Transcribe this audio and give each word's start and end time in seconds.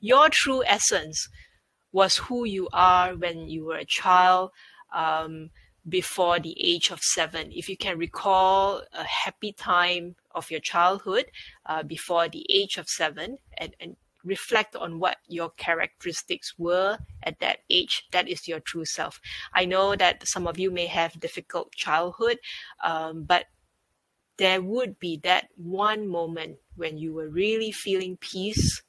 Your 0.00 0.28
true 0.30 0.62
essence 0.66 1.28
was 1.92 2.16
who 2.16 2.44
you 2.44 2.68
are 2.72 3.14
when 3.14 3.48
you 3.48 3.64
were 3.64 3.76
a 3.76 3.84
child. 3.84 4.50
Um, 4.92 5.50
before 5.88 6.38
the 6.38 6.56
age 6.62 6.90
of 6.90 7.02
seven. 7.02 7.50
If 7.52 7.68
you 7.68 7.76
can 7.76 7.98
recall 7.98 8.82
a 8.92 9.04
happy 9.04 9.52
time 9.52 10.16
of 10.34 10.50
your 10.50 10.60
childhood 10.60 11.26
uh, 11.66 11.82
before 11.82 12.28
the 12.28 12.46
age 12.50 12.76
of 12.76 12.88
seven 12.88 13.38
and, 13.56 13.74
and 13.80 13.96
reflect 14.22 14.76
on 14.76 14.98
what 14.98 15.16
your 15.26 15.50
characteristics 15.50 16.54
were 16.58 16.98
at 17.22 17.40
that 17.40 17.60
age, 17.70 18.06
that 18.12 18.28
is 18.28 18.46
your 18.46 18.60
true 18.60 18.84
self. 18.84 19.20
I 19.54 19.64
know 19.64 19.96
that 19.96 20.26
some 20.28 20.46
of 20.46 20.58
you 20.58 20.70
may 20.70 20.86
have 20.86 21.18
difficult 21.18 21.72
childhood, 21.72 22.38
um, 22.84 23.24
but 23.24 23.46
there 24.36 24.60
would 24.60 24.98
be 24.98 25.18
that 25.22 25.48
one 25.56 26.08
moment 26.08 26.58
when 26.76 26.98
you 26.98 27.12
were 27.12 27.28
really 27.28 27.72
feeling 27.72 28.16
peace 28.18 28.82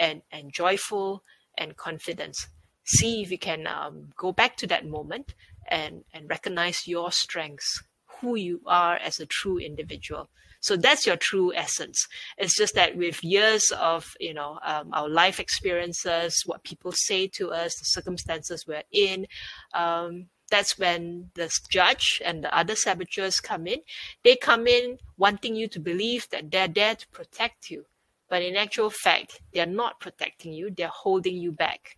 and, 0.00 0.22
and 0.32 0.52
joyful 0.52 1.22
and 1.56 1.76
confidence. 1.76 2.48
See 2.84 3.22
if 3.22 3.30
you 3.30 3.38
can 3.38 3.68
um, 3.68 4.08
go 4.16 4.32
back 4.32 4.56
to 4.56 4.66
that 4.68 4.86
moment 4.86 5.34
and, 5.68 6.02
and 6.12 6.28
recognize 6.28 6.88
your 6.88 7.12
strengths, 7.12 7.84
who 8.20 8.34
you 8.34 8.62
are 8.66 8.96
as 8.96 9.20
a 9.20 9.26
true 9.26 9.58
individual. 9.58 10.28
So 10.62 10.76
that's 10.76 11.06
your 11.06 11.16
true 11.16 11.54
essence. 11.54 12.06
It's 12.36 12.56
just 12.56 12.74
that 12.74 12.96
with 12.96 13.24
years 13.24 13.70
of, 13.70 14.14
you 14.20 14.34
know, 14.34 14.58
um, 14.64 14.90
our 14.92 15.08
life 15.08 15.40
experiences, 15.40 16.42
what 16.44 16.64
people 16.64 16.92
say 16.92 17.28
to 17.28 17.50
us, 17.50 17.76
the 17.76 17.84
circumstances 17.84 18.66
we're 18.66 18.82
in, 18.92 19.26
um, 19.72 20.26
that's 20.50 20.78
when 20.78 21.30
the 21.34 21.48
judge 21.70 22.20
and 22.24 22.44
the 22.44 22.54
other 22.54 22.74
saboteurs 22.74 23.40
come 23.40 23.66
in. 23.66 23.80
They 24.24 24.36
come 24.36 24.66
in 24.66 24.98
wanting 25.16 25.54
you 25.54 25.68
to 25.68 25.80
believe 25.80 26.28
that 26.30 26.50
they're 26.50 26.68
there 26.68 26.96
to 26.96 27.08
protect 27.08 27.70
you. 27.70 27.86
But 28.30 28.42
in 28.42 28.56
actual 28.56 28.90
fact, 28.90 29.40
they're 29.52 29.66
not 29.66 30.00
protecting 30.00 30.52
you, 30.52 30.70
they're 30.70 30.88
holding 30.88 31.36
you 31.36 31.52
back. 31.52 31.96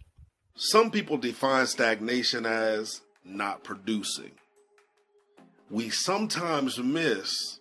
Some 0.56 0.90
people 0.90 1.18
define 1.18 1.66
stagnation 1.66 2.46
as 2.46 3.02
not 3.24 3.62
producing. 3.62 4.32
We 5.70 5.90
sometimes 5.90 6.78
miss 6.78 7.60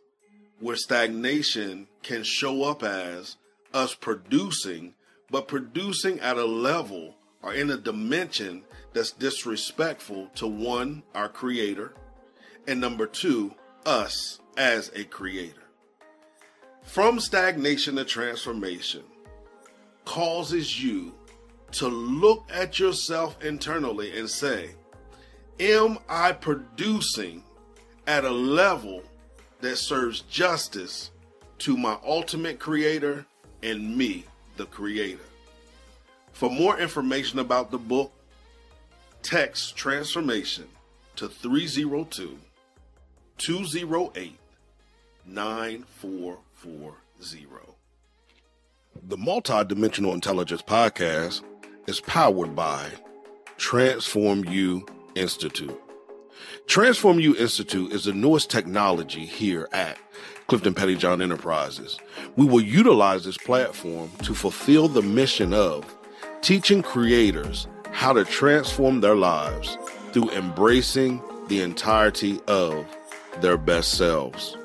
where 0.60 0.76
stagnation 0.76 1.88
can 2.02 2.24
show 2.24 2.64
up 2.64 2.82
as 2.82 3.38
us 3.74 3.94
producing, 3.94 4.94
but 5.30 5.48
producing 5.48 6.20
at 6.20 6.38
a 6.38 6.46
level 6.46 7.16
or 7.44 7.54
in 7.54 7.70
a 7.72 7.78
dimension 7.78 8.64
that's 8.94 9.12
disrespectful 9.12 10.28
to 10.36 10.48
one, 10.48 11.04
our 11.14 11.30
creator, 11.30 11.94
and 12.68 12.80
number 12.80 13.06
two, 13.06 13.54
us 13.86 14.40
as 14.58 14.92
a 14.96 15.04
creator. 15.06 15.61
From 16.92 17.22
stagnation 17.22 17.96
to 17.96 18.04
transformation 18.04 19.04
causes 20.04 20.84
you 20.84 21.14
to 21.72 21.88
look 21.88 22.44
at 22.54 22.80
yourself 22.80 23.42
internally 23.42 24.20
and 24.20 24.30
say, 24.30 24.72
Am 25.62 26.00
I 26.10 26.34
producing 26.34 27.46
at 28.08 28.26
a 28.26 28.30
level 28.30 29.04
that 29.62 29.78
serves 29.78 30.24
justice 30.24 31.12
to 31.60 31.78
my 31.78 31.98
ultimate 32.06 32.60
creator 32.60 33.26
and 33.64 33.96
me, 33.96 34.26
the 34.58 34.66
creator? 34.66 35.24
For 36.34 36.50
more 36.50 36.78
information 36.78 37.40
about 37.40 37.72
the 37.72 37.80
book, 37.80 38.12
text 39.24 39.78
transformation 39.78 40.68
to 41.16 41.30
302 41.30 42.38
208 43.38 44.36
9440. 45.26 46.51
The 49.08 49.18
Multidimensional 49.18 50.14
Intelligence 50.14 50.62
Podcast 50.62 51.42
is 51.88 52.02
powered 52.02 52.56
by 52.56 52.90
Transform 53.58 54.46
You 54.46 54.86
Institute. 55.16 55.80
Transform 56.68 57.20
You 57.20 57.36
Institute 57.36 57.92
is 57.92 58.06
the 58.06 58.14
newest 58.14 58.52
technology 58.52 59.26
here 59.26 59.68
at 59.72 59.98
Clifton 60.46 60.76
Pettyjohn 60.76 61.24
Enterprises. 61.24 61.98
We 62.36 62.46
will 62.46 62.62
utilize 62.62 63.26
this 63.26 63.38
platform 63.38 64.12
to 64.24 64.36
fulfill 64.36 64.88
the 64.88 65.02
mission 65.02 65.54
of 65.54 65.84
teaching 66.42 66.84
creators 66.84 67.68
how 67.92 68.14
to 68.14 68.24
transform 68.24 69.02
their 69.02 69.16
lives 69.16 69.78
through 70.12 70.30
embracing 70.32 71.22
the 71.48 71.62
entirety 71.62 72.40
of 72.48 72.86
their 73.42 73.58
best 73.58 73.98
selves. 73.98 74.58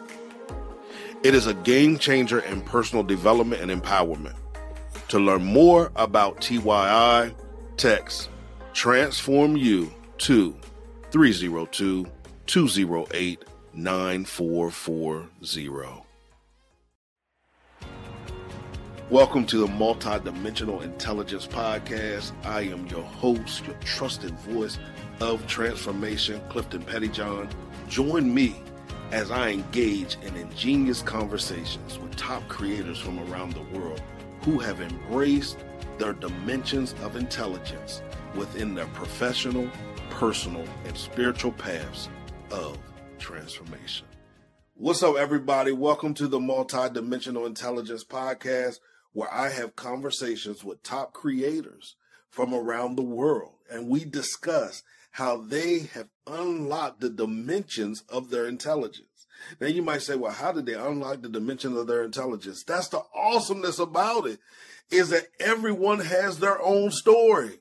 It 1.27 1.35
is 1.35 1.49
a 1.49 1.55
game 1.55 1.99
changer 1.99 2.39
in 2.39 2.61
personal 2.61 3.03
development 3.03 3.61
and 3.61 3.83
empowerment. 3.83 4.37
To 5.09 5.19
learn 5.19 5.43
more 5.43 5.91
about 5.97 6.37
TYI, 6.37 7.35
text 7.77 8.31
Transform 8.73 9.57
You 9.57 9.93
to 10.19 10.55
302 11.11 12.07
208 12.47 13.45
9440. 13.75 16.05
Welcome 19.11 19.47
to 19.47 19.59
the 19.59 19.67
Multidimensional 19.67 20.83
Intelligence 20.83 21.49
Podcast. 21.49 22.31
I 22.45 22.61
am 22.61 22.87
your 22.87 23.03
host, 23.03 23.67
your 23.67 23.75
trusted 23.81 24.39
voice 24.39 24.79
of 25.21 25.45
transformation, 25.49 26.41
Clifton 26.51 26.83
Pettyjohn. 26.83 27.51
Join 27.89 28.33
me 28.33 28.55
as 29.13 29.31
I 29.31 29.51
engage 29.51 30.17
in 30.23 30.35
ingenious 30.35 31.01
conversations 31.01 31.99
with 31.99 32.17
top 32.17 32.47
creators 32.49 32.99
from 32.99 33.21
around 33.31 33.53
the 33.53 33.79
world 33.79 34.03
who 34.43 34.59
have 34.59 34.81
embraced 34.81 35.59
their 35.99 36.13
dimensions 36.13 36.95
of 37.03 37.15
intelligence 37.15 38.03
within 38.35 38.75
their 38.75 38.87
professional, 38.89 39.71
personal, 40.11 40.65
and 40.87 40.97
spiritual 40.97 41.53
paths 41.53 42.09
of 42.51 42.79
transformation. 43.19 44.07
What's 44.75 45.05
up, 45.05 45.17
everybody? 45.17 45.71
Welcome 45.71 46.13
to 46.15 46.27
the 46.27 46.41
Multidimensional 46.41 47.47
Intelligence 47.47 48.05
Podcast, 48.05 48.81
where 49.13 49.33
I 49.33 49.51
have 49.51 49.77
conversations 49.77 50.65
with 50.65 50.83
top 50.83 51.13
creators 51.13 51.95
from 52.29 52.53
around 52.53 52.97
the 52.97 53.03
world, 53.03 53.55
and 53.71 53.89
we 53.89 54.05
discuss 54.05 54.83
how 55.13 55.39
they 55.39 55.79
have 55.95 56.09
unlocked 56.27 57.01
the 57.01 57.09
dimensions 57.09 58.05
of 58.11 58.29
their 58.29 58.47
intelligence. 58.47 59.06
Now 59.61 59.69
you 59.69 59.83
might 59.83 60.03
say, 60.03 60.17
well, 60.17 60.33
how 60.33 60.53
did 60.53 60.67
they 60.67 60.75
unlock 60.75 61.23
the 61.23 61.29
dimensions 61.29 61.77
of 61.77 61.87
their 61.87 62.05
intelligence? 62.05 62.65
That's 62.65 62.89
the 62.89 63.03
awesomeness 63.15 63.79
about 63.79 64.27
it, 64.27 64.39
is 64.91 65.11
that 65.11 65.29
everyone 65.41 66.01
has 66.01 66.39
their 66.39 66.61
own 66.63 66.91
story. 66.91 67.61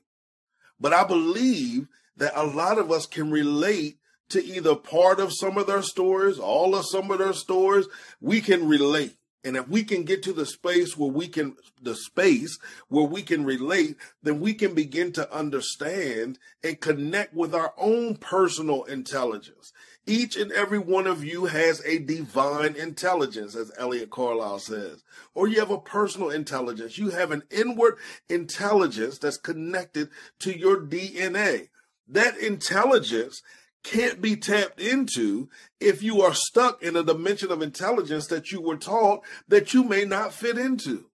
But 0.80 0.92
I 0.92 1.04
believe 1.04 1.88
that 2.16 2.32
a 2.34 2.44
lot 2.44 2.78
of 2.78 2.90
us 2.90 3.06
can 3.06 3.30
relate 3.30 3.98
to 4.28 4.44
either 4.44 4.74
part 4.74 5.20
of 5.20 5.32
some 5.32 5.56
of 5.56 5.66
their 5.66 5.82
stories, 5.82 6.38
all 6.38 6.74
of 6.74 6.86
some 6.86 7.10
of 7.10 7.18
their 7.18 7.32
stories. 7.32 7.86
We 8.20 8.40
can 8.40 8.68
relate. 8.68 9.16
And 9.44 9.56
if 9.56 9.68
we 9.68 9.84
can 9.84 10.02
get 10.02 10.24
to 10.24 10.32
the 10.32 10.44
space 10.44 10.96
where 10.96 11.10
we 11.10 11.28
can, 11.28 11.54
the 11.80 11.94
space 11.94 12.58
where 12.88 13.04
we 13.04 13.22
can 13.22 13.44
relate, 13.44 13.96
then 14.20 14.40
we 14.40 14.54
can 14.54 14.74
begin 14.74 15.12
to 15.12 15.32
understand 15.32 16.40
and 16.64 16.80
connect 16.80 17.32
with 17.32 17.54
our 17.54 17.72
own 17.78 18.16
personal 18.16 18.82
intelligence. 18.84 19.72
Each 20.06 20.36
and 20.36 20.52
every 20.52 20.78
one 20.78 21.08
of 21.08 21.24
you 21.24 21.46
has 21.46 21.82
a 21.84 21.98
divine 21.98 22.76
intelligence, 22.76 23.56
as 23.56 23.72
Elliot 23.76 24.10
Carlisle 24.10 24.60
says, 24.60 25.02
or 25.34 25.48
you 25.48 25.58
have 25.58 25.70
a 25.70 25.78
personal 25.78 26.30
intelligence. 26.30 26.96
You 26.96 27.10
have 27.10 27.32
an 27.32 27.42
inward 27.50 27.96
intelligence 28.28 29.18
that's 29.18 29.36
connected 29.36 30.10
to 30.40 30.56
your 30.56 30.80
DNA. 30.80 31.68
That 32.06 32.36
intelligence 32.36 33.42
can't 33.82 34.20
be 34.20 34.36
tapped 34.36 34.80
into 34.80 35.48
if 35.80 36.02
you 36.02 36.22
are 36.22 36.34
stuck 36.34 36.82
in 36.82 36.96
a 36.96 37.02
dimension 37.02 37.50
of 37.50 37.62
intelligence 37.62 38.26
that 38.28 38.52
you 38.52 38.60
were 38.60 38.76
taught 38.76 39.24
that 39.48 39.74
you 39.74 39.82
may 39.82 40.04
not 40.04 40.32
fit 40.32 40.56
into. 40.56 41.06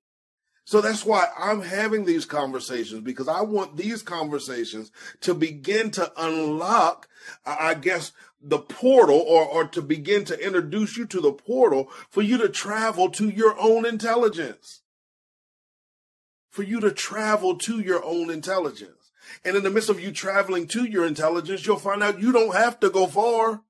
So 0.65 0.81
that's 0.81 1.05
why 1.05 1.27
I'm 1.37 1.61
having 1.62 2.05
these 2.05 2.25
conversations 2.25 3.03
because 3.03 3.29
I 3.29 3.43
want 3.43 3.77
these 3.77 4.03
conversations 4.03 4.93
to 5.21 5.35
begin 5.35 5.91
to 5.93 6.12
unlock, 6.17 7.09
I 7.44 7.75
guess, 7.75 8.12
the 8.43 8.59
portal 8.59 9.19
or, 9.19 9.44
or 9.44 9.67
to 9.69 9.81
begin 9.81 10.25
to 10.25 10.39
introduce 10.39 10.97
you 10.97 11.06
to 11.06 11.21
the 11.21 11.33
portal 11.33 11.91
for 12.11 12.23
you 12.23 12.39
to 12.39 12.49
travel 12.49 13.11
to 13.11 13.29
your 13.29 13.59
own 13.59 13.87
intelligence. 13.87 14.81
For 16.50 16.62
you 16.62 16.81
to 16.81 16.91
travel 16.91 17.56
to 17.59 17.81
your 17.81 18.05
own 18.05 18.31
intelligence. 18.31 19.11
And 19.44 19.56
in 19.56 19.62
the 19.62 19.71
midst 19.71 19.89
of 19.89 20.00
you 20.00 20.12
traveling 20.12 20.67
to 20.69 20.85
your 20.85 21.06
intelligence, 21.06 21.67
you'll 21.67 21.79
find 21.79 22.03
out 22.03 22.21
you 22.21 22.33
don't 22.33 22.55
have 22.55 22.81
to 22.81 22.91
go 22.91 23.06
far 23.06 23.62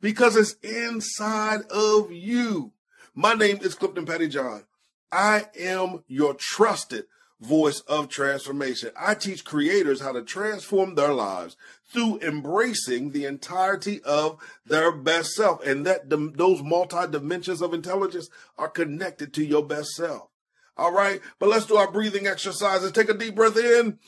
because 0.00 0.36
it's 0.36 0.54
inside 0.62 1.62
of 1.70 2.12
you. 2.12 2.72
My 3.14 3.34
name 3.34 3.58
is 3.62 3.74
Clifton 3.74 4.06
Pettyjohn. 4.06 4.64
I 5.10 5.46
am 5.58 6.04
your 6.06 6.34
trusted 6.34 7.04
voice 7.40 7.80
of 7.80 8.08
transformation. 8.08 8.90
I 8.98 9.14
teach 9.14 9.44
creators 9.44 10.00
how 10.00 10.12
to 10.12 10.22
transform 10.22 10.94
their 10.94 11.12
lives 11.12 11.56
through 11.92 12.20
embracing 12.20 13.10
the 13.10 13.26
entirety 13.26 14.00
of 14.02 14.38
their 14.64 14.90
best 14.92 15.32
self. 15.32 15.64
And 15.66 15.86
that 15.86 16.08
those 16.08 16.62
multi 16.62 17.06
dimensions 17.10 17.60
of 17.60 17.74
intelligence 17.74 18.28
are 18.56 18.68
connected 18.68 19.34
to 19.34 19.44
your 19.44 19.64
best 19.64 19.90
self. 19.90 20.28
All 20.76 20.92
right. 20.92 21.20
But 21.38 21.50
let's 21.50 21.66
do 21.66 21.76
our 21.76 21.90
breathing 21.90 22.26
exercises. 22.26 22.92
Take 22.92 23.10
a 23.10 23.14
deep 23.14 23.34
breath 23.34 23.56
in. 23.56 23.98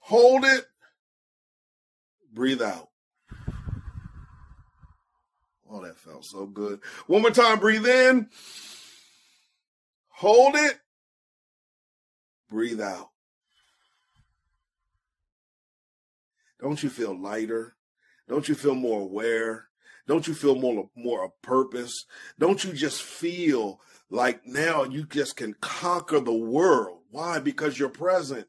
Hold 0.00 0.44
it. 0.44 0.66
Breathe 2.32 2.62
out. 2.62 2.88
Oh, 5.70 5.82
that 5.82 5.96
felt 5.96 6.26
so 6.26 6.44
good. 6.44 6.80
One 7.06 7.22
more 7.22 7.30
time. 7.30 7.58
Breathe 7.58 7.86
in. 7.86 8.28
Hold 10.08 10.54
it. 10.56 10.78
Breathe 12.50 12.80
out. 12.80 13.11
Don't 16.62 16.80
you 16.80 16.88
feel 16.88 17.20
lighter? 17.20 17.74
Don't 18.28 18.48
you 18.48 18.54
feel 18.54 18.76
more 18.76 19.00
aware? 19.00 19.66
Don't 20.06 20.28
you 20.28 20.34
feel 20.34 20.54
more 20.54 20.88
more 20.96 21.24
of 21.24 21.42
purpose? 21.42 22.06
Don't 22.38 22.62
you 22.62 22.72
just 22.72 23.02
feel 23.02 23.80
like 24.10 24.46
now 24.46 24.84
you 24.84 25.04
just 25.04 25.36
can 25.36 25.54
conquer 25.60 26.20
the 26.20 26.32
world? 26.32 27.00
Why? 27.10 27.40
Because 27.40 27.78
you're 27.78 27.88
present 27.88 28.46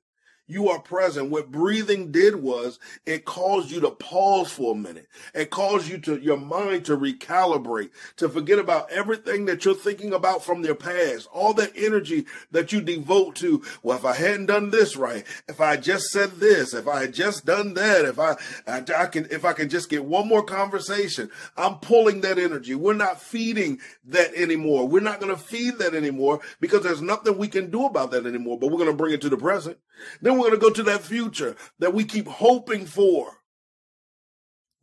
you 0.47 0.69
are 0.69 0.79
present. 0.79 1.29
What 1.29 1.51
breathing 1.51 2.11
did 2.11 2.35
was 2.35 2.79
it 3.05 3.25
caused 3.25 3.71
you 3.71 3.79
to 3.81 3.91
pause 3.91 4.51
for 4.51 4.73
a 4.73 4.77
minute. 4.77 5.07
It 5.33 5.49
caused 5.49 5.87
you 5.87 5.97
to 5.99 6.17
your 6.17 6.37
mind 6.37 6.85
to 6.85 6.97
recalibrate, 6.97 7.91
to 8.17 8.27
forget 8.27 8.59
about 8.59 8.91
everything 8.91 9.45
that 9.45 9.63
you're 9.63 9.73
thinking 9.73 10.13
about 10.13 10.43
from 10.43 10.63
your 10.63 10.75
past, 10.75 11.27
all 11.31 11.53
that 11.53 11.71
energy 11.75 12.25
that 12.51 12.73
you 12.73 12.81
devote 12.81 13.35
to. 13.37 13.63
Well, 13.81 13.97
if 13.97 14.05
I 14.05 14.15
hadn't 14.15 14.47
done 14.47 14.69
this 14.69 14.97
right, 14.97 15.25
if 15.47 15.61
I 15.61 15.77
just 15.77 16.07
said 16.07 16.31
this, 16.31 16.73
if 16.73 16.87
I 16.87 17.01
had 17.01 17.13
just 17.13 17.45
done 17.45 17.73
that, 17.75 18.05
if 18.05 18.19
I, 18.19 18.35
I, 18.67 18.83
I 18.97 19.05
can, 19.07 19.27
if 19.31 19.45
I 19.45 19.53
can 19.53 19.69
just 19.69 19.89
get 19.89 20.03
one 20.03 20.27
more 20.27 20.43
conversation, 20.43 21.29
I'm 21.55 21.75
pulling 21.75 22.21
that 22.21 22.37
energy. 22.37 22.75
We're 22.75 22.93
not 22.93 23.21
feeding 23.21 23.79
that 24.05 24.33
anymore. 24.33 24.87
We're 24.87 24.99
not 24.99 25.19
going 25.19 25.33
to 25.33 25.41
feed 25.41 25.77
that 25.77 25.95
anymore 25.95 26.41
because 26.59 26.83
there's 26.83 27.01
nothing 27.01 27.37
we 27.37 27.47
can 27.47 27.71
do 27.71 27.85
about 27.85 28.11
that 28.11 28.25
anymore, 28.25 28.59
but 28.59 28.67
we're 28.67 28.77
going 28.77 28.91
to 28.91 28.95
bring 28.95 29.13
it 29.13 29.21
to 29.21 29.29
the 29.29 29.37
present. 29.37 29.77
Then 30.21 30.37
we're 30.37 30.42
going 30.49 30.59
to 30.59 30.65
go 30.65 30.69
to 30.69 30.83
that 30.83 31.01
future 31.01 31.55
that 31.79 31.93
we 31.93 32.03
keep 32.03 32.27
hoping 32.27 32.85
for. 32.85 33.39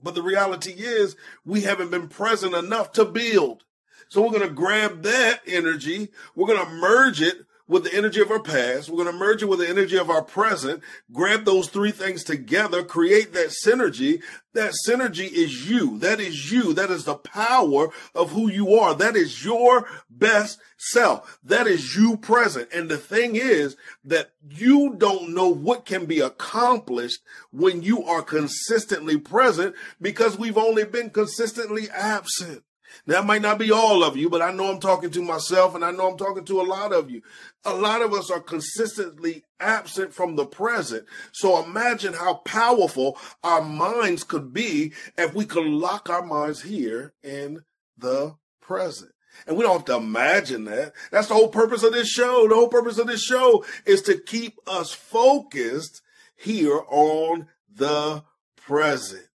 But 0.02 0.14
the 0.14 0.22
reality 0.22 0.72
is 0.72 1.16
we 1.44 1.62
haven't 1.62 1.90
been 1.90 2.08
present 2.08 2.54
enough 2.54 2.92
to 2.92 3.04
build. 3.04 3.64
So 4.08 4.22
we're 4.22 4.30
going 4.30 4.48
to 4.48 4.54
grab 4.54 5.02
that 5.02 5.40
energy. 5.46 6.08
We're 6.34 6.46
going 6.46 6.64
to 6.64 6.72
merge 6.72 7.20
it 7.22 7.46
with 7.70 7.84
the 7.84 7.94
energy 7.94 8.20
of 8.20 8.32
our 8.32 8.40
past. 8.42 8.90
We're 8.90 9.04
going 9.04 9.16
to 9.16 9.18
merge 9.18 9.42
it 9.44 9.48
with 9.48 9.60
the 9.60 9.68
energy 9.68 9.96
of 9.96 10.10
our 10.10 10.22
present, 10.22 10.82
grab 11.12 11.44
those 11.44 11.68
three 11.68 11.92
things 11.92 12.24
together, 12.24 12.82
create 12.82 13.32
that 13.32 13.54
synergy. 13.64 14.22
That 14.52 14.72
synergy 14.88 15.30
is 15.30 15.70
you. 15.70 16.00
That 16.00 16.18
is 16.18 16.50
you. 16.50 16.74
That 16.74 16.90
is 16.90 17.04
the 17.04 17.14
power 17.14 17.90
of 18.16 18.32
who 18.32 18.50
you 18.50 18.74
are. 18.74 18.96
That 18.96 19.14
is 19.14 19.44
your 19.44 19.88
best 20.10 20.58
self. 20.76 21.38
That 21.44 21.68
is 21.68 21.94
you 21.94 22.16
present. 22.16 22.68
And 22.74 22.88
the 22.88 22.98
thing 22.98 23.36
is 23.36 23.76
that 24.04 24.32
you 24.48 24.96
don't 24.98 25.32
know 25.32 25.48
what 25.48 25.86
can 25.86 26.06
be 26.06 26.18
accomplished 26.18 27.20
when 27.52 27.82
you 27.82 28.02
are 28.02 28.22
consistently 28.22 29.16
present 29.16 29.76
because 30.00 30.36
we've 30.36 30.58
only 30.58 30.84
been 30.84 31.10
consistently 31.10 31.88
absent. 31.88 32.64
That 33.06 33.26
might 33.26 33.42
not 33.42 33.58
be 33.58 33.70
all 33.70 34.04
of 34.04 34.16
you, 34.16 34.28
but 34.28 34.42
I 34.42 34.52
know 34.52 34.70
I'm 34.70 34.80
talking 34.80 35.10
to 35.10 35.22
myself 35.22 35.74
and 35.74 35.84
I 35.84 35.90
know 35.90 36.10
I'm 36.10 36.18
talking 36.18 36.44
to 36.44 36.60
a 36.60 36.62
lot 36.62 36.92
of 36.92 37.10
you. 37.10 37.22
A 37.64 37.74
lot 37.74 38.02
of 38.02 38.12
us 38.12 38.30
are 38.30 38.40
consistently 38.40 39.44
absent 39.58 40.12
from 40.12 40.36
the 40.36 40.46
present. 40.46 41.06
So 41.32 41.62
imagine 41.62 42.14
how 42.14 42.34
powerful 42.34 43.18
our 43.42 43.62
minds 43.62 44.24
could 44.24 44.52
be 44.52 44.92
if 45.16 45.34
we 45.34 45.44
could 45.44 45.66
lock 45.66 46.08
our 46.08 46.24
minds 46.24 46.62
here 46.62 47.14
in 47.22 47.64
the 47.96 48.36
present. 48.60 49.12
And 49.46 49.56
we 49.56 49.62
don't 49.62 49.72
have 49.72 49.84
to 49.86 49.96
imagine 49.96 50.64
that. 50.64 50.92
That's 51.10 51.28
the 51.28 51.34
whole 51.34 51.48
purpose 51.48 51.82
of 51.82 51.92
this 51.92 52.08
show. 52.08 52.46
The 52.48 52.54
whole 52.54 52.68
purpose 52.68 52.98
of 52.98 53.06
this 53.06 53.22
show 53.22 53.64
is 53.86 54.02
to 54.02 54.18
keep 54.18 54.58
us 54.66 54.92
focused 54.92 56.02
here 56.36 56.80
on 56.88 57.46
the 57.72 58.24
present. 58.56 59.29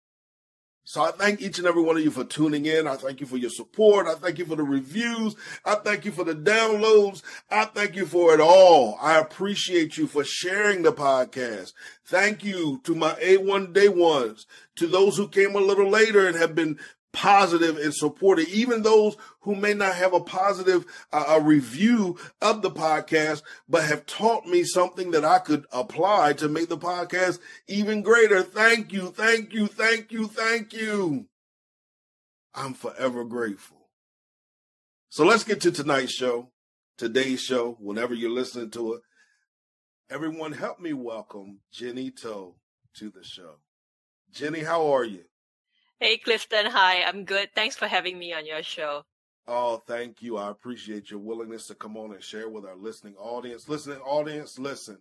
So 0.86 1.02
I 1.02 1.12
thank 1.12 1.42
each 1.42 1.60
and 1.60 1.68
every 1.68 1.82
one 1.82 1.96
of 1.96 2.04
you 2.04 2.12
for 2.12 2.26
tuning 2.26 2.66
in. 2.66 2.88
I 2.88 2.96
thank 2.96 3.22
you 3.22 3.26
for 3.26 3.38
your 3.38 3.50
support. 3.50 4.06
I 4.06 4.16
thank 4.16 4.38
you 4.38 4.46
for 4.46 4.58
the 4.58 4.64
reviews. 4.64 5.36
I 5.64 5.76
thank 5.76 6.04
you 6.04 6.12
for 6.12 6.26
the 6.26 6.36
downloads. 6.36 7.22
I 7.50 7.66
thank 7.66 7.96
you 7.96 8.06
for 8.06 8.34
it 8.34 8.42
all. 8.42 8.98
I 9.02 9.18
appreciate 9.18 9.98
you 9.98 10.08
for 10.08 10.26
sharing 10.26 10.82
the 10.84 10.92
podcast. 10.92 11.72
Thank 12.06 12.44
you 12.44 12.82
to 12.84 12.96
my 12.96 13.14
A1 13.14 13.72
day 13.72 13.88
ones, 13.88 14.46
to 14.76 14.88
those 14.88 15.16
who 15.16 15.30
came 15.30 15.56
a 15.56 15.60
little 15.60 15.90
later 15.90 16.28
and 16.28 16.36
have 16.36 16.54
been 16.54 16.78
positive 17.14 17.78
and 17.78 17.94
supportive, 17.94 18.50
even 18.50 18.82
those 18.82 19.16
who 19.42 19.56
may 19.56 19.74
not 19.74 19.96
have 19.96 20.14
a 20.14 20.20
positive 20.20 20.86
uh, 21.14 21.26
a 21.30 21.42
review 21.42 22.18
of 22.42 22.62
the 22.62 22.72
podcast, 22.72 23.44
but 23.70 23.84
have 23.86 24.06
taught 24.06 24.46
me 24.46 24.64
something 24.64 25.12
that 25.12 25.24
I 25.24 25.40
could 25.40 25.66
apply 25.72 26.34
to 26.34 26.50
make 26.50 26.70
the 26.70 26.78
podcast 26.78 27.40
even 27.68 28.02
greater. 28.02 28.42
Thank 28.42 28.92
you, 28.92 29.12
thank 29.12 29.54
you, 29.54 29.68
thank 29.68 30.12
you, 30.12 30.28
thank 30.28 30.74
you. 30.74 31.28
I'm 32.54 32.74
forever 32.74 33.24
grateful. 33.24 33.90
So 35.10 35.24
let's 35.24 35.44
get 35.44 35.62
to 35.62 35.72
tonight's 35.72 36.12
show, 36.12 36.52
today's 36.98 37.42
show, 37.42 37.78
whenever 37.80 38.14
you're 38.14 38.32
listening 38.32 38.72
to 38.72 38.94
it. 38.94 39.02
Everyone, 40.10 40.52
help 40.52 40.80
me 40.80 40.94
welcome 40.94 41.60
Jenny 41.72 42.12
Toe 42.12 42.56
to 42.96 43.10
the 43.10 43.24
show. 43.24 43.56
Jenny, 44.32 44.60
how 44.62 44.92
are 44.94 45.04
you? 45.04 45.24
Hey, 46.04 46.18
Clifton. 46.18 46.66
Hi, 46.66 47.02
I'm 47.04 47.24
good. 47.24 47.48
Thanks 47.56 47.78
for 47.78 47.88
having 47.88 48.20
me 48.20 48.34
on 48.34 48.46
your 48.46 48.62
show. 48.62 49.04
Oh, 49.48 49.82
thank 49.88 50.22
you. 50.22 50.36
I 50.36 50.50
appreciate 50.50 51.10
your 51.10 51.22
willingness 51.22 51.68
to 51.68 51.76
come 51.76 51.96
on 51.96 52.12
and 52.12 52.22
share 52.22 52.50
with 52.50 52.66
our 52.66 52.76
listening 52.76 53.16
audience. 53.16 53.70
Listening 53.70 54.00
audience, 54.00 54.60
listen. 54.60 54.98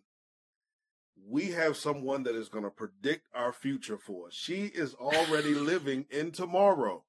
We 1.29 1.51
have 1.51 1.77
someone 1.77 2.23
that 2.23 2.37
is 2.37 2.49
going 2.49 2.63
to 2.63 2.71
predict 2.71 3.27
our 3.35 3.53
future 3.53 3.99
for 3.99 4.29
us. 4.29 4.35
She 4.35 4.67
is 4.67 4.95
already 4.95 5.55
living 5.55 6.07
in 6.09 6.31
tomorrow. 6.31 7.03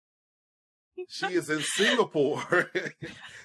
She 1.08 1.28
is 1.28 1.52
in 1.52 1.62
Singapore. 1.62 2.42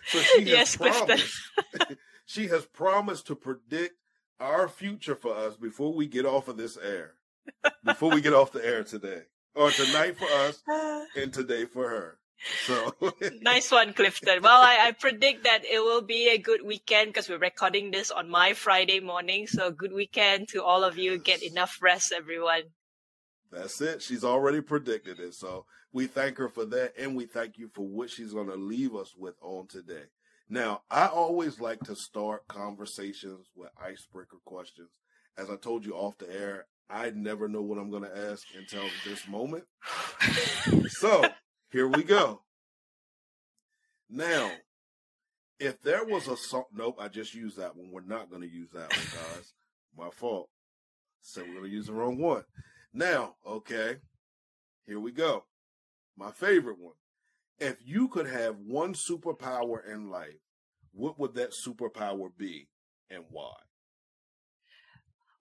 so 0.07 0.19
she 0.19 0.49
has 0.49 0.49
yes, 0.49 0.76
promised. 0.76 1.37
she 2.25 2.47
has 2.47 2.64
promised 2.64 3.26
to 3.26 3.35
predict 3.37 3.97
our 4.40 4.67
future 4.67 5.14
for 5.14 5.37
us 5.37 5.57
before 5.57 5.93
we 5.93 6.07
get 6.07 6.25
off 6.25 6.49
of 6.49 6.57
this 6.57 6.78
air. 6.78 7.17
Before 7.85 8.11
we 8.11 8.23
get 8.23 8.33
off 8.33 8.50
the 8.50 8.64
air 8.64 8.83
today 8.83 9.25
or 9.59 9.71
tonight 9.73 10.17
for 10.17 10.27
us 10.27 10.62
and 11.17 11.33
today 11.33 11.65
for 11.65 11.88
her. 11.88 12.19
So 12.67 12.95
nice 13.43 13.71
one, 13.71 13.93
Clifton. 13.93 14.43
Well, 14.43 14.61
I, 14.62 14.87
I, 14.88 14.93
predict 14.93 15.43
that 15.43 15.65
it 15.65 15.81
will 15.81 16.03
be 16.03 16.29
a 16.29 16.38
good 16.38 16.65
weekend 16.65 17.09
because 17.09 17.29
we're 17.29 17.38
recording 17.38 17.91
this 17.91 18.12
on 18.12 18.31
my 18.31 18.53
Friday 18.53 19.00
morning. 19.00 19.49
So 19.49 19.73
good 19.73 19.93
weekend 19.93 20.49
to 20.50 20.62
all 20.62 20.85
of 20.85 20.97
you. 20.97 21.19
Get 21.19 21.43
enough 21.43 21.79
rest, 21.83 22.12
everyone. 22.17 22.62
That's 23.50 23.81
it. 23.81 24.03
She's 24.03 24.23
already 24.23 24.61
predicted 24.61 25.19
it. 25.19 25.35
So 25.35 25.65
we 25.93 26.07
thank 26.07 26.38
her 26.38 26.49
for 26.49 26.65
that. 26.67 26.93
And 26.97 27.17
we 27.17 27.27
thank 27.27 27.59
you 27.59 27.69
for 27.75 27.87
what 27.87 28.09
she's 28.09 28.33
going 28.33 28.49
to 28.49 28.57
leave 28.57 28.95
us 28.95 29.15
with 29.17 29.35
on 29.43 29.67
today. 29.67 30.05
Now, 30.49 30.83
I 30.91 31.07
always 31.07 31.61
like 31.61 31.81
to 31.81 31.97
start 31.97 32.47
conversations 32.47 33.49
with 33.57 33.71
icebreaker 33.83 34.38
questions. 34.45 34.91
As 35.37 35.50
I 35.50 35.57
told 35.57 35.85
you 35.85 35.95
off 35.95 36.19
the 36.19 36.33
air, 36.33 36.67
I 36.90 37.11
never 37.11 37.49
know 37.49 37.62
what 37.62 37.78
I'm 37.78 37.90
going 37.90 38.04
to 38.04 38.30
ask 38.30 38.47
until 38.57 38.85
this 39.04 39.28
moment. 39.28 39.64
so 40.88 41.25
here 41.71 41.87
we 41.87 42.02
go. 42.02 42.42
Now, 44.09 44.50
if 45.61 45.83
there 45.83 46.04
was 46.04 46.28
a 46.28 46.37
song, 46.37 46.64
nope, 46.73 46.97
I 46.99 47.09
just 47.09 47.35
used 47.35 47.59
that 47.59 47.76
one. 47.76 47.90
We're 47.92 48.00
not 48.00 48.30
going 48.30 48.42
to 48.42 48.49
use 48.49 48.71
that 48.73 48.90
one, 48.90 49.07
guys. 49.35 49.52
My 49.97 50.09
fault. 50.11 50.49
So 51.21 51.42
we're 51.42 51.54
going 51.54 51.64
to 51.64 51.71
use 51.71 51.87
the 51.87 51.92
wrong 51.92 52.18
one. 52.18 52.45
Now, 52.95 53.35
okay, 53.47 53.97
here 54.87 55.00
we 55.00 55.12
go. 55.12 55.45
My 56.16 56.30
favorite 56.30 56.78
one. 56.78 56.95
If 57.59 57.76
you 57.85 58.09
could 58.09 58.28
have 58.28 58.57
one 58.57 58.95
superpower 58.95 59.78
in 59.87 60.09
life, 60.09 60.38
what 60.92 61.18
would 61.18 61.35
that 61.35 61.52
superpower 61.52 62.30
be 62.37 62.68
and 63.11 63.25
why? 63.30 63.52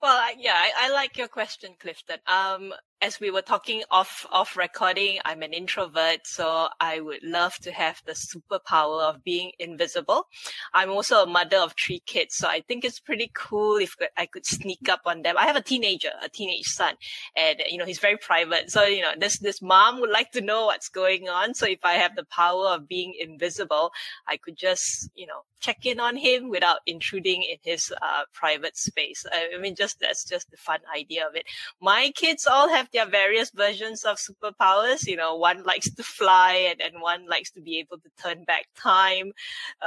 Well, 0.01 0.21
yeah, 0.37 0.53
I, 0.55 0.71
I, 0.87 0.93
like 0.93 1.17
your 1.17 1.27
question, 1.27 1.71
Clifton. 1.79 2.19
Um, 2.27 2.73
as 3.01 3.19
we 3.19 3.29
were 3.29 3.41
talking 3.41 3.83
off 3.91 4.25
off 4.31 4.57
recording, 4.57 5.19
I'm 5.23 5.43
an 5.43 5.53
introvert, 5.53 6.25
so 6.25 6.67
I 6.79 6.99
would 6.99 7.21
love 7.23 7.55
to 7.57 7.71
have 7.71 8.01
the 8.05 8.13
superpower 8.13 9.03
of 9.03 9.23
being 9.23 9.51
invisible. 9.59 10.27
I'm 10.73 10.89
also 10.89 11.23
a 11.23 11.27
mother 11.27 11.57
of 11.57 11.73
three 11.73 11.99
kids, 11.99 12.35
so 12.35 12.47
I 12.47 12.61
think 12.61 12.83
it's 12.83 12.99
pretty 12.99 13.29
cool 13.35 13.77
if 13.77 13.95
I 14.17 14.25
could 14.25 14.45
sneak 14.45 14.89
up 14.89 15.01
on 15.05 15.21
them. 15.21 15.37
I 15.37 15.45
have 15.45 15.55
a 15.55 15.61
teenager, 15.61 16.11
a 16.23 16.29
teenage 16.29 16.65
son, 16.65 16.95
and 17.35 17.61
you 17.69 17.77
know 17.77 17.85
he's 17.85 17.99
very 17.99 18.17
private. 18.17 18.71
So 18.71 18.83
you 18.83 19.01
know 19.01 19.13
this 19.17 19.37
this 19.39 19.61
mom 19.61 20.01
would 20.01 20.09
like 20.09 20.31
to 20.31 20.41
know 20.41 20.65
what's 20.65 20.89
going 20.89 21.29
on. 21.29 21.53
So 21.53 21.67
if 21.67 21.79
I 21.83 21.93
have 21.93 22.15
the 22.15 22.25
power 22.25 22.69
of 22.69 22.87
being 22.87 23.13
invisible, 23.19 23.91
I 24.27 24.37
could 24.37 24.57
just 24.57 25.09
you 25.13 25.27
know 25.27 25.41
check 25.59 25.85
in 25.85 25.99
on 25.99 26.15
him 26.15 26.49
without 26.49 26.79
intruding 26.85 27.43
in 27.43 27.57
his 27.61 27.91
uh, 28.01 28.23
private 28.33 28.77
space. 28.77 29.25
I 29.31 29.57
mean, 29.59 29.75
just 29.75 29.99
that's 29.99 30.23
just 30.23 30.49
the 30.51 30.57
fun 30.57 30.79
idea 30.95 31.27
of 31.27 31.35
it. 31.35 31.45
My 31.81 32.11
kids 32.15 32.47
all 32.47 32.69
have 32.69 32.86
have 32.93 33.11
their 33.11 33.21
various 33.21 33.51
versions 33.51 34.03
of 34.03 34.17
superpowers. 34.17 35.07
You 35.07 35.15
know, 35.15 35.35
one 35.35 35.63
likes 35.63 35.89
to 35.93 36.03
fly 36.03 36.67
and, 36.69 36.81
and 36.81 37.01
one 37.01 37.27
likes 37.27 37.51
to 37.51 37.61
be 37.61 37.79
able 37.79 37.97
to 37.97 38.09
turn 38.21 38.43
back 38.43 38.65
time. 38.75 39.31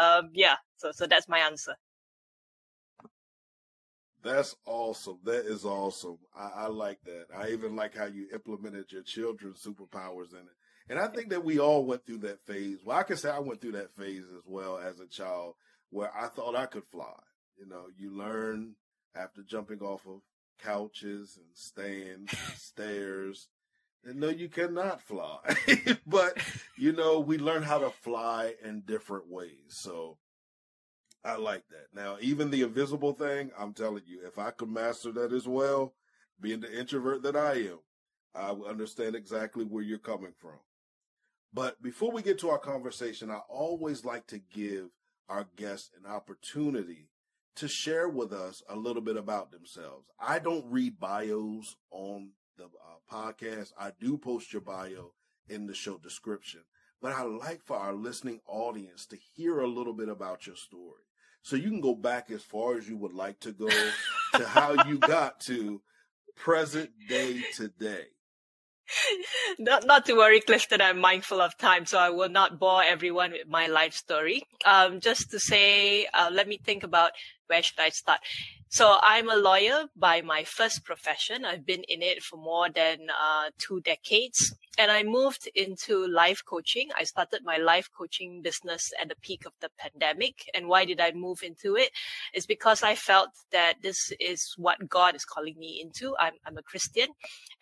Um, 0.00 0.30
yeah, 0.33 0.57
so 0.76 0.92
so 0.92 1.07
that's 1.07 1.28
my 1.28 1.38
answer. 1.38 1.76
That's 4.23 4.54
awesome. 4.66 5.19
That 5.25 5.47
is 5.47 5.64
awesome. 5.64 6.19
I, 6.37 6.50
I, 6.54 6.66
like 6.66 6.99
that. 7.04 7.26
I 7.35 7.49
even 7.50 7.75
like 7.75 7.97
how 7.97 8.04
you 8.04 8.26
implemented 8.35 8.92
your 8.92 9.02
children's 9.02 9.62
superpowers 9.62 10.33
in 10.33 10.40
it. 10.40 10.90
And 10.90 10.99
I 10.99 11.07
think 11.07 11.30
that 11.30 11.45
we 11.45 11.59
all 11.59 11.85
went 11.87 12.04
through 12.04 12.19
that 12.19 12.45
phase. 12.45 12.78
Well, 12.85 12.99
I 12.99 13.04
can 13.04 13.16
say 13.16 13.30
I 13.30 13.38
went 13.38 13.62
through 13.62 13.73
that 13.73 13.95
phase 13.95 14.25
as 14.37 14.42
well 14.47 14.78
as 14.78 15.00
a 15.00 15.07
child 15.07 15.54
where 15.88 16.11
I 16.14 16.28
thought 16.28 16.54
I 16.54 16.66
could 16.66 16.85
fly. 16.85 17.14
You 17.57 17.66
know, 17.66 17.85
you 17.97 18.11
learn 18.11 18.75
after 19.16 19.42
jumping 19.42 19.80
off 19.80 20.07
of 20.07 20.21
couches 20.62 21.36
and 21.36 21.46
stands 21.54 22.32
and 22.32 22.56
stairs. 22.56 23.48
And 24.04 24.20
no, 24.20 24.28
you 24.28 24.48
cannot 24.48 25.02
fly. 25.02 25.38
but, 26.06 26.38
you 26.76 26.92
know, 26.92 27.20
we 27.20 27.38
learn 27.38 27.62
how 27.62 27.78
to 27.78 27.90
fly 27.90 28.54
in 28.64 28.80
different 28.80 29.28
ways. 29.28 29.68
So 29.68 30.16
I 31.24 31.36
like 31.36 31.64
that. 31.68 31.88
Now, 31.92 32.16
even 32.20 32.50
the 32.50 32.62
invisible 32.62 33.12
thing, 33.12 33.50
I'm 33.58 33.74
telling 33.74 34.04
you, 34.06 34.20
if 34.24 34.38
I 34.38 34.52
could 34.52 34.70
master 34.70 35.12
that 35.12 35.32
as 35.32 35.46
well, 35.46 35.94
being 36.40 36.60
the 36.60 36.78
introvert 36.78 37.22
that 37.24 37.36
I 37.36 37.54
am, 37.54 37.80
I 38.34 38.50
understand 38.68 39.14
exactly 39.14 39.64
where 39.64 39.82
you're 39.82 39.98
coming 39.98 40.32
from. 40.38 40.58
But 41.52 41.82
before 41.82 42.12
we 42.12 42.22
get 42.22 42.38
to 42.40 42.50
our 42.50 42.58
conversation, 42.58 43.30
I 43.30 43.40
always 43.48 44.04
like 44.04 44.26
to 44.28 44.38
give 44.38 44.88
our 45.28 45.46
guests 45.56 45.90
an 45.98 46.10
opportunity 46.10 47.09
to 47.57 47.69
share 47.69 48.09
with 48.09 48.33
us 48.33 48.62
a 48.69 48.76
little 48.76 49.02
bit 49.02 49.16
about 49.16 49.50
themselves. 49.50 50.07
I 50.19 50.38
don't 50.38 50.71
read 50.71 50.99
bios 50.99 51.76
on 51.90 52.30
the 52.57 52.64
uh, 52.64 53.12
podcast. 53.12 53.73
I 53.78 53.92
do 53.99 54.16
post 54.16 54.52
your 54.52 54.62
bio 54.62 55.12
in 55.49 55.66
the 55.66 55.75
show 55.75 55.99
description, 55.99 56.61
but 57.02 57.12
I 57.12 57.23
like 57.23 57.62
for 57.64 57.76
our 57.76 57.92
listening 57.92 58.40
audience 58.47 59.07
to 59.07 59.19
hear 59.35 59.61
a 59.61 59.66
little 59.66 59.95
bit 59.95 60.09
about 60.09 60.47
your 60.47 60.57
story. 60.57 61.02
So 61.42 61.57
you 61.57 61.71
can 61.71 61.80
go 61.80 61.95
back 61.95 62.30
as 62.30 62.42
far 62.42 62.76
as 62.76 62.88
you 62.88 62.97
would 62.99 63.14
like 63.14 63.40
to 63.40 63.52
go 63.52 63.69
to 64.35 64.47
how 64.47 64.85
you 64.87 64.99
got 64.99 65.40
to 65.40 65.80
present 66.37 66.90
day 67.09 67.40
today. 67.54 68.07
not, 69.59 69.87
not 69.87 70.06
to 70.06 70.14
worry, 70.14 70.40
Clifton. 70.40 70.80
I'm 70.80 70.99
mindful 70.99 71.40
of 71.40 71.56
time, 71.56 71.87
so 71.87 71.99
I 71.99 72.11
will 72.11 72.28
not 72.28 72.59
bore 72.59 72.82
everyone 72.82 73.32
with 73.32 73.49
my 73.49 73.66
life 73.66 73.94
story. 73.94 74.42
Um, 74.64 75.00
just 75.00 75.30
to 75.30 75.40
say, 75.40 76.06
uh, 76.06 76.30
let 76.32 76.49
me 76.49 76.59
think 76.62 76.82
about 76.82 77.12
where 77.47 77.62
should 77.62 77.80
I 77.80 77.90
start. 77.90 78.20
So 78.68 78.99
I'm 79.02 79.28
a 79.28 79.37
lawyer 79.37 79.87
by 79.97 80.20
my 80.23 80.44
first 80.44 80.85
profession. 80.85 81.44
I've 81.44 81.66
been 81.66 81.82
in 81.88 82.02
it 82.02 82.23
for 82.23 82.37
more 82.37 82.68
than 82.70 83.09
uh, 83.11 83.50
two 83.59 83.80
decades. 83.80 84.54
And 84.80 84.90
I 84.90 85.02
moved 85.02 85.46
into 85.54 86.06
life 86.06 86.42
coaching. 86.42 86.88
I 86.99 87.04
started 87.04 87.42
my 87.44 87.58
life 87.58 87.90
coaching 87.94 88.40
business 88.40 88.90
at 88.99 89.10
the 89.10 89.14
peak 89.20 89.44
of 89.44 89.52
the 89.60 89.68
pandemic. 89.78 90.37
And 90.54 90.68
why 90.68 90.87
did 90.87 91.02
I 91.02 91.12
move 91.12 91.42
into 91.42 91.76
it? 91.76 91.90
It's 92.32 92.46
because 92.46 92.82
I 92.82 92.94
felt 92.94 93.28
that 93.52 93.75
this 93.82 94.10
is 94.18 94.54
what 94.56 94.88
God 94.88 95.14
is 95.14 95.26
calling 95.26 95.58
me 95.58 95.82
into. 95.84 96.16
I'm, 96.18 96.32
I'm 96.46 96.56
a 96.56 96.62
Christian 96.62 97.08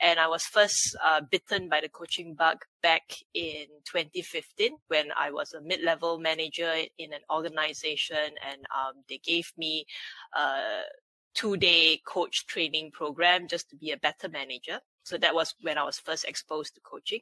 and 0.00 0.20
I 0.20 0.28
was 0.28 0.44
first 0.44 0.96
uh, 1.04 1.20
bitten 1.28 1.68
by 1.68 1.80
the 1.80 1.88
coaching 1.88 2.34
bug 2.34 2.58
back 2.84 3.02
in 3.34 3.66
2015 3.90 4.76
when 4.87 5.06
I 5.18 5.32
was 5.32 5.54
a 5.54 5.60
mid-level 5.60 6.20
manager 6.20 6.72
in 6.98 7.12
an 7.12 7.22
organization 7.32 8.30
and 8.48 8.60
um, 8.72 9.02
they 9.08 9.18
gave 9.18 9.52
me 9.58 9.87
a 10.37 10.82
two-day 11.34 12.00
coach 12.06 12.46
training 12.46 12.92
program 12.92 13.48
just 13.48 13.68
to 13.70 13.76
be 13.76 13.90
a 13.90 13.96
better 13.96 14.28
manager. 14.28 14.78
So 15.08 15.18
that 15.18 15.34
was 15.34 15.54
when 15.62 15.78
I 15.78 15.84
was 15.84 15.98
first 15.98 16.24
exposed 16.26 16.74
to 16.74 16.80
coaching. 16.80 17.20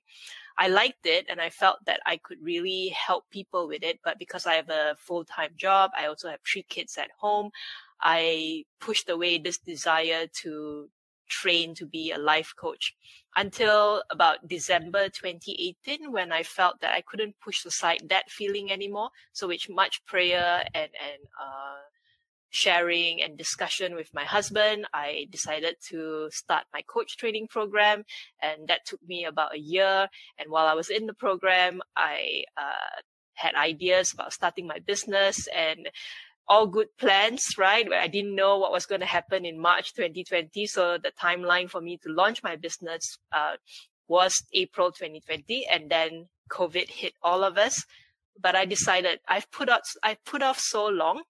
I 0.59 0.69
liked 0.69 1.07
it 1.07 1.27
and 1.29 1.41
I 1.41 1.51
felt 1.51 1.79
that 1.87 2.01
I 2.07 2.17
could 2.17 2.39
really 2.43 2.89
help 2.89 3.25
people 3.31 3.69
with 3.69 3.83
it. 3.83 4.01
But 4.03 4.19
because 4.19 4.47
I 4.47 4.55
have 4.55 4.71
a 4.71 4.97
full-time 4.99 5.53
job, 5.57 5.91
I 5.97 6.07
also 6.07 6.29
have 6.29 6.41
three 6.45 6.65
kids 6.69 6.99
at 6.99 7.11
home. 7.19 7.51
I 8.01 8.65
pushed 8.81 9.09
away 9.09 9.39
this 9.39 9.59
desire 9.59 10.27
to 10.43 10.89
train 11.29 11.75
to 11.75 11.87
be 11.87 12.13
a 12.13 12.19
life 12.19 12.55
coach 12.57 12.95
until 13.35 14.03
about 14.11 14.47
December 14.49 15.09
2018 15.09 16.13
when 16.13 16.33
I 16.33 16.43
felt 16.43 16.81
that 16.81 16.95
I 16.95 17.03
couldn't 17.03 17.35
push 17.41 17.65
aside 17.65 18.03
that 18.09 18.31
feeling 18.31 18.71
anymore. 18.71 19.11
So 19.33 19.49
with 19.49 19.69
much 19.69 20.05
prayer 20.07 20.65
and, 20.75 20.91
and, 21.03 21.23
uh, 21.41 21.83
sharing 22.57 23.23
and 23.23 23.37
discussion 23.37 23.95
with 23.95 24.11
my 24.15 24.25
husband, 24.25 24.87
I 24.95 25.27
decided 25.31 25.77
to 25.91 26.29
start 26.33 26.65
my 26.73 26.83
coach 26.83 27.17
training 27.17 27.49
program. 27.49 28.05
And 28.43 28.69
that 28.69 28.87
took 28.87 29.03
me 29.07 29.27
about 29.27 29.55
a 29.55 29.59
year. 29.59 30.09
And 30.39 30.51
while 30.51 30.67
I 30.67 30.75
was 30.75 30.89
in 30.89 31.07
the 31.07 31.15
program, 31.15 31.83
I, 31.97 32.45
uh, 32.57 33.01
had 33.35 33.55
ideas 33.55 34.15
about 34.15 34.33
starting 34.33 34.67
my 34.67 34.79
business 34.79 35.47
and 35.55 35.91
all 36.49 36.67
good 36.67 36.89
plans, 36.97 37.45
right? 37.59 37.87
I 37.93 38.09
didn't 38.09 38.35
know 38.35 38.57
what 38.57 38.73
was 38.73 38.87
going 38.87 39.03
to 39.03 39.07
happen 39.07 39.45
in 39.45 39.61
March 39.61 39.93
2020. 39.95 40.67
So 40.67 40.97
the 40.97 41.13
timeline 41.21 41.69
for 41.69 41.83
me 41.83 41.99
to 41.99 42.09
launch 42.09 42.43
my 42.43 42.57
business, 42.57 43.19
uh, 43.33 43.57
was 44.09 44.43
April 44.55 44.93
2020 44.93 45.67
and 45.67 45.91
then 45.91 46.29
COVID 46.51 46.89
hit 46.89 47.15
all 47.23 47.45
of 47.45 47.59
us. 47.59 47.85
But 48.41 48.55
I 48.55 48.65
decided 48.65 49.21
I've 49.29 49.51
put 49.51 49.69
out, 49.69 49.83
I've 50.03 50.25
put 50.25 50.43
off 50.43 50.59
so 50.59 50.87
long 50.87 51.23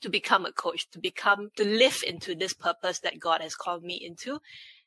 to 0.00 0.08
become 0.08 0.46
a 0.46 0.52
coach, 0.52 0.88
to 0.90 0.98
become, 0.98 1.50
to 1.56 1.64
live 1.64 2.02
into 2.06 2.34
this 2.34 2.52
purpose 2.52 3.00
that 3.00 3.20
God 3.20 3.40
has 3.40 3.54
called 3.54 3.82
me 3.82 3.94
into. 3.94 4.38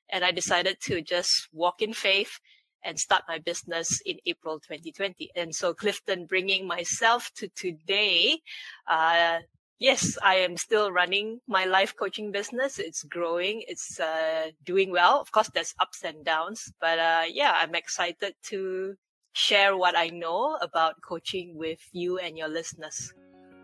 And 0.09 0.23
I 0.23 0.31
decided 0.31 0.77
to 0.81 1.01
just 1.01 1.47
walk 1.53 1.81
in 1.81 1.93
faith 1.93 2.39
and 2.83 2.99
start 2.99 3.23
my 3.27 3.37
business 3.39 4.01
in 4.05 4.17
April 4.25 4.59
2020. 4.59 5.29
And 5.35 5.53
so 5.53 5.73
Clifton 5.73 6.25
bringing 6.25 6.67
myself 6.67 7.29
to 7.35 7.49
today, 7.49 8.39
uh, 8.87 9.39
yes, 9.79 10.17
I 10.23 10.35
am 10.35 10.57
still 10.57 10.91
running 10.91 11.39
my 11.47 11.65
life 11.65 11.93
coaching 11.95 12.31
business. 12.31 12.79
It's 12.79 13.03
growing. 13.03 13.63
It's, 13.67 13.99
uh, 13.99 14.51
doing 14.63 14.91
well. 14.91 15.19
Of 15.19 15.31
course, 15.31 15.49
there's 15.53 15.75
ups 15.79 16.03
and 16.03 16.23
downs, 16.23 16.71
but, 16.79 16.99
uh, 16.99 17.23
yeah, 17.29 17.53
I'm 17.55 17.75
excited 17.75 18.33
to 18.43 18.95
share 19.33 19.77
what 19.77 19.97
I 19.97 20.07
know 20.07 20.57
about 20.61 21.01
coaching 21.01 21.55
with 21.55 21.79
you 21.91 22.17
and 22.17 22.37
your 22.37 22.47
listeners. 22.47 23.13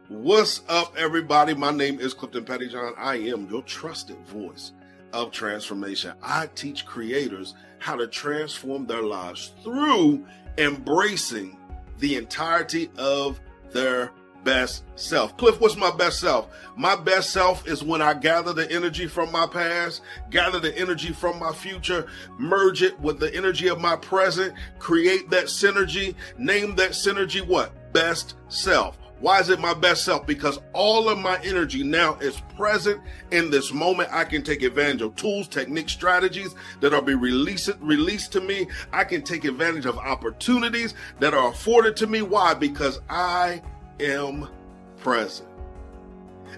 What's 0.07 0.61
up, 0.69 0.95
everybody? 0.95 1.55
My 1.55 1.71
name 1.71 1.99
is 1.99 2.13
Clifton 2.13 2.45
Pettyjohn. 2.45 2.93
I 2.95 3.15
am 3.15 3.49
your 3.49 3.63
trusted 3.63 4.19
voice 4.27 4.71
of 5.11 5.31
transformation. 5.31 6.13
I 6.21 6.45
teach 6.53 6.85
creators 6.85 7.55
how 7.79 7.95
to 7.95 8.05
transform 8.05 8.85
their 8.85 9.01
lives 9.01 9.53
through 9.63 10.23
embracing 10.59 11.57
the 11.97 12.17
entirety 12.17 12.91
of 12.99 13.39
their 13.71 14.11
best 14.43 14.83
self. 14.93 15.35
Cliff, 15.37 15.59
what's 15.59 15.75
my 15.75 15.89
best 15.89 16.19
self? 16.19 16.49
My 16.77 16.95
best 16.95 17.31
self 17.31 17.67
is 17.67 17.83
when 17.83 18.03
I 18.03 18.13
gather 18.13 18.53
the 18.53 18.71
energy 18.71 19.07
from 19.07 19.31
my 19.31 19.47
past, 19.47 20.03
gather 20.29 20.59
the 20.59 20.77
energy 20.77 21.13
from 21.13 21.39
my 21.39 21.51
future, 21.51 22.05
merge 22.37 22.83
it 22.83 22.99
with 22.99 23.19
the 23.19 23.33
energy 23.33 23.69
of 23.69 23.81
my 23.81 23.95
present, 23.95 24.53
create 24.77 25.31
that 25.31 25.45
synergy, 25.45 26.13
name 26.37 26.75
that 26.75 26.91
synergy 26.91 27.43
what? 27.43 27.91
Best 27.91 28.35
self. 28.49 28.99
Why 29.21 29.39
is 29.39 29.49
it 29.49 29.59
my 29.59 29.73
best 29.73 30.03
self? 30.03 30.27
Because 30.27 30.59
all 30.73 31.07
of 31.07 31.17
my 31.17 31.41
energy 31.41 31.83
now 31.83 32.15
is 32.15 32.41
present 32.57 33.01
in 33.31 33.49
this 33.49 33.71
moment. 33.71 34.09
I 34.11 34.25
can 34.25 34.43
take 34.43 34.61
advantage 34.61 35.01
of 35.01 35.15
tools, 35.15 35.47
techniques, 35.47 35.93
strategies 35.93 36.53
that 36.81 36.93
are 36.93 37.01
being 37.01 37.21
released, 37.21 37.71
released 37.79 38.33
to 38.33 38.41
me. 38.41 38.67
I 38.91 39.05
can 39.05 39.21
take 39.21 39.45
advantage 39.45 39.85
of 39.85 39.97
opportunities 39.97 40.95
that 41.19 41.33
are 41.33 41.49
afforded 41.49 41.95
to 41.97 42.07
me. 42.07 42.23
Why? 42.23 42.53
Because 42.53 42.99
I 43.09 43.61
am 44.01 44.49
present. 44.97 45.47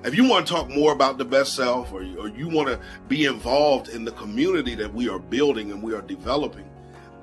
If 0.03 0.15
you 0.15 0.27
want 0.27 0.47
to 0.47 0.53
talk 0.53 0.69
more 0.69 0.93
about 0.93 1.17
the 1.17 1.25
best 1.25 1.55
self 1.55 1.91
or 1.91 2.03
you, 2.03 2.19
or 2.19 2.27
you 2.27 2.49
want 2.49 2.69
to 2.69 2.79
be 3.07 3.25
involved 3.25 3.89
in 3.89 4.03
the 4.03 4.11
community 4.11 4.73
that 4.75 4.93
we 4.93 5.09
are 5.09 5.19
building 5.19 5.71
and 5.71 5.81
we 5.81 5.93
are 5.93 6.01
developing, 6.01 6.69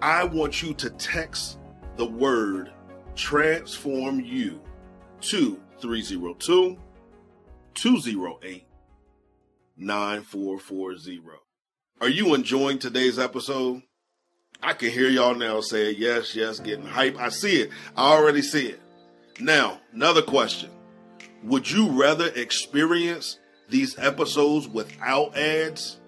I 0.00 0.24
want 0.24 0.62
you 0.62 0.74
to 0.74 0.90
text 0.90 1.58
the 1.96 2.06
word 2.06 2.72
transform 3.14 4.20
you 4.20 4.60
302 5.24 6.78
208 7.74 8.66
9440. 9.76 11.20
Are 12.00 12.08
you 12.08 12.34
enjoying 12.34 12.78
today's 12.78 13.18
episode? 13.18 13.82
I 14.62 14.74
can 14.74 14.90
hear 14.90 15.08
y'all 15.08 15.34
now 15.34 15.60
saying 15.60 15.96
yes, 15.98 16.36
yes, 16.36 16.60
getting 16.60 16.84
hype. 16.84 17.18
I 17.18 17.30
see 17.30 17.62
it. 17.62 17.70
I 17.96 18.12
already 18.12 18.42
see 18.42 18.66
it. 18.66 18.80
Now, 19.40 19.80
another 19.94 20.22
question. 20.22 20.70
Would 21.44 21.70
you 21.70 21.88
rather 21.88 22.28
experience 22.28 23.38
these 23.68 23.98
episodes 23.98 24.68
without 24.68 25.36
ads? 25.36 26.00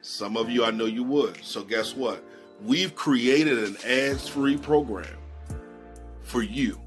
Some 0.00 0.36
of 0.38 0.48
you, 0.48 0.64
I 0.64 0.70
know 0.70 0.86
you 0.86 1.04
would. 1.04 1.44
So, 1.44 1.62
guess 1.62 1.94
what? 1.94 2.24
We've 2.62 2.94
created 2.94 3.58
an 3.58 3.76
ads 3.84 4.26
free 4.26 4.56
program 4.56 5.18
for 6.22 6.42
you. 6.42 6.80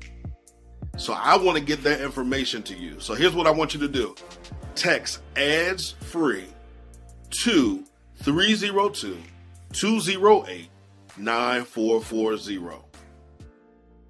So, 0.98 1.14
I 1.14 1.38
want 1.38 1.58
to 1.58 1.64
get 1.64 1.84
that 1.84 2.02
information 2.02 2.62
to 2.64 2.76
you. 2.76 3.00
So, 3.00 3.14
here's 3.16 3.34
what 3.34 3.48
I 3.48 3.52
want 3.52 3.74
you 3.74 3.80
to 3.80 3.88
do 3.88 4.16
text 4.76 5.22
ads 5.36 5.92
free 5.92 6.48
to 7.30 7.84
302 8.18 9.18
208 9.74 10.70
9440. 11.18 12.80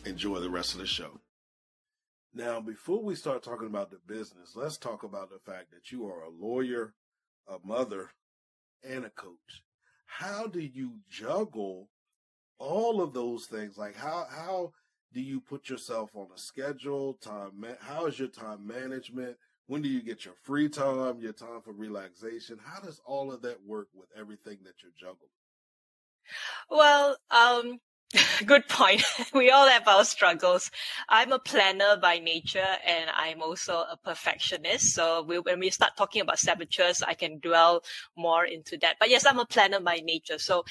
Enjoy 0.06 0.40
the 0.40 0.50
rest 0.50 0.74
of 0.74 0.80
the 0.80 0.86
show. 0.86 1.20
Now, 2.34 2.60
before 2.60 3.02
we 3.02 3.16
start 3.16 3.44
talking 3.44 3.68
about 3.68 3.92
the 3.92 4.00
business, 4.08 4.56
let's 4.56 4.78
talk 4.78 5.04
about 5.04 5.30
the 5.30 5.40
fact 5.52 5.72
that 5.72 5.92
you 5.92 6.08
are 6.08 6.24
a 6.24 6.30
lawyer, 6.30 6.94
a 7.48 7.58
mother, 7.64 8.10
and 8.84 9.06
a 9.06 9.10
coach. 9.10 9.64
How 10.06 10.48
do 10.48 10.60
you 10.60 10.94
juggle 11.10 11.90
all 12.58 13.02
of 13.02 13.14
those 13.14 13.46
things? 13.46 13.78
Like 13.78 13.96
how 13.96 14.26
how 14.30 14.72
do 15.14 15.22
you 15.22 15.40
put 15.40 15.70
yourself 15.70 16.12
on 16.16 16.28
a 16.34 16.40
schedule? 16.40 17.14
Time 17.16 17.66
how 17.82 18.06
is 18.06 18.20
your 18.20 18.28
time 18.28 18.66
management? 18.66 19.38
When 19.68 19.82
do 19.82 19.88
you 19.88 20.02
get 20.02 20.26
your 20.26 20.34
free 20.34 20.68
time, 20.68 21.20
your 21.20 21.34
time 21.34 21.62
for 21.64 21.72
relaxation? 21.72 22.60
How 22.64 22.80
does 22.82 23.00
all 23.06 23.32
of 23.32 23.42
that 23.44 23.64
work 23.66 23.88
with 23.94 24.10
everything 24.18 24.58
that 24.64 24.76
you're 24.82 24.92
juggling? 24.98 25.30
Well, 26.70 27.18
um, 27.32 27.80
Good 28.46 28.68
point. 28.68 29.04
we 29.34 29.50
all 29.50 29.68
have 29.68 29.88
our 29.88 30.06
struggles. 30.06 30.70
I'm 31.10 31.32
a 31.32 31.40
planner 31.40 31.98
by 31.98 32.20
nature 32.20 32.76
and 32.86 33.10
I'm 33.16 33.42
also 33.42 33.86
a 33.92 33.98
perfectionist. 33.98 34.94
So 34.94 35.24
we, 35.24 35.40
when 35.40 35.60
we 35.60 35.70
start 35.70 35.94
talking 35.98 36.22
about 36.22 36.40
saboteurs, 36.40 37.02
I 37.02 37.14
can 37.14 37.40
dwell 37.40 37.84
more 38.16 38.46
into 38.46 38.78
that. 38.82 38.98
But 39.00 39.10
yes, 39.10 39.26
I'm 39.26 39.40
a 39.40 39.46
planner 39.46 39.80
by 39.80 40.02
nature. 40.04 40.38
So 40.38 40.64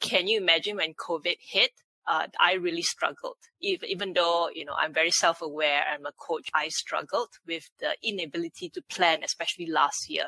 can 0.00 0.26
you 0.26 0.38
imagine 0.38 0.76
when 0.76 0.94
COVID 0.94 1.36
hit? 1.40 1.70
Uh, 2.08 2.26
I 2.40 2.54
really 2.54 2.82
struggled. 2.82 3.36
Even, 3.60 3.88
even 3.88 4.12
though, 4.14 4.48
you 4.54 4.64
know, 4.64 4.76
I'm 4.80 4.94
very 4.94 5.10
self-aware, 5.10 5.82
I'm 5.92 6.06
a 6.06 6.12
coach, 6.12 6.48
I 6.54 6.68
struggled 6.68 7.28
with 7.46 7.68
the 7.80 7.90
inability 8.02 8.70
to 8.70 8.82
plan, 8.88 9.18
especially 9.22 9.66
last 9.66 10.08
year. 10.08 10.26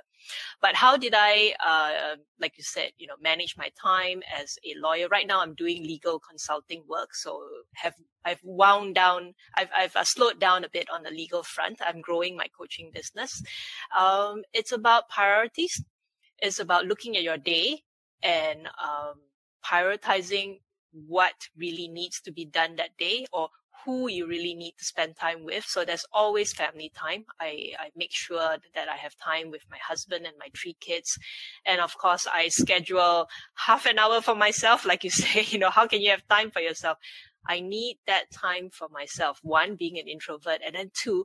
But 0.61 0.75
how 0.75 0.99
did 0.99 1.15
I, 1.17 1.55
uh, 1.65 2.17
like 2.39 2.59
you 2.59 2.65
said, 2.65 2.91
you 2.99 3.07
know, 3.07 3.15
manage 3.21 3.55
my 3.57 3.71
time 3.81 4.23
as 4.41 4.59
a 4.65 4.79
lawyer? 4.79 5.09
Right 5.09 5.27
now, 5.27 5.41
I'm 5.41 5.55
doing 5.55 5.83
legal 5.83 6.21
consulting 6.21 6.83
work. 6.87 7.15
So 7.15 7.43
have, 7.77 7.95
I've 8.27 8.41
wound 8.45 8.95
down, 8.95 9.33
I've, 9.57 9.71
I've 9.75 10.07
slowed 10.07 10.39
down 10.39 10.65
a 10.65 10.69
bit 10.69 10.89
on 10.93 11.03
the 11.03 11.11
legal 11.11 11.43
front. 11.43 11.81
I'm 11.87 12.03
growing 12.03 12.37
my 12.37 12.49
coaching 12.59 12.91
business. 12.93 13.43
Um, 13.99 14.43
it's 14.53 14.73
about 14.73 15.09
priorities. 15.09 15.83
It's 16.39 16.61
about 16.61 16.85
looking 16.85 17.17
at 17.17 17.23
your 17.23 17.39
day 17.39 17.83
and, 18.23 18.67
um, 18.67 19.15
prioritizing 19.65 20.61
what 20.93 21.49
really 21.57 21.89
needs 21.89 22.21
to 22.23 22.33
be 22.33 22.45
done 22.45 22.77
that 22.77 22.97
day 22.99 23.27
or 23.33 23.49
who 23.85 24.09
you 24.09 24.27
really 24.27 24.55
need 24.55 24.75
to 24.79 24.85
spend 24.85 25.17
time 25.17 25.45
with. 25.45 25.65
So 25.65 25.85
there's 25.85 26.05
always 26.13 26.53
family 26.53 26.93
time. 26.95 27.25
I, 27.41 27.73
I 27.79 27.91
make 27.97 28.13
sure 28.13 28.57
that 28.75 28.89
I 28.89 28.97
have 28.97 29.17
time 29.17 29.51
with 29.51 29.63
my 29.71 29.79
husband 29.79 30.27
and 30.27 30.35
my 30.39 30.49
three 30.55 30.77
kids. 30.81 31.19
And 31.65 31.81
of 31.81 31.97
course, 31.97 32.27
I 32.33 32.49
schedule 32.49 33.29
half 33.55 33.87
an 33.87 33.99
hour 33.99 34.21
for 34.21 34.35
myself. 34.35 34.85
Like 34.85 35.05
you 35.05 35.11
say, 35.23 35.47
you 35.49 35.59
know, 35.59 35.71
how 35.71 35.87
can 35.87 36.01
you 36.01 36.11
have 36.11 36.27
time 36.29 36.51
for 36.51 36.61
yourself? 36.61 36.99
I 37.49 37.61
need 37.61 37.99
that 38.07 38.31
time 38.31 38.69
for 38.71 38.89
myself. 38.91 39.39
One, 39.43 39.77
being 39.77 39.99
an 39.99 40.09
introvert. 40.09 40.61
And 40.65 40.75
then 40.75 40.91
two, 40.95 41.25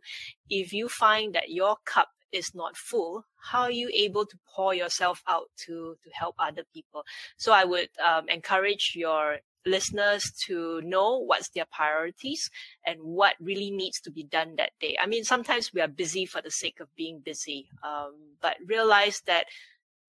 if 0.49 0.71
you 0.71 0.87
find 0.87 1.35
that 1.35 1.49
your 1.49 1.75
cup 1.85 2.07
is 2.31 2.55
not 2.55 2.77
full, 2.77 3.25
how 3.37 3.63
are 3.63 3.71
you 3.71 3.89
able 3.93 4.25
to 4.25 4.37
pour 4.47 4.73
yourself 4.73 5.21
out 5.27 5.49
to, 5.65 5.97
to 6.03 6.09
help 6.13 6.35
other 6.39 6.63
people? 6.73 7.03
So 7.37 7.51
I 7.51 7.65
would 7.65 7.89
um, 8.03 8.29
encourage 8.29 8.93
your 8.95 9.39
listeners 9.65 10.31
to 10.45 10.81
know 10.81 11.17
what's 11.17 11.49
their 11.49 11.65
priorities 11.71 12.49
and 12.85 12.99
what 13.01 13.35
really 13.39 13.71
needs 13.71 13.99
to 14.01 14.11
be 14.11 14.23
done 14.23 14.55
that 14.57 14.71
day. 14.79 14.97
I 15.01 15.07
mean, 15.07 15.23
sometimes 15.23 15.73
we 15.73 15.81
are 15.81 15.87
busy 15.87 16.25
for 16.25 16.41
the 16.41 16.51
sake 16.51 16.79
of 16.79 16.87
being 16.95 17.21
busy, 17.23 17.69
um, 17.83 18.15
but 18.41 18.57
realize 18.65 19.21
that 19.27 19.47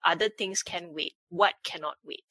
other 0.05 0.29
things 0.29 0.62
can 0.62 0.92
wait. 0.92 1.14
What 1.29 1.55
cannot 1.64 1.97
wait? 2.05 2.25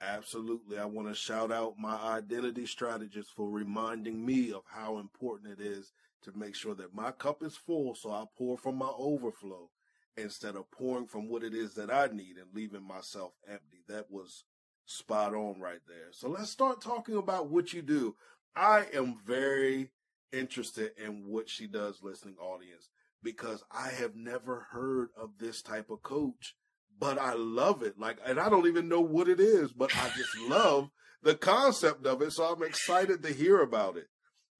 Absolutely. 0.00 0.78
I 0.78 0.84
want 0.84 1.08
to 1.08 1.14
shout 1.14 1.50
out 1.50 1.74
my 1.78 1.96
identity 1.96 2.66
strategist 2.66 3.30
for 3.34 3.48
reminding 3.48 4.24
me 4.24 4.52
of 4.52 4.62
how 4.66 4.98
important 4.98 5.58
it 5.58 5.64
is 5.64 5.92
to 6.22 6.32
make 6.36 6.54
sure 6.54 6.74
that 6.76 6.94
my 6.94 7.10
cup 7.10 7.42
is 7.42 7.56
full 7.56 7.94
so 7.94 8.12
I 8.12 8.24
pour 8.36 8.56
from 8.58 8.76
my 8.76 8.90
overflow 8.96 9.70
instead 10.18 10.56
of 10.56 10.70
pouring 10.70 11.06
from 11.06 11.28
what 11.28 11.42
it 11.42 11.54
is 11.54 11.74
that 11.74 11.90
I 11.92 12.06
need 12.06 12.36
and 12.36 12.54
leaving 12.54 12.86
myself 12.86 13.32
empty. 13.48 13.84
That 13.88 14.10
was 14.10 14.44
spot 14.86 15.34
on 15.34 15.60
right 15.60 15.80
there. 15.86 16.08
So 16.12 16.28
let's 16.28 16.50
start 16.50 16.80
talking 16.80 17.16
about 17.16 17.50
what 17.50 17.72
you 17.72 17.82
do. 17.82 18.16
I 18.56 18.86
am 18.92 19.18
very 19.24 19.90
interested 20.32 20.92
in 21.02 21.26
what 21.26 21.48
she 21.48 21.66
does, 21.66 22.02
listening 22.02 22.36
audience, 22.40 22.90
because 23.22 23.62
I 23.70 23.88
have 23.88 24.16
never 24.16 24.66
heard 24.70 25.08
of 25.16 25.38
this 25.38 25.62
type 25.62 25.90
of 25.90 26.02
coach, 26.02 26.54
but 26.98 27.18
I 27.18 27.34
love 27.34 27.82
it. 27.82 27.98
Like, 27.98 28.18
and 28.26 28.40
I 28.40 28.48
don't 28.48 28.66
even 28.66 28.88
know 28.88 29.00
what 29.00 29.28
it 29.28 29.40
is, 29.40 29.72
but 29.72 29.94
I 29.96 30.10
just 30.16 30.36
love 30.48 30.90
the 31.22 31.34
concept 31.34 32.06
of 32.06 32.22
it. 32.22 32.32
So 32.32 32.44
I'm 32.44 32.62
excited 32.62 33.22
to 33.22 33.32
hear 33.32 33.60
about 33.60 33.96
it. 33.96 34.06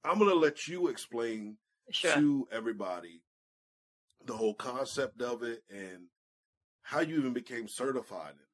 I'm 0.05 0.19
going 0.19 0.31
to 0.31 0.37
let 0.37 0.69
you 0.69 0.89
explain 0.89 1.57
sure. 1.91 2.15
to 2.15 2.49
everybody 2.53 3.23
the 4.29 4.37
whole 4.37 4.55
concept 4.55 5.21
of 5.23 5.43
it 5.43 5.63
and 5.71 6.07
how 6.83 7.01
you 7.01 7.19
even 7.19 7.33
became 7.33 7.67
certified 7.67 8.35
in. 8.35 8.48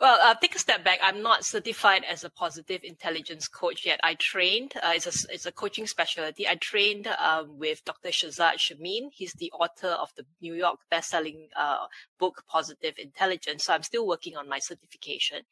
Well, 0.00 0.18
uh, 0.22 0.34
take 0.34 0.54
a 0.54 0.58
step 0.58 0.84
back. 0.84 0.98
I'm 1.02 1.22
not 1.22 1.44
certified 1.44 2.04
as 2.04 2.24
a 2.24 2.30
positive 2.30 2.82
intelligence 2.84 3.48
coach 3.48 3.86
yet. 3.86 4.00
I 4.02 4.14
trained, 4.14 4.74
uh, 4.76 4.92
it's, 4.94 5.06
a, 5.06 5.32
it's 5.32 5.46
a 5.46 5.52
coaching 5.52 5.86
specialty. 5.86 6.46
I 6.46 6.56
trained 6.56 7.06
um, 7.06 7.58
with 7.58 7.84
Dr. 7.84 8.10
Shirzad 8.10 8.58
Chamine. 8.58 9.10
He's 9.12 9.32
the 9.34 9.50
author 9.52 9.88
of 9.88 10.12
the 10.16 10.24
New 10.40 10.54
York 10.54 10.80
bestselling 10.92 11.48
uh, 11.56 11.86
book, 12.18 12.44
Positive 12.48 12.94
Intelligence. 12.98 13.64
So 13.64 13.74
I'm 13.74 13.82
still 13.82 14.06
working 14.06 14.36
on 14.36 14.48
my 14.48 14.58
certification. 14.58 15.42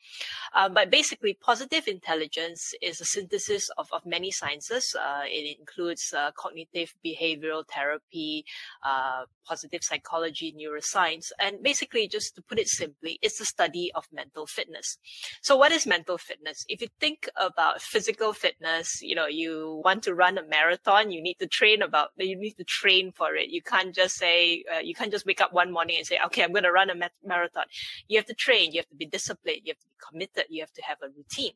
Um, 0.54 0.74
but 0.74 0.90
basically, 0.90 1.34
positive 1.34 1.88
intelligence 1.88 2.74
is 2.82 3.00
a 3.00 3.04
synthesis 3.04 3.70
of, 3.78 3.88
of 3.92 4.04
many 4.06 4.30
sciences. 4.30 4.94
Uh, 4.98 5.22
it 5.24 5.58
includes 5.58 6.12
uh, 6.16 6.30
cognitive 6.36 6.94
behavioral 7.04 7.64
therapy, 7.68 8.44
uh, 8.84 9.24
positive 9.44 9.82
psychology, 9.82 10.54
neuroscience. 10.58 11.32
And 11.38 11.62
basically, 11.62 12.08
just 12.08 12.34
to 12.36 12.42
put 12.42 12.58
it 12.58 12.68
simply, 12.68 13.18
it's 13.22 13.38
the 13.38 13.44
study 13.44 13.90
of 13.94 14.03
mental 14.12 14.34
mental 14.34 14.46
fitness. 14.46 14.98
So 15.42 15.56
what 15.56 15.72
is 15.72 15.86
mental 15.86 16.18
fitness? 16.18 16.64
If 16.68 16.80
you 16.80 16.88
think 17.00 17.28
about 17.36 17.80
physical 17.80 18.32
fitness, 18.32 19.00
you 19.02 19.14
know, 19.14 19.26
you 19.26 19.80
want 19.84 20.02
to 20.04 20.14
run 20.14 20.38
a 20.38 20.42
marathon, 20.42 21.10
you 21.10 21.22
need 21.22 21.38
to 21.40 21.46
train 21.46 21.82
about, 21.82 22.10
you 22.16 22.36
need 22.36 22.54
to 22.54 22.64
train 22.64 23.12
for 23.12 23.34
it. 23.34 23.50
You 23.50 23.62
can't 23.62 23.94
just 23.94 24.16
say, 24.16 24.64
uh, 24.74 24.80
you 24.80 24.94
can't 24.94 25.12
just 25.12 25.26
wake 25.26 25.40
up 25.40 25.52
one 25.52 25.72
morning 25.72 25.96
and 25.98 26.06
say, 26.06 26.18
okay, 26.26 26.42
I'm 26.42 26.52
going 26.52 26.64
to 26.64 26.72
run 26.72 26.90
a 26.90 27.10
marathon. 27.24 27.64
You 28.08 28.18
have 28.18 28.26
to 28.26 28.34
train. 28.34 28.72
You 28.72 28.80
have 28.80 28.88
to 28.88 28.96
be 28.96 29.06
disciplined. 29.06 29.60
You 29.64 29.72
have 29.72 29.80
to 29.80 29.86
be 29.86 30.06
committed. 30.10 30.44
You 30.48 30.62
have 30.62 30.72
to 30.72 30.82
have 30.82 30.98
a 31.02 31.08
routine. 31.08 31.52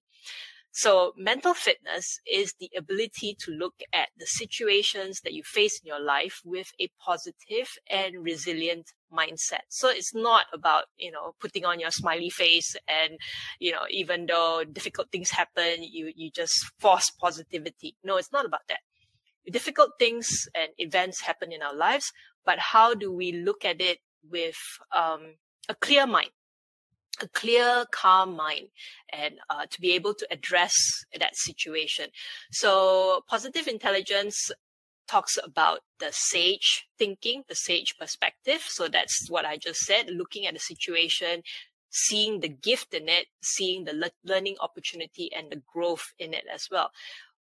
So 0.71 1.13
mental 1.17 1.55
fitness 1.55 2.21
is 2.31 2.55
the 2.61 2.71
ability 2.77 3.37
to 3.41 3.51
look 3.51 3.75
at 3.93 4.11
the 4.19 4.27
situations 4.27 5.23
that 5.23 5.33
you 5.33 5.43
face 5.43 5.81
in 5.81 5.89
your 5.89 6.01
life 6.01 6.41
with 6.45 6.73
a 6.79 6.89
positive 7.05 7.69
and 7.91 8.23
resilient 8.23 8.93
mindset. 9.13 9.61
So 9.69 9.89
it's 9.89 10.15
not 10.15 10.47
about, 10.53 10.85
you 10.97 11.11
know, 11.11 11.35
putting 11.41 11.65
on 11.65 11.81
your 11.81 11.91
smiley 11.91 12.31
face 12.31 12.77
and, 12.89 13.19
you 13.59 13.73
know, 13.73 13.85
even 13.91 14.27
though 14.27 14.65
difficult 14.65 15.11
things 15.11 15.31
happen, 15.31 15.83
you, 15.83 16.13
you 16.15 16.31
just 16.31 16.65
force 16.79 17.11
positivity. 17.11 17.97
No, 18.05 18.17
it's 18.17 18.33
not 18.33 18.45
about 18.45 18.67
that. 18.69 18.81
Difficult 19.51 19.93
things 19.99 20.49
and 20.55 20.69
events 20.79 21.23
happen 21.23 21.53
in 21.53 21.63
our 21.63 21.75
lives, 21.75 22.13
but 22.45 22.59
how 22.59 22.95
do 22.95 23.13
we 23.13 23.33
look 23.33 23.65
at 23.65 23.81
it 23.81 23.99
with 24.31 24.59
um, 24.95 25.35
a 25.69 25.75
clear 25.75 26.07
mind? 26.07 26.31
a 27.21 27.29
clear, 27.29 27.85
calm 27.91 28.37
mind 28.37 28.69
and 29.13 29.35
uh, 29.51 29.67
to 29.71 29.81
be 29.81 29.93
able 29.93 30.15
to 30.15 30.27
address 30.31 31.05
that 31.19 31.37
situation. 31.37 32.07
So 32.53 33.23
positive 33.29 33.67
intelligence 33.67 34.51
talks 35.09 35.39
about 35.43 35.81
the 35.99 36.11
sage 36.13 36.87
thinking, 36.99 37.45
the 37.49 37.55
sage 37.55 37.95
perspective. 37.99 38.61
So 38.67 38.89
that's 38.89 39.29
what 39.31 39.45
I 39.45 39.57
just 39.57 39.81
said, 39.81 40.11
looking 40.11 40.47
at 40.47 40.55
the 40.55 40.61
situation, 40.61 41.43
seeing 41.91 42.41
the 42.41 42.49
gift 42.49 42.95
in 42.95 43.09
it, 43.09 43.27
seeing 43.43 43.85
the 43.85 43.95
le- 43.95 44.11
learning 44.25 44.57
opportunity 44.61 45.31
and 45.35 45.51
the 45.51 45.63
growth 45.73 46.13
in 46.19 46.35
it 46.35 46.45
as 46.53 46.69
well 46.71 46.91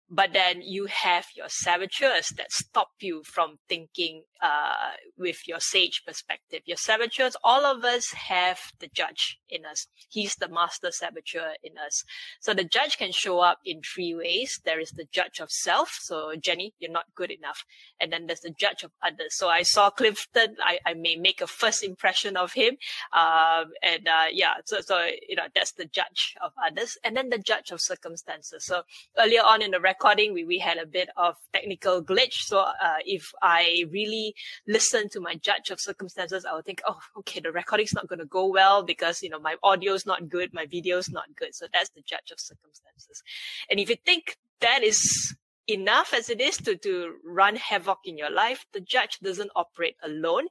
but 0.10 0.34
then 0.34 0.62
you 0.62 0.88
have 0.88 1.26
your 1.36 1.50
saboteurs 1.50 2.30
that 2.30 2.52
stop 2.52 2.90
you 3.00 3.22
from 3.24 3.60
thinking 3.68 4.24
uh, 4.42 4.92
with 5.18 5.48
your 5.48 5.60
sage 5.60 6.04
perspective. 6.06 6.62
Your 6.66 6.78
saboteurs, 6.78 7.36
all 7.44 7.66
of 7.66 7.84
us 7.84 8.12
have 8.12 8.60
the 8.80 8.88
judge 8.88 9.38
in 9.50 9.66
us. 9.66 9.88
He's 10.10 10.36
the 10.36 10.48
master 10.48 10.92
saboteur 10.92 11.54
in 11.64 11.74
us. 11.78 12.04
So 12.40 12.54
the 12.54 12.64
judge 12.64 12.98
can 12.98 13.12
show 13.12 13.40
up 13.40 13.60
in 13.66 13.82
three 13.82 14.16
ways. 14.16 14.60
There 14.66 14.80
is 14.80 14.92
the 14.92 15.06
judge 15.12 15.40
of 15.40 15.52
self. 15.52 15.98
So 16.02 16.34
Jenny, 16.40 16.74
you're 16.80 16.92
not 16.92 17.06
good 17.16 17.32
enough. 17.32 17.64
And 18.00 18.12
then 18.12 18.26
there's 18.26 18.42
the 18.42 18.50
judge 18.50 18.84
of 18.84 18.92
others. 19.04 19.36
So 19.36 19.50
I 19.50 19.62
saw 19.62 19.92
Clifton. 19.92 20.56
I, 20.64 20.80
I 20.86 20.94
may 20.96 21.18
make 21.18 21.42
a 21.42 21.48
first 21.48 21.84
impression 21.84 22.36
of 22.36 22.54
him. 22.54 22.78
Um, 23.14 23.72
and 23.84 24.08
uh, 24.08 24.26
yeah, 24.32 24.54
so 24.66 24.82
so 24.82 25.06
you 25.28 25.36
know 25.36 25.48
that's 25.54 25.74
the 25.74 25.86
judge 25.86 26.36
of 26.42 26.52
others, 26.66 26.98
and 27.04 27.16
then 27.16 27.30
the 27.30 27.38
judge 27.38 27.72
of 27.72 27.82
circumstances. 27.82 28.66
So 28.66 28.82
earlier 29.18 29.42
on 29.42 29.62
in 29.62 29.72
the 29.72 29.80
record 29.80 29.99
recording, 30.00 30.34
we, 30.34 30.46
we 30.46 30.58
had 30.58 30.78
a 30.78 30.86
bit 30.86 31.10
of 31.18 31.36
technical 31.52 32.02
glitch. 32.02 32.46
So 32.46 32.60
uh, 32.60 33.00
if 33.06 33.34
I 33.42 33.84
really 33.92 34.34
listen 34.66 35.10
to 35.10 35.20
my 35.20 35.36
judge 35.36 35.72
of 35.72 35.82
circumstances, 35.82 36.46
I 36.46 36.56
would 36.56 36.64
think, 36.64 36.82
oh, 36.88 37.00
okay, 37.18 37.42
the 37.42 37.52
recording's 37.52 37.94
not 37.94 38.08
going 38.08 38.20
to 38.20 38.26
go 38.26 38.48
well 38.48 38.82
because, 38.82 39.22
you 39.22 39.30
know, 39.30 39.40
my 39.40 39.56
audio 39.62 39.94
is 39.94 40.06
not 40.06 40.30
good, 40.30 40.54
my 40.54 40.66
video 40.68 41.00
is 41.00 41.10
not 41.10 41.26
good. 41.36 41.54
So 41.54 41.66
that's 41.74 41.90
the 41.90 42.02
judge 42.02 42.32
of 42.32 42.40
circumstances. 42.40 43.22
And 43.70 43.78
if 43.78 43.90
you 43.90 43.98
think 44.06 44.38
that 44.62 44.84
is 44.84 45.36
enough 45.68 46.14
as 46.14 46.30
it 46.30 46.40
is 46.40 46.56
to, 46.60 46.78
to 46.78 47.16
run 47.26 47.58
havoc 47.58 48.00
in 48.06 48.18
your 48.18 48.32
life, 48.32 48.66
the 48.72 48.80
judge 48.80 49.20
doesn't 49.20 49.52
operate 49.54 49.98
alone. 50.02 50.48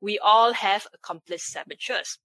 We 0.00 0.20
all 0.20 0.52
have 0.52 0.86
accomplice 0.94 1.42
saboteurs. 1.42 2.18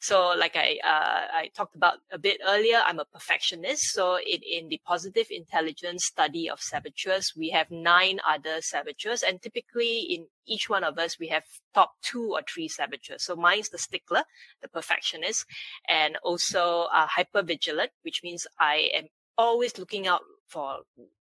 So 0.00 0.34
like 0.36 0.54
I, 0.56 0.78
uh, 0.84 1.26
I 1.34 1.50
talked 1.56 1.76
about 1.76 1.94
a 2.12 2.18
bit 2.18 2.40
earlier, 2.46 2.82
I'm 2.84 2.98
a 2.98 3.04
perfectionist. 3.06 3.92
So 3.92 4.18
in, 4.18 4.40
in 4.42 4.68
the 4.68 4.80
positive 4.86 5.26
intelligence 5.30 6.04
study 6.04 6.50
of 6.50 6.60
saboteurs, 6.60 7.32
we 7.36 7.50
have 7.50 7.70
nine 7.70 8.20
other 8.28 8.60
saboteurs 8.60 9.22
and 9.22 9.40
typically 9.40 10.00
in 10.00 10.26
each 10.46 10.68
one 10.68 10.84
of 10.84 10.98
us, 10.98 11.18
we 11.18 11.28
have 11.28 11.44
top 11.72 11.92
two 12.02 12.32
or 12.32 12.42
three 12.42 12.68
saboteurs. 12.68 13.24
So 13.24 13.34
mine's 13.34 13.70
the 13.70 13.78
stickler, 13.78 14.24
the 14.60 14.68
perfectionist, 14.68 15.46
and 15.88 16.16
also 16.22 16.82
uh, 16.92 17.06
hyper 17.06 17.42
vigilant, 17.42 17.92
which 18.02 18.20
means 18.22 18.46
I 18.60 18.90
am 18.94 19.06
always 19.38 19.78
looking 19.78 20.06
out 20.06 20.20
for 20.48 20.80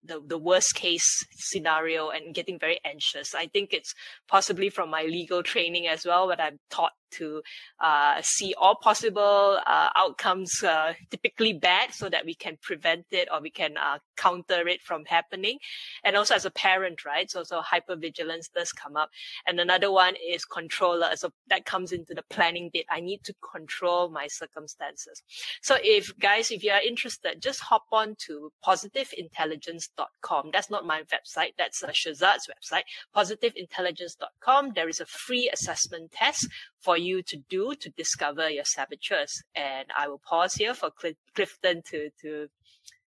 the, 0.04 0.22
the 0.24 0.38
worst 0.38 0.74
case 0.74 1.24
scenario 1.32 2.10
and 2.10 2.34
getting 2.34 2.58
very 2.58 2.78
anxious. 2.84 3.34
I 3.34 3.46
think 3.46 3.72
it's 3.72 3.94
possibly 4.28 4.70
from 4.70 4.90
my 4.90 5.02
legal 5.02 5.42
training 5.42 5.86
as 5.86 6.04
well, 6.04 6.28
but 6.28 6.40
I'm 6.40 6.58
taught 6.70 6.92
to 7.12 7.42
uh, 7.80 8.20
see 8.22 8.54
all 8.58 8.74
possible 8.74 9.58
uh, 9.66 9.88
outcomes, 9.96 10.62
uh, 10.62 10.94
typically 11.10 11.52
bad, 11.52 11.92
so 11.92 12.08
that 12.08 12.24
we 12.24 12.34
can 12.34 12.58
prevent 12.62 13.06
it 13.10 13.28
or 13.32 13.40
we 13.40 13.50
can 13.50 13.76
uh, 13.76 13.98
counter 14.16 14.66
it 14.68 14.82
from 14.82 15.04
happening. 15.04 15.58
And 16.04 16.16
also 16.16 16.34
as 16.34 16.44
a 16.44 16.50
parent, 16.50 17.04
right? 17.04 17.30
So, 17.30 17.42
so 17.42 17.60
hypervigilance 17.60 18.52
does 18.54 18.72
come 18.72 18.96
up. 18.96 19.10
And 19.46 19.60
another 19.60 19.90
one 19.90 20.14
is 20.16 20.44
controller. 20.44 21.10
So 21.16 21.30
that 21.48 21.64
comes 21.64 21.92
into 21.92 22.14
the 22.14 22.24
planning 22.30 22.70
bit. 22.72 22.86
I 22.90 23.00
need 23.00 23.22
to 23.24 23.34
control 23.52 24.10
my 24.10 24.26
circumstances. 24.26 25.22
So 25.62 25.76
if 25.82 26.16
guys, 26.18 26.50
if 26.50 26.62
you 26.62 26.70
are 26.72 26.80
interested, 26.80 27.40
just 27.40 27.60
hop 27.60 27.84
on 27.92 28.16
to 28.26 28.52
positiveintelligence.com. 28.64 30.50
That's 30.52 30.70
not 30.70 30.86
my 30.86 31.02
website. 31.02 31.52
That's 31.58 31.82
uh, 31.82 31.88
Shirzad's 31.88 32.48
website, 32.48 32.82
positiveintelligence.com. 33.14 34.72
There 34.74 34.88
is 34.88 35.00
a 35.00 35.06
free 35.06 35.50
assessment 35.52 36.12
test 36.12 36.48
for 36.86 36.96
you 36.96 37.20
to 37.20 37.36
do 37.50 37.74
to 37.74 37.90
discover 37.90 38.48
your 38.48 38.64
saboteurs. 38.64 39.42
And 39.56 39.86
I 39.98 40.06
will 40.06 40.20
pause 40.32 40.54
here 40.54 40.72
for 40.72 40.90
Cl- 41.00 41.20
Clifton 41.34 41.82
to, 41.90 42.10
to 42.22 42.46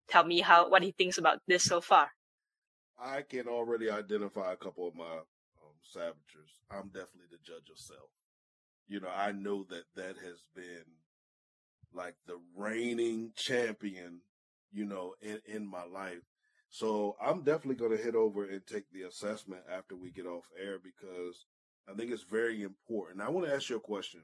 tell 0.10 0.26
me 0.26 0.42
how, 0.42 0.68
what 0.68 0.82
he 0.82 0.92
thinks 0.92 1.20
about 1.20 1.42
this 1.48 1.64
so 1.64 1.80
far. 1.80 2.08
I 3.00 3.22
can 3.22 3.48
already 3.48 3.92
identify 3.92 4.52
a 4.52 4.56
couple 4.56 4.88
of 4.88 4.96
my 4.96 5.18
um, 5.18 5.78
saboteurs. 5.84 6.54
I'm 6.72 6.88
definitely 6.88 7.30
the 7.30 7.38
judge 7.46 7.70
of 7.72 7.78
self. 7.78 8.10
You 8.88 9.00
know, 9.00 9.12
I 9.16 9.32
know 9.32 9.64
that 9.70 9.84
that 9.96 10.16
has 10.26 10.40
been 10.56 10.88
like 11.94 12.16
the 12.26 12.40
reigning 12.56 13.32
champion, 13.36 14.22
you 14.72 14.86
know, 14.86 15.14
in, 15.22 15.40
in 15.46 15.70
my 15.70 15.84
life. 15.84 16.26
So 16.70 17.16
I'm 17.22 17.44
definitely 17.44 17.76
going 17.76 17.96
to 17.96 18.04
head 18.04 18.16
over 18.16 18.44
and 18.44 18.66
take 18.66 18.90
the 18.92 19.04
assessment 19.04 19.62
after 19.72 19.96
we 19.96 20.10
get 20.10 20.26
off 20.26 20.46
air 20.60 20.80
because 20.84 21.46
I 21.90 21.94
think 21.94 22.12
it's 22.12 22.24
very 22.24 22.64
important. 22.64 23.22
I 23.22 23.30
want 23.30 23.48
to 23.48 23.54
ask 23.54 23.70
you 23.70 23.78
a 23.78 23.82
question. 23.82 24.22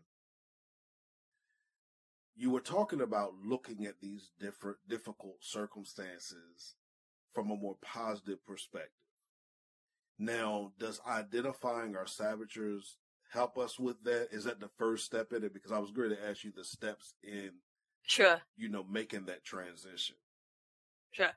You 2.36 2.50
were 2.50 2.60
talking 2.60 3.02
about 3.02 3.34
looking 3.44 3.86
at 3.86 4.02
these 4.02 4.32
different 4.40 4.78
difficult 4.90 5.38
circumstances 5.42 6.76
from 7.34 7.52
a 7.52 7.56
more 7.56 7.78
positive 7.82 8.46
perspective. 8.46 8.92
Now, 10.20 10.72
does 10.80 11.00
identifying 11.08 11.96
our 11.96 12.08
saboteurs 12.08 12.98
help 13.32 13.58
us 13.58 13.80
with 13.80 14.04
that? 14.04 14.30
Is 14.32 14.44
that 14.44 14.60
the 14.60 14.70
first 14.78 15.06
step 15.06 15.32
in 15.32 15.44
it? 15.44 15.54
Because 15.54 15.72
I 15.72 15.80
was 15.80 15.92
going 15.92 16.10
to 16.10 16.28
ask 16.28 16.44
you 16.44 16.52
the 16.56 16.64
steps 16.64 17.14
in, 17.24 17.52
sure, 18.04 18.42
you 18.56 18.70
know, 18.70 18.84
making 18.84 19.26
that 19.26 19.44
transition. 19.44 20.16
Sure. 21.14 21.30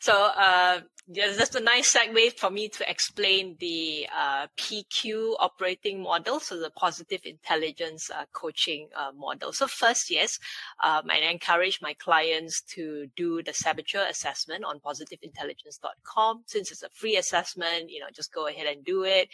So 0.00 0.14
uh, 0.14 0.80
that's 1.06 1.54
a 1.54 1.60
nice 1.60 1.94
segue 1.94 2.38
for 2.38 2.48
me 2.48 2.70
to 2.70 2.90
explain 2.90 3.56
the 3.60 4.06
uh, 4.18 4.46
PQ 4.56 5.34
operating 5.38 6.02
model, 6.02 6.40
so 6.40 6.58
the 6.58 6.70
positive 6.70 7.20
intelligence 7.24 8.10
uh, 8.10 8.24
coaching 8.32 8.88
uh, 8.96 9.10
model. 9.14 9.52
So 9.52 9.66
first, 9.66 10.10
yes, 10.10 10.38
um, 10.82 11.10
I 11.10 11.18
encourage 11.30 11.80
my 11.82 11.92
clients 11.92 12.62
to 12.74 13.08
do 13.16 13.42
the 13.42 13.52
saboteur 13.52 14.06
assessment 14.08 14.64
on 14.64 14.80
positiveintelligence.com. 14.80 16.44
Since 16.46 16.72
it's 16.72 16.82
a 16.82 16.88
free 16.88 17.18
assessment, 17.18 17.90
you 17.90 18.00
know, 18.00 18.06
just 18.14 18.32
go 18.32 18.46
ahead 18.46 18.66
and 18.66 18.82
do 18.82 19.04
it. 19.04 19.28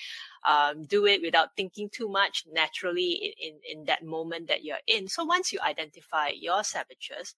Um, 0.45 0.87
do 0.87 1.07
it 1.07 1.23
without 1.23 1.55
thinking 1.57 1.89
too 1.89 2.09
much, 2.09 2.43
naturally 2.53 3.13
in, 3.13 3.53
in, 3.55 3.79
in 3.79 3.85
that 3.85 4.05
moment 4.05 4.49
that 4.49 4.65
you're 4.65 4.83
in. 4.89 5.07
So 5.07 5.25
once 5.25 5.53
you 5.53 5.61
identify 5.65 6.31
your 6.35 6.65
saboteurs, 6.65 7.37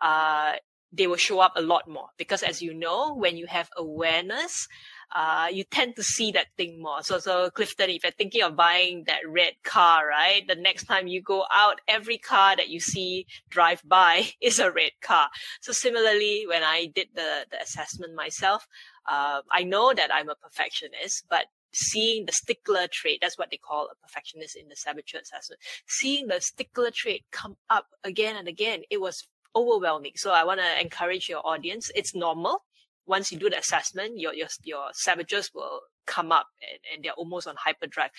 uh, 0.00 0.52
they 0.92 1.06
will 1.06 1.16
show 1.16 1.40
up 1.40 1.52
a 1.56 1.62
lot 1.62 1.88
more 1.88 2.08
because 2.16 2.42
as 2.42 2.62
you 2.62 2.72
know, 2.72 3.14
when 3.14 3.36
you 3.36 3.46
have 3.46 3.68
awareness, 3.76 4.66
uh, 5.14 5.48
you 5.50 5.64
tend 5.64 5.96
to 5.96 6.02
see 6.02 6.30
that 6.32 6.46
thing 6.56 6.80
more. 6.80 7.02
So, 7.02 7.18
so 7.18 7.50
Clifton, 7.50 7.90
if 7.90 8.02
you're 8.02 8.12
thinking 8.12 8.42
of 8.42 8.56
buying 8.56 9.04
that 9.06 9.20
red 9.26 9.54
car, 9.64 10.06
right? 10.06 10.46
The 10.46 10.54
next 10.54 10.84
time 10.84 11.06
you 11.06 11.22
go 11.22 11.44
out, 11.52 11.80
every 11.88 12.18
car 12.18 12.56
that 12.56 12.68
you 12.68 12.80
see 12.80 13.26
drive 13.48 13.82
by 13.86 14.30
is 14.40 14.58
a 14.58 14.70
red 14.70 14.92
car. 15.00 15.28
So 15.60 15.72
similarly, 15.72 16.44
when 16.46 16.62
I 16.62 16.86
did 16.94 17.08
the, 17.14 17.46
the 17.50 17.60
assessment 17.60 18.14
myself, 18.14 18.66
uh, 19.08 19.40
I 19.50 19.64
know 19.64 19.92
that 19.94 20.12
I'm 20.12 20.28
a 20.28 20.34
perfectionist, 20.34 21.24
but 21.30 21.46
seeing 21.72 22.26
the 22.26 22.32
stickler 22.32 22.86
trait, 22.90 23.18
that's 23.20 23.38
what 23.38 23.50
they 23.50 23.56
call 23.56 23.88
a 23.90 24.06
perfectionist 24.06 24.56
in 24.56 24.68
the 24.68 24.76
saboteur 24.76 25.20
assessment, 25.20 25.60
seeing 25.86 26.26
the 26.26 26.40
stickler 26.40 26.90
trait 26.90 27.24
come 27.30 27.56
up 27.70 27.86
again 28.04 28.36
and 28.36 28.48
again, 28.48 28.82
it 28.90 29.00
was 29.00 29.26
overwhelming. 29.54 30.12
So 30.16 30.32
I 30.32 30.44
want 30.44 30.60
to 30.60 30.80
encourage 30.80 31.28
your 31.28 31.46
audience. 31.46 31.90
It's 31.94 32.14
normal. 32.14 32.64
Once 33.06 33.32
you 33.32 33.38
do 33.38 33.48
the 33.48 33.58
assessment, 33.58 34.18
your, 34.18 34.34
your, 34.34 34.48
your 34.62 34.88
saboteurs 34.92 35.50
will 35.54 35.80
come 36.06 36.30
up 36.30 36.46
and, 36.60 36.78
and 36.92 37.04
they're 37.04 37.12
almost 37.12 37.46
on 37.46 37.54
hyperdrive. 37.58 38.10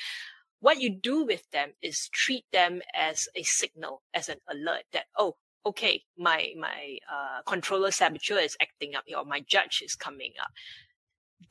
What 0.61 0.81
you 0.81 0.89
do 0.89 1.25
with 1.25 1.49
them 1.51 1.69
is 1.81 2.09
treat 2.11 2.43
them 2.51 2.81
as 2.95 3.27
a 3.35 3.43
signal, 3.43 4.01
as 4.13 4.29
an 4.29 4.37
alert 4.49 4.83
that, 4.93 5.05
oh, 5.17 5.35
okay, 5.65 6.03
my, 6.17 6.49
my, 6.57 6.97
uh, 7.11 7.41
controller 7.45 7.91
saboteur 7.91 8.39
is 8.39 8.57
acting 8.61 8.95
up 8.95 9.03
or 9.15 9.25
my 9.25 9.41
judge 9.47 9.81
is 9.83 9.95
coming 9.95 10.33
up. 10.41 10.49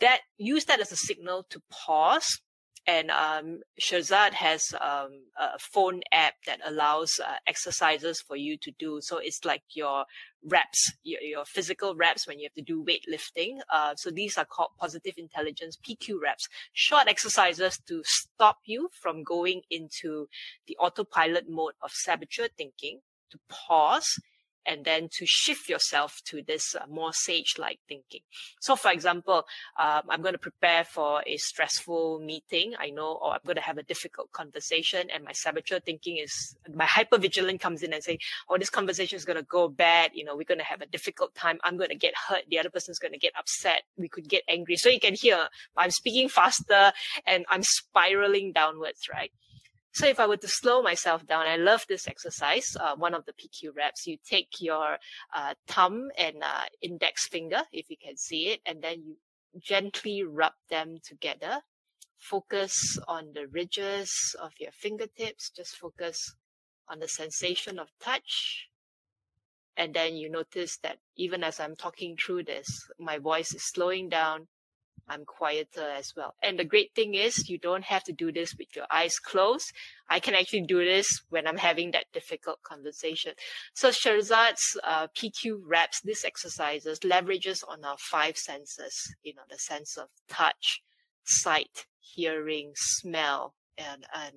That, 0.01 0.21
use 0.37 0.67
that 0.67 0.81
as 0.81 0.93
a 0.93 0.97
signal 0.97 1.47
to 1.51 1.63
pause 1.71 2.41
And 2.89 3.11
um, 3.11 3.61
Shirzad 3.79 4.33
has 4.33 4.73
um, 4.81 5.11
a 5.39 5.59
phone 5.59 6.01
app 6.11 6.33
that 6.47 6.59
allows 6.65 7.21
uh, 7.23 7.35
exercises 7.47 8.23
for 8.27 8.35
you 8.35 8.57
to 8.63 8.73
do. 8.79 9.01
So 9.03 9.19
it's 9.19 9.45
like 9.45 9.63
your 9.75 10.07
reps, 10.43 10.95
your, 11.03 11.21
your 11.21 11.45
physical 11.45 11.95
reps 11.95 12.27
when 12.27 12.39
you 12.39 12.47
have 12.47 12.55
to 12.55 12.63
do 12.63 12.83
weightlifting. 12.83 13.59
Uh, 13.71 13.95
so 13.95 14.11
these 14.11 14.39
are 14.39 14.47
called 14.47 14.71
positive 14.81 15.13
intelligence 15.19 15.77
PQ 15.87 16.19
reps, 16.23 16.49
short 16.73 17.09
exercises 17.09 17.79
to 17.89 18.01
stop 18.07 18.57
you 18.65 18.89
from 19.03 19.23
going 19.23 19.61
into 19.71 20.27
the 20.67 20.75
autopilot 20.79 21.45
mode 21.47 21.75
of 21.83 21.91
saboteur 21.93 22.49
thinking, 22.57 23.01
to 23.31 23.39
pause 23.51 24.19
and 24.67 24.85
then 24.85 25.09
to 25.13 25.27
shift 25.27 25.69
yourself 25.69 26.21
to 26.27 26.43
this 26.47 26.75
uh, 26.75 26.85
more 26.89 27.13
sage-like 27.13 27.81
thinking. 27.89 28.21
So, 28.61 28.77
for 28.77 28.91
example, 28.91 29.45
um, 29.79 30.03
I'm 30.09 30.23
going 30.23 30.35
to 30.35 30.39
prepare 30.39 30.85
for 30.85 31.23
a 31.27 31.37
stressful 31.37 32.21
meeting. 32.21 32.75
I 32.79 32.91
know, 32.91 33.19
or 33.23 33.33
I'm 33.33 33.41
going 33.45 33.57
to 33.57 33.63
have 33.63 33.79
a 33.79 33.83
difficult 33.83 34.31
conversation, 34.33 35.09
and 35.15 35.25
my 35.25 35.33
saboteur 35.33 35.81
thinking 35.81 36.19
is 36.19 36.57
my 36.75 36.87
hypervigilant 36.99 37.61
comes 37.61 37.83
in 37.83 37.93
and 37.93 38.03
say, 38.03 38.19
"Oh, 38.49 38.59
this 38.59 38.71
conversation 38.71 39.17
is 39.17 39.25
going 39.25 39.39
to 39.39 39.45
go 39.45 39.69
bad. 39.69 40.11
You 40.15 40.25
know, 40.25 40.37
we're 40.37 40.45
going 40.45 40.59
to 40.59 40.65
have 40.65 40.83
a 40.83 40.87
difficult 40.87 41.35
time. 41.35 41.59
I'm 41.65 41.77
going 41.77 41.91
to 41.91 41.97
get 41.97 42.15
hurt. 42.29 42.43
The 42.51 42.59
other 42.59 42.71
person's 42.71 42.99
going 42.99 43.13
to 43.13 43.19
get 43.19 43.33
upset. 43.39 43.83
We 43.97 44.09
could 44.09 44.29
get 44.29 44.43
angry." 44.49 44.77
So 44.77 44.89
you 44.89 45.01
can 45.01 45.15
hear 45.15 45.49
I'm 45.77 45.91
speaking 45.91 46.29
faster 46.29 46.93
and 47.27 47.45
I'm 47.49 47.63
spiraling 47.63 48.53
downwards, 48.53 49.09
right? 49.13 49.33
So 49.99 50.07
if 50.07 50.21
I 50.21 50.29
were 50.29 50.37
to 50.37 50.47
slow 50.47 50.81
myself 50.81 51.27
down, 51.27 51.49
I 51.49 51.57
love 51.57 51.85
this 51.89 52.07
exercise. 52.07 52.77
Uh, 52.79 52.95
one 52.95 53.15
of 53.15 53.25
the 53.25 53.33
PQ 53.33 53.75
reps, 53.75 54.07
you 54.07 54.17
take 54.25 54.61
your 54.61 54.97
uh, 55.35 55.55
thumb 55.67 56.11
and 56.17 56.37
uh, 56.41 56.67
index 56.81 57.27
finger, 57.27 57.63
if 57.73 57.91
you 57.91 57.97
can 58.01 58.17
see 58.17 58.51
it, 58.51 58.61
and 58.65 58.81
then 58.81 59.03
you 59.05 59.17
gently 59.61 60.23
rub 60.23 60.53
them 60.71 60.99
together. 61.03 61.63
Focus 62.17 62.97
on 63.09 63.33
the 63.35 63.49
ridges 63.49 64.37
of 64.41 64.53
your 64.61 64.71
fingertips. 64.71 65.51
Just 65.51 65.75
focus 65.75 66.33
on 66.89 67.01
the 67.01 67.09
sensation 67.09 67.81
of 67.81 67.89
touch. 68.01 68.69
And 69.77 69.93
then 69.95 70.15
you 70.15 70.31
notice 70.31 70.77
that 70.85 70.99
even 71.17 71.43
as 71.43 71.59
I'm 71.59 71.75
talking 71.75 72.17
through 72.17 72.45
this, 72.45 72.89
my 73.01 73.19
voice 73.19 73.53
is 73.53 73.65
slowing 73.65 74.09
down 74.09 74.47
I'm 75.09 75.25
quieter 75.25 75.89
as 75.97 76.13
well. 76.17 76.35
And 76.43 76.59
the 76.59 76.65
great 76.65 76.95
thing 76.95 77.15
is 77.15 77.49
you 77.49 77.59
don't 77.59 77.85
have 77.85 78.05
to 78.05 78.13
do 78.13 78.33
this 78.33 78.55
with 78.59 78.75
your 78.75 78.87
eyes 78.91 79.19
closed. 79.19 79.73
I 80.09 80.21
can 80.21 80.35
actually 80.35 80.63
do 80.63 80.85
this 80.85 81.07
when 81.31 81.47
I'm 81.47 81.57
having 81.57 81.91
that 81.93 82.07
difficult 82.13 82.63
conversation. 82.63 83.33
So 83.75 83.91
Shirzad's 83.91 84.79
uh, 84.85 85.09
PQ 85.17 85.61
reps, 85.65 86.01
these 86.03 86.25
exercises 86.25 87.01
leverages 87.01 87.63
on 87.67 87.85
our 87.85 87.99
five 87.99 88.37
senses, 88.37 89.15
you 89.23 89.35
know, 89.35 89.43
the 89.51 89.59
sense 89.59 89.97
of 89.97 90.09
touch, 90.29 90.83
sight, 91.25 91.87
hearing, 92.01 92.73
smell, 92.75 93.55
and, 93.77 94.05
and 94.15 94.35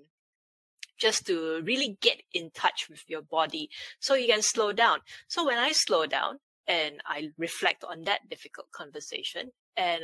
just 0.99 1.25
to 1.25 1.61
really 1.63 1.97
get 1.99 2.21
in 2.33 2.51
touch 2.53 2.87
with 2.89 3.03
your 3.07 3.23
body 3.23 3.69
so 3.99 4.13
you 4.13 4.27
can 4.27 4.41
slow 4.41 4.71
down. 4.71 4.99
So 5.27 5.45
when 5.45 5.57
I 5.57 5.71
slow 5.71 6.05
down 6.05 6.37
and 6.67 7.01
I 7.05 7.29
reflect 7.37 7.83
on 7.83 8.03
that 8.03 8.29
difficult 8.29 8.71
conversation 8.71 9.51
and 9.75 10.03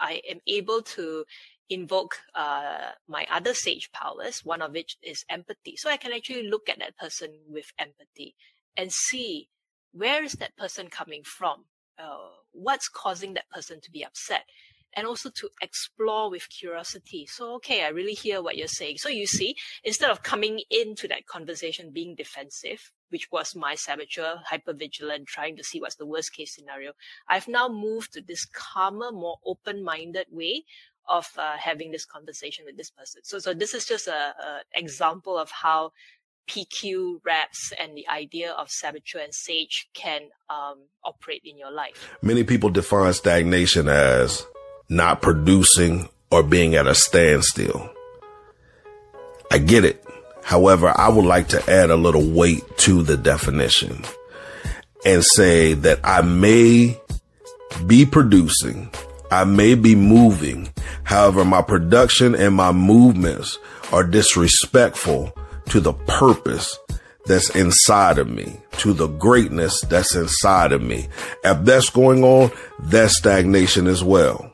I 0.00 0.22
am 0.28 0.40
able 0.46 0.82
to 0.82 1.24
invoke 1.70 2.16
uh, 2.34 2.92
my 3.08 3.26
other 3.30 3.54
sage 3.54 3.90
powers, 3.92 4.40
one 4.44 4.62
of 4.62 4.72
which 4.72 4.96
is 5.02 5.24
empathy. 5.28 5.76
So 5.76 5.90
I 5.90 5.96
can 5.96 6.12
actually 6.12 6.48
look 6.48 6.68
at 6.68 6.78
that 6.78 6.96
person 6.96 7.30
with 7.48 7.66
empathy 7.78 8.34
and 8.76 8.90
see 8.92 9.48
where 9.92 10.22
is 10.22 10.32
that 10.34 10.56
person 10.56 10.88
coming 10.88 11.22
from? 11.24 11.64
Uh, 11.98 12.28
what's 12.52 12.88
causing 12.88 13.34
that 13.34 13.50
person 13.50 13.80
to 13.80 13.90
be 13.90 14.04
upset? 14.04 14.44
And 14.96 15.06
also 15.06 15.30
to 15.30 15.48
explore 15.62 16.30
with 16.30 16.48
curiosity. 16.48 17.26
So, 17.26 17.54
okay, 17.56 17.84
I 17.84 17.88
really 17.88 18.14
hear 18.14 18.42
what 18.42 18.56
you're 18.56 18.66
saying. 18.66 18.98
So 18.98 19.08
you 19.08 19.26
see, 19.26 19.54
instead 19.84 20.10
of 20.10 20.22
coming 20.22 20.60
into 20.70 21.06
that 21.08 21.26
conversation 21.26 21.90
being 21.92 22.14
defensive, 22.14 22.90
which 23.10 23.30
was 23.30 23.54
my 23.54 23.74
saboteur, 23.74 24.36
hypervigilant, 24.50 25.26
trying 25.26 25.56
to 25.56 25.64
see 25.64 25.80
what's 25.80 25.96
the 25.96 26.06
worst 26.06 26.34
case 26.34 26.54
scenario. 26.54 26.92
I've 27.28 27.48
now 27.48 27.68
moved 27.68 28.12
to 28.14 28.20
this 28.20 28.44
calmer, 28.44 29.12
more 29.12 29.38
open-minded 29.46 30.26
way 30.30 30.64
of 31.08 31.26
uh, 31.38 31.56
having 31.56 31.90
this 31.90 32.04
conversation 32.04 32.64
with 32.66 32.76
this 32.76 32.90
person. 32.90 33.22
So, 33.24 33.38
so 33.38 33.54
this 33.54 33.72
is 33.74 33.86
just 33.86 34.08
a, 34.08 34.34
example 34.74 35.38
of 35.38 35.50
how 35.50 35.92
PQ 36.48 37.20
reps 37.24 37.72
and 37.78 37.96
the 37.96 38.08
idea 38.08 38.52
of 38.52 38.70
saboteur 38.70 39.20
and 39.20 39.34
sage 39.34 39.88
can 39.94 40.22
um, 40.48 40.78
operate 41.04 41.42
in 41.44 41.58
your 41.58 41.70
life. 41.70 42.16
Many 42.22 42.44
people 42.44 42.70
define 42.70 43.12
stagnation 43.12 43.88
as 43.88 44.46
not 44.88 45.22
producing 45.22 46.08
or 46.30 46.42
being 46.42 46.74
at 46.74 46.86
a 46.86 46.94
standstill. 46.94 47.90
I 49.50 49.58
get 49.58 49.84
it. 49.84 50.04
However, 50.42 50.92
I 50.96 51.08
would 51.08 51.26
like 51.26 51.48
to 51.48 51.70
add 51.70 51.90
a 51.90 51.96
little 51.96 52.26
weight 52.26 52.64
to 52.78 53.02
the 53.02 53.16
definition 53.16 54.04
and 55.04 55.24
say 55.24 55.74
that 55.74 56.00
I 56.04 56.22
may 56.22 56.98
be 57.86 58.06
producing, 58.06 58.90
I 59.30 59.44
may 59.44 59.74
be 59.74 59.94
moving. 59.94 60.72
However, 61.04 61.44
my 61.44 61.62
production 61.62 62.34
and 62.34 62.54
my 62.54 62.72
movements 62.72 63.58
are 63.92 64.04
disrespectful 64.04 65.36
to 65.66 65.80
the 65.80 65.92
purpose 65.92 66.78
that's 67.26 67.54
inside 67.54 68.18
of 68.18 68.28
me, 68.28 68.58
to 68.78 68.94
the 68.94 69.06
greatness 69.06 69.82
that's 69.82 70.14
inside 70.14 70.72
of 70.72 70.82
me. 70.82 71.08
If 71.44 71.64
that's 71.64 71.90
going 71.90 72.24
on, 72.24 72.50
that's 72.78 73.18
stagnation 73.18 73.86
as 73.86 74.02
well. 74.02 74.50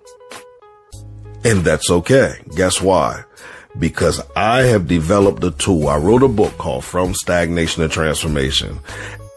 And 1.45 1.61
that's 1.61 1.91
okay. 1.91 2.41
Guess 2.57 2.81
why? 2.81 3.25
because 3.79 4.21
I 4.37 4.63
have 4.63 4.87
developed 4.87 5.43
a 5.45 5.51
tool. 5.51 5.89
I 5.89 5.97
wrote 5.97 6.23
a 6.23 6.29
book 6.29 6.57
called 6.59 6.85
From 6.85 7.15
Stagnation 7.15 7.83
to 7.83 7.89
Transformation. 7.89 8.79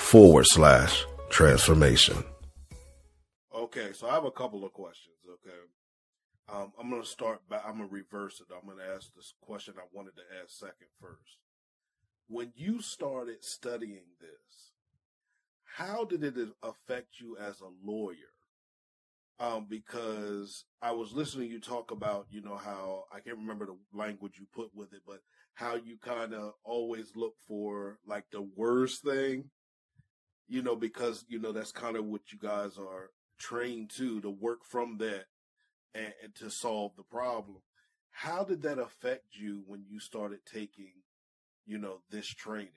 forward 0.00 0.46
slash 0.46 1.06
transformation. 1.28 2.16
Okay, 3.54 3.92
so 3.92 4.08
I 4.08 4.14
have 4.14 4.24
a 4.24 4.30
couple 4.30 4.64
of 4.64 4.72
questions. 4.72 5.14
Okay, 5.28 5.56
um, 6.52 6.72
I'm 6.80 6.90
going 6.90 7.02
to 7.02 7.06
start 7.06 7.48
back. 7.48 7.62
I'm 7.64 7.76
going 7.76 7.88
to 7.88 7.94
reverse 7.94 8.40
it. 8.40 8.46
I'm 8.52 8.66
going 8.66 8.78
to 8.78 8.94
ask 8.94 9.14
this 9.14 9.34
question 9.40 9.74
I 9.78 9.86
wanted 9.92 10.16
to 10.16 10.22
ask 10.42 10.58
second 10.58 10.88
first. 11.00 11.38
When 12.26 12.52
you 12.56 12.80
started 12.80 13.44
studying 13.44 14.06
this, 14.20 14.72
how 15.64 16.04
did 16.04 16.24
it 16.24 16.34
affect 16.62 17.20
you 17.20 17.36
as 17.36 17.60
a 17.60 17.88
lawyer? 17.88 18.16
Um, 19.38 19.66
because 19.68 20.64
I 20.82 20.90
was 20.92 21.12
listening 21.12 21.48
to 21.48 21.54
you 21.54 21.60
talk 21.60 21.92
about, 21.92 22.26
you 22.30 22.42
know, 22.42 22.56
how 22.56 23.04
I 23.14 23.20
can't 23.20 23.38
remember 23.38 23.66
the 23.66 23.76
language 23.96 24.34
you 24.38 24.46
put 24.52 24.70
with 24.74 24.92
it, 24.92 25.02
but 25.06 25.20
how 25.54 25.76
you 25.76 25.98
kind 26.02 26.34
of 26.34 26.54
always 26.64 27.12
look 27.14 27.34
for 27.46 27.98
like 28.06 28.24
the 28.32 28.42
worst 28.56 29.04
thing 29.04 29.50
you 30.50 30.62
know, 30.62 30.74
because, 30.74 31.24
you 31.28 31.38
know, 31.38 31.52
that's 31.52 31.70
kind 31.70 31.96
of 31.96 32.04
what 32.04 32.32
you 32.32 32.38
guys 32.38 32.76
are 32.76 33.10
trained 33.38 33.88
to, 33.96 34.20
to 34.20 34.28
work 34.28 34.64
from 34.64 34.98
that 34.98 35.26
and, 35.94 36.12
and 36.22 36.34
to 36.34 36.50
solve 36.50 36.90
the 36.96 37.04
problem. 37.04 37.58
How 38.10 38.42
did 38.42 38.62
that 38.62 38.80
affect 38.80 39.36
you 39.36 39.62
when 39.66 39.84
you 39.88 40.00
started 40.00 40.40
taking, 40.52 40.90
you 41.66 41.78
know, 41.78 42.00
this 42.10 42.26
training? 42.26 42.68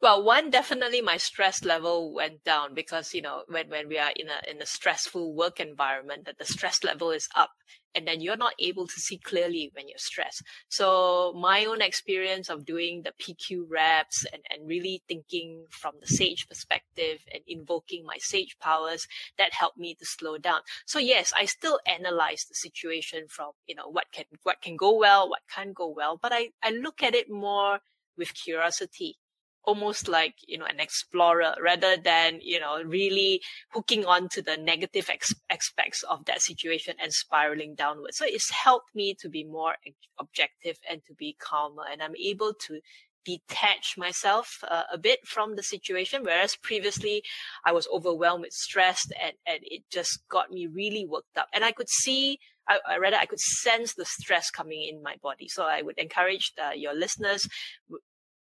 Well, 0.00 0.22
one 0.22 0.50
definitely 0.50 1.00
my 1.00 1.16
stress 1.16 1.64
level 1.64 2.12
went 2.12 2.44
down 2.44 2.74
because 2.74 3.14
you 3.14 3.22
know 3.22 3.44
when 3.48 3.68
when 3.70 3.88
we 3.88 3.98
are 3.98 4.12
in 4.16 4.28
a 4.28 4.50
in 4.50 4.60
a 4.60 4.66
stressful 4.66 5.34
work 5.34 5.60
environment 5.60 6.24
that 6.26 6.38
the 6.38 6.44
stress 6.44 6.82
level 6.84 7.10
is 7.10 7.28
up 7.34 7.50
and 7.94 8.06
then 8.06 8.20
you're 8.20 8.36
not 8.36 8.54
able 8.58 8.86
to 8.86 9.00
see 9.00 9.18
clearly 9.18 9.70
when 9.74 9.88
you're 9.88 9.98
stressed. 9.98 10.42
So 10.68 11.32
my 11.34 11.64
own 11.64 11.82
experience 11.82 12.48
of 12.48 12.64
doing 12.64 13.02
the 13.02 13.12
PQ 13.18 13.66
reps 13.68 14.24
and, 14.32 14.42
and 14.50 14.66
really 14.66 15.02
thinking 15.08 15.66
from 15.70 15.94
the 16.00 16.06
sage 16.06 16.48
perspective 16.48 17.20
and 17.32 17.42
invoking 17.46 18.04
my 18.04 18.16
sage 18.18 18.56
powers, 18.60 19.06
that 19.38 19.52
helped 19.52 19.78
me 19.78 19.94
to 19.94 20.04
slow 20.06 20.38
down. 20.38 20.60
So 20.86 20.98
yes, 20.98 21.32
I 21.36 21.44
still 21.44 21.80
analyze 21.86 22.44
the 22.48 22.54
situation 22.54 23.26
from, 23.28 23.52
you 23.66 23.74
know, 23.74 23.88
what 23.88 24.06
can, 24.12 24.24
what 24.42 24.60
can 24.62 24.76
go 24.76 24.96
well, 24.96 25.28
what 25.28 25.42
can't 25.54 25.74
go 25.74 25.88
well, 25.88 26.18
but 26.20 26.32
I, 26.32 26.50
I 26.62 26.70
look 26.70 27.02
at 27.02 27.14
it 27.14 27.30
more 27.30 27.80
with 28.16 28.34
curiosity 28.34 29.16
almost 29.64 30.08
like 30.08 30.34
you 30.46 30.58
know 30.58 30.64
an 30.64 30.80
explorer 30.80 31.54
rather 31.62 31.96
than 31.96 32.38
you 32.42 32.58
know 32.58 32.82
really 32.82 33.40
hooking 33.70 34.04
on 34.04 34.28
to 34.28 34.42
the 34.42 34.56
negative 34.56 35.08
ex- 35.10 35.34
aspects 35.50 36.02
of 36.04 36.24
that 36.24 36.40
situation 36.40 36.94
and 37.00 37.12
spiraling 37.12 37.74
downwards 37.74 38.16
so 38.16 38.24
it's 38.26 38.50
helped 38.50 38.94
me 38.94 39.14
to 39.14 39.28
be 39.28 39.44
more 39.44 39.74
objective 40.18 40.78
and 40.90 41.02
to 41.06 41.14
be 41.14 41.36
calmer 41.40 41.84
and 41.90 42.02
i'm 42.02 42.16
able 42.16 42.52
to 42.54 42.80
detach 43.24 43.94
myself 43.96 44.58
uh, 44.68 44.82
a 44.92 44.98
bit 44.98 45.24
from 45.24 45.54
the 45.54 45.62
situation 45.62 46.22
whereas 46.24 46.56
previously 46.56 47.22
i 47.64 47.70
was 47.70 47.86
overwhelmed 47.92 48.42
with 48.42 48.52
stress 48.52 49.06
and 49.22 49.34
and 49.46 49.60
it 49.62 49.82
just 49.92 50.20
got 50.28 50.50
me 50.50 50.66
really 50.66 51.06
worked 51.06 51.36
up 51.36 51.46
and 51.54 51.64
i 51.64 51.70
could 51.70 51.88
see 51.88 52.38
I, 52.68 52.78
I 52.88 52.98
rather 52.98 53.16
I 53.16 53.26
could 53.26 53.40
sense 53.40 53.94
the 53.94 54.04
stress 54.04 54.48
coming 54.48 54.86
in 54.88 55.02
my 55.02 55.16
body. 55.20 55.48
So 55.48 55.64
I 55.64 55.82
would 55.82 55.98
encourage 55.98 56.52
uh, 56.62 56.70
your 56.74 56.94
listeners 56.94 57.48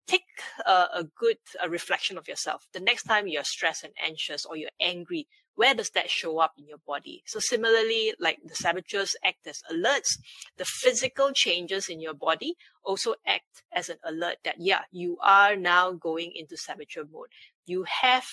take 0.09 0.25
a, 0.67 0.87
a 0.95 1.05
good 1.17 1.37
a 1.63 1.69
reflection 1.69 2.19
of 2.19 2.27
yourself. 2.27 2.67
The 2.73 2.81
next 2.81 3.05
time 3.05 3.29
you're 3.29 3.45
stressed 3.45 3.85
and 3.85 3.93
anxious 4.05 4.45
or 4.45 4.57
you're 4.57 4.71
angry, 4.81 5.29
where 5.55 5.75
does 5.75 5.91
that 5.91 6.11
show 6.11 6.39
up 6.39 6.53
in 6.59 6.67
your 6.67 6.79
body? 6.87 7.23
So 7.27 7.39
similarly, 7.39 8.15
like 8.19 8.39
the 8.45 8.55
saboteurs 8.55 9.15
act 9.25 9.47
as 9.47 9.61
alerts, 9.71 10.19
the 10.57 10.65
physical 10.65 11.33
changes 11.33 11.89
in 11.89 12.01
your 12.01 12.15
body 12.15 12.55
also 12.83 13.15
act 13.27 13.63
as 13.73 13.89
an 13.89 13.99
alert 14.05 14.37
that, 14.45 14.57
yeah, 14.59 14.83
you 14.91 15.19
are 15.23 15.57
now 15.57 15.93
going 15.93 16.33
into 16.35 16.57
saboteur 16.57 17.05
mode. 17.13 17.29
You 17.67 17.85
have 18.03 18.27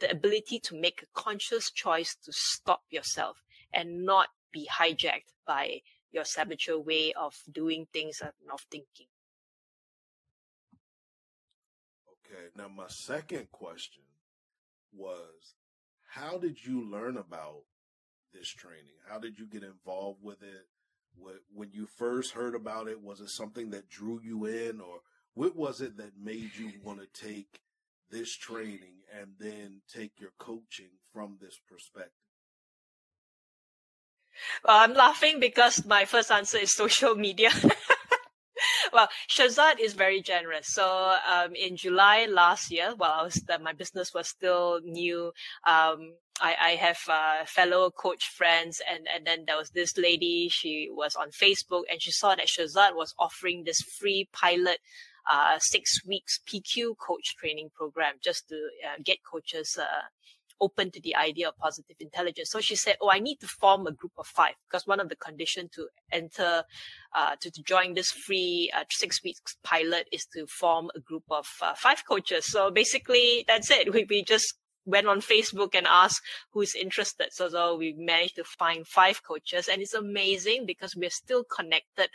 the 0.00 0.10
ability 0.10 0.58
to 0.60 0.80
make 0.80 1.02
a 1.02 1.20
conscious 1.20 1.70
choice 1.70 2.16
to 2.24 2.32
stop 2.32 2.82
yourself 2.90 3.36
and 3.72 4.04
not 4.04 4.28
be 4.52 4.68
hijacked 4.72 5.32
by 5.46 5.80
your 6.12 6.24
saboteur 6.24 6.78
way 6.78 7.12
of 7.12 7.34
doing 7.52 7.86
things 7.92 8.20
and 8.20 8.32
of 8.52 8.60
thinking. 8.70 9.06
Now, 12.56 12.68
my 12.68 12.86
second 12.88 13.50
question 13.50 14.02
was 14.92 15.54
how 16.08 16.38
did 16.38 16.64
you 16.64 16.88
learn 16.88 17.16
about 17.16 17.62
this 18.32 18.48
training? 18.48 18.94
How 19.08 19.18
did 19.18 19.38
you 19.38 19.46
get 19.46 19.64
involved 19.64 20.22
with 20.22 20.42
it? 20.42 20.66
When 21.52 21.70
you 21.72 21.86
first 21.86 22.32
heard 22.32 22.54
about 22.54 22.88
it, 22.88 23.00
was 23.00 23.20
it 23.20 23.30
something 23.30 23.70
that 23.70 23.88
drew 23.88 24.20
you 24.22 24.46
in, 24.46 24.80
or 24.80 25.00
what 25.34 25.56
was 25.56 25.80
it 25.80 25.96
that 25.96 26.18
made 26.20 26.50
you 26.56 26.72
want 26.82 27.00
to 27.00 27.26
take 27.26 27.60
this 28.10 28.34
training 28.34 29.02
and 29.16 29.32
then 29.38 29.80
take 29.92 30.20
your 30.20 30.32
coaching 30.38 30.90
from 31.12 31.38
this 31.40 31.58
perspective? 31.68 32.12
Well, 34.64 34.78
I'm 34.78 34.94
laughing 34.94 35.38
because 35.38 35.84
my 35.86 36.04
first 36.04 36.30
answer 36.30 36.58
is 36.58 36.72
social 36.72 37.14
media. 37.14 37.50
well, 38.94 39.08
Shirzad 39.28 39.80
is 39.80 39.92
very 39.92 40.22
generous. 40.22 40.68
So 40.68 41.16
um, 41.28 41.54
in 41.54 41.76
July 41.76 42.26
last 42.30 42.70
year, 42.70 42.94
while 42.96 43.12
I 43.12 43.22
was 43.24 43.34
the, 43.34 43.58
my 43.58 43.72
business 43.72 44.14
was 44.14 44.28
still 44.28 44.80
new, 44.84 45.32
um, 45.66 46.14
I, 46.40 46.54
I 46.60 46.70
have 46.76 46.98
uh, 47.08 47.44
fellow 47.46 47.90
coach 47.90 48.24
friends, 48.28 48.80
and 48.90 49.06
and 49.14 49.26
then 49.26 49.44
there 49.46 49.56
was 49.56 49.70
this 49.70 49.98
lady. 49.98 50.48
She 50.48 50.88
was 50.90 51.14
on 51.16 51.30
Facebook, 51.30 51.82
and 51.90 52.00
she 52.00 52.12
saw 52.12 52.34
that 52.34 52.46
Shirzad 52.46 52.94
was 52.94 53.14
offering 53.18 53.64
this 53.64 53.80
free 53.80 54.28
pilot 54.32 54.78
uh, 55.30 55.58
six 55.58 56.04
weeks 56.06 56.40
PQ 56.46 56.96
coach 56.98 57.36
training 57.36 57.70
program 57.74 58.14
just 58.22 58.48
to 58.48 58.56
uh, 58.56 59.00
get 59.04 59.18
coaches 59.30 59.78
uh, 59.80 60.06
open 60.60 60.90
to 60.90 61.00
the 61.00 61.16
idea 61.16 61.48
of 61.48 61.56
positive 61.58 61.96
intelligence. 62.00 62.50
So 62.50 62.60
she 62.60 62.76
said, 62.76 62.96
"Oh, 63.00 63.10
I 63.10 63.18
need 63.18 63.40
to 63.40 63.46
form 63.46 63.86
a 63.86 63.92
group 63.92 64.12
of 64.18 64.26
five 64.26 64.54
because 64.68 64.86
one 64.86 65.00
of 65.00 65.08
the 65.08 65.16
conditions 65.16 65.70
to 65.74 65.88
enter, 66.12 66.64
uh, 67.14 67.36
to, 67.40 67.50
to 67.50 67.62
join 67.62 67.94
this 67.94 68.10
free 68.10 68.70
uh, 68.76 68.84
six 68.90 69.22
weeks 69.22 69.56
pilot 69.62 70.08
is 70.12 70.26
to 70.34 70.46
form 70.46 70.90
a 70.94 71.00
group 71.00 71.24
of 71.30 71.48
uh, 71.62 71.74
five 71.74 72.02
coaches." 72.06 72.46
So 72.46 72.70
basically, 72.70 73.44
that's 73.46 73.70
it. 73.70 73.92
We 73.94 74.06
we 74.08 74.24
just 74.24 74.54
went 74.86 75.06
on 75.06 75.20
Facebook 75.20 75.74
and 75.74 75.86
asked 75.86 76.20
who's 76.52 76.74
interested. 76.74 77.28
So, 77.32 77.48
so 77.48 77.76
we 77.76 77.94
managed 77.96 78.36
to 78.36 78.44
find 78.44 78.86
five 78.86 79.22
coaches, 79.22 79.68
and 79.68 79.80
it's 79.80 79.94
amazing 79.94 80.66
because 80.66 80.94
we're 80.94 81.10
still 81.10 81.44
connected 81.44 82.08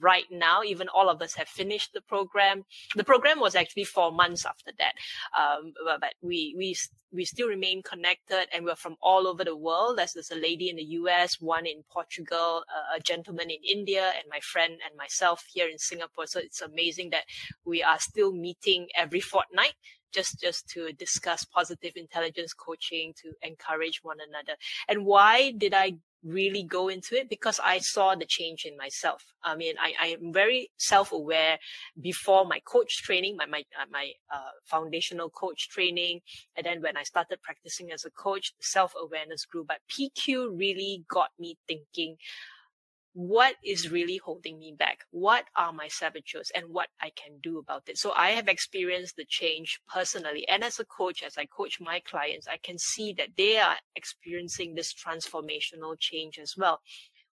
right 0.00 0.24
now. 0.30 0.62
Even 0.62 0.88
all 0.88 1.08
of 1.08 1.22
us 1.22 1.34
have 1.34 1.48
finished 1.48 1.92
the 1.92 2.00
program. 2.00 2.64
The 2.96 3.04
program 3.04 3.40
was 3.40 3.54
actually 3.54 3.84
four 3.84 4.12
months 4.12 4.44
after 4.44 4.72
that, 4.78 4.94
um, 5.38 5.72
but 6.00 6.14
we 6.22 6.54
we 6.56 6.76
we 7.12 7.24
still 7.24 7.48
remain 7.48 7.82
connected, 7.82 8.46
and 8.52 8.64
we're 8.64 8.74
from 8.74 8.96
all 9.02 9.26
over 9.26 9.44
the 9.44 9.56
world. 9.56 9.98
There's, 9.98 10.14
there's 10.14 10.30
a 10.30 10.36
lady 10.36 10.70
in 10.70 10.76
the 10.76 10.84
U.S., 11.00 11.40
one 11.40 11.66
in 11.66 11.82
Portugal, 11.92 12.64
uh, 12.68 12.96
a 12.96 13.00
gentleman 13.00 13.50
in 13.50 13.58
India, 13.62 14.12
and 14.16 14.24
my 14.30 14.40
friend 14.40 14.72
and 14.72 14.96
myself 14.96 15.44
here 15.52 15.68
in 15.68 15.78
Singapore. 15.78 16.26
So 16.26 16.40
it's 16.40 16.62
amazing 16.62 17.10
that 17.10 17.24
we 17.64 17.82
are 17.82 17.98
still 17.98 18.32
meeting 18.32 18.88
every 18.96 19.20
fortnight 19.20 19.74
just 20.12 20.40
just 20.40 20.68
to 20.68 20.92
discuss 20.92 21.44
positive 21.44 21.92
intelligence 21.96 22.52
coaching 22.52 23.14
to 23.16 23.32
encourage 23.42 24.00
one 24.02 24.18
another 24.28 24.58
and 24.88 25.06
why 25.06 25.52
did 25.52 25.72
i 25.72 25.94
really 26.24 26.62
go 26.62 26.88
into 26.88 27.16
it 27.16 27.28
because 27.28 27.60
I 27.62 27.78
saw 27.78 28.14
the 28.14 28.26
change 28.26 28.64
in 28.64 28.76
myself. 28.76 29.24
I 29.42 29.56
mean, 29.56 29.74
I, 29.80 29.94
I 30.00 30.06
am 30.08 30.32
very 30.32 30.70
self-aware 30.76 31.58
before 32.00 32.44
my 32.44 32.60
coach 32.60 33.02
training, 33.02 33.36
my, 33.36 33.46
my, 33.46 33.64
uh, 33.80 33.86
my, 33.90 34.12
uh, 34.32 34.50
foundational 34.64 35.30
coach 35.30 35.68
training. 35.68 36.20
And 36.56 36.64
then 36.64 36.80
when 36.80 36.96
I 36.96 37.02
started 37.02 37.42
practicing 37.42 37.90
as 37.92 38.04
a 38.04 38.10
coach, 38.10 38.52
self-awareness 38.60 39.46
grew, 39.46 39.64
but 39.64 39.78
PQ 39.90 40.58
really 40.58 41.04
got 41.08 41.30
me 41.38 41.56
thinking, 41.66 42.16
what 43.14 43.56
is 43.64 43.90
really 43.90 44.16
holding 44.16 44.58
me 44.58 44.74
back? 44.76 45.04
What 45.10 45.44
are 45.56 45.72
my 45.72 45.88
saboteurs 45.88 46.50
and 46.54 46.66
what 46.68 46.88
I 47.00 47.10
can 47.10 47.38
do 47.42 47.58
about 47.58 47.88
it? 47.88 47.98
So 47.98 48.12
I 48.16 48.30
have 48.30 48.48
experienced 48.48 49.16
the 49.16 49.24
change 49.24 49.80
personally. 49.92 50.46
And 50.48 50.64
as 50.64 50.80
a 50.80 50.84
coach, 50.84 51.22
as 51.22 51.36
I 51.36 51.46
coach 51.46 51.80
my 51.80 52.00
clients, 52.00 52.46
I 52.48 52.56
can 52.56 52.78
see 52.78 53.12
that 53.14 53.36
they 53.36 53.58
are 53.58 53.76
experiencing 53.96 54.74
this 54.74 54.94
transformational 54.94 55.98
change 55.98 56.38
as 56.38 56.54
well 56.56 56.80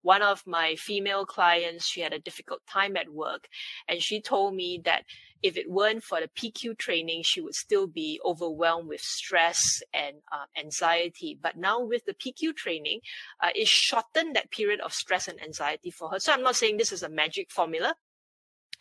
one 0.02 0.22
of 0.22 0.46
my 0.46 0.76
female 0.76 1.26
clients, 1.26 1.86
she 1.86 2.00
had 2.00 2.12
a 2.12 2.18
difficult 2.18 2.60
time 2.66 2.96
at 2.96 3.12
work. 3.12 3.48
And 3.88 4.02
she 4.02 4.20
told 4.20 4.54
me 4.54 4.80
that 4.84 5.04
if 5.42 5.56
it 5.56 5.70
weren't 5.70 6.02
for 6.02 6.20
the 6.20 6.28
PQ 6.28 6.78
training, 6.78 7.22
she 7.24 7.40
would 7.40 7.54
still 7.54 7.86
be 7.86 8.20
overwhelmed 8.24 8.88
with 8.88 9.00
stress 9.00 9.82
and 9.92 10.16
uh, 10.32 10.46
anxiety. 10.58 11.38
But 11.40 11.56
now 11.56 11.80
with 11.80 12.04
the 12.04 12.14
PQ 12.14 12.56
training, 12.56 13.00
uh, 13.42 13.50
it 13.54 13.68
shortened 13.68 14.34
that 14.36 14.50
period 14.50 14.80
of 14.80 14.92
stress 14.92 15.28
and 15.28 15.40
anxiety 15.42 15.90
for 15.90 16.10
her. 16.10 16.18
So 16.18 16.32
I'm 16.32 16.42
not 16.42 16.56
saying 16.56 16.76
this 16.76 16.92
is 16.92 17.02
a 17.02 17.08
magic 17.08 17.50
formula 17.50 17.94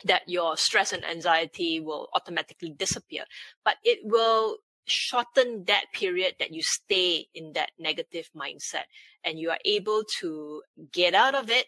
that 0.03 0.23
your 0.27 0.57
stress 0.57 0.93
and 0.93 1.03
anxiety 1.03 1.79
will 1.79 2.09
automatically 2.13 2.69
disappear, 2.69 3.25
but 3.65 3.77
it 3.83 3.99
will 4.03 4.57
shorten 4.87 5.65
that 5.65 5.85
period 5.93 6.35
that 6.39 6.53
you 6.53 6.61
stay 6.63 7.27
in 7.35 7.53
that 7.53 7.71
negative 7.77 8.29
mindset 8.35 8.85
and 9.23 9.39
you 9.39 9.49
are 9.49 9.59
able 9.65 10.03
to 10.19 10.61
get 10.91 11.13
out 11.13 11.35
of 11.35 11.49
it 11.49 11.67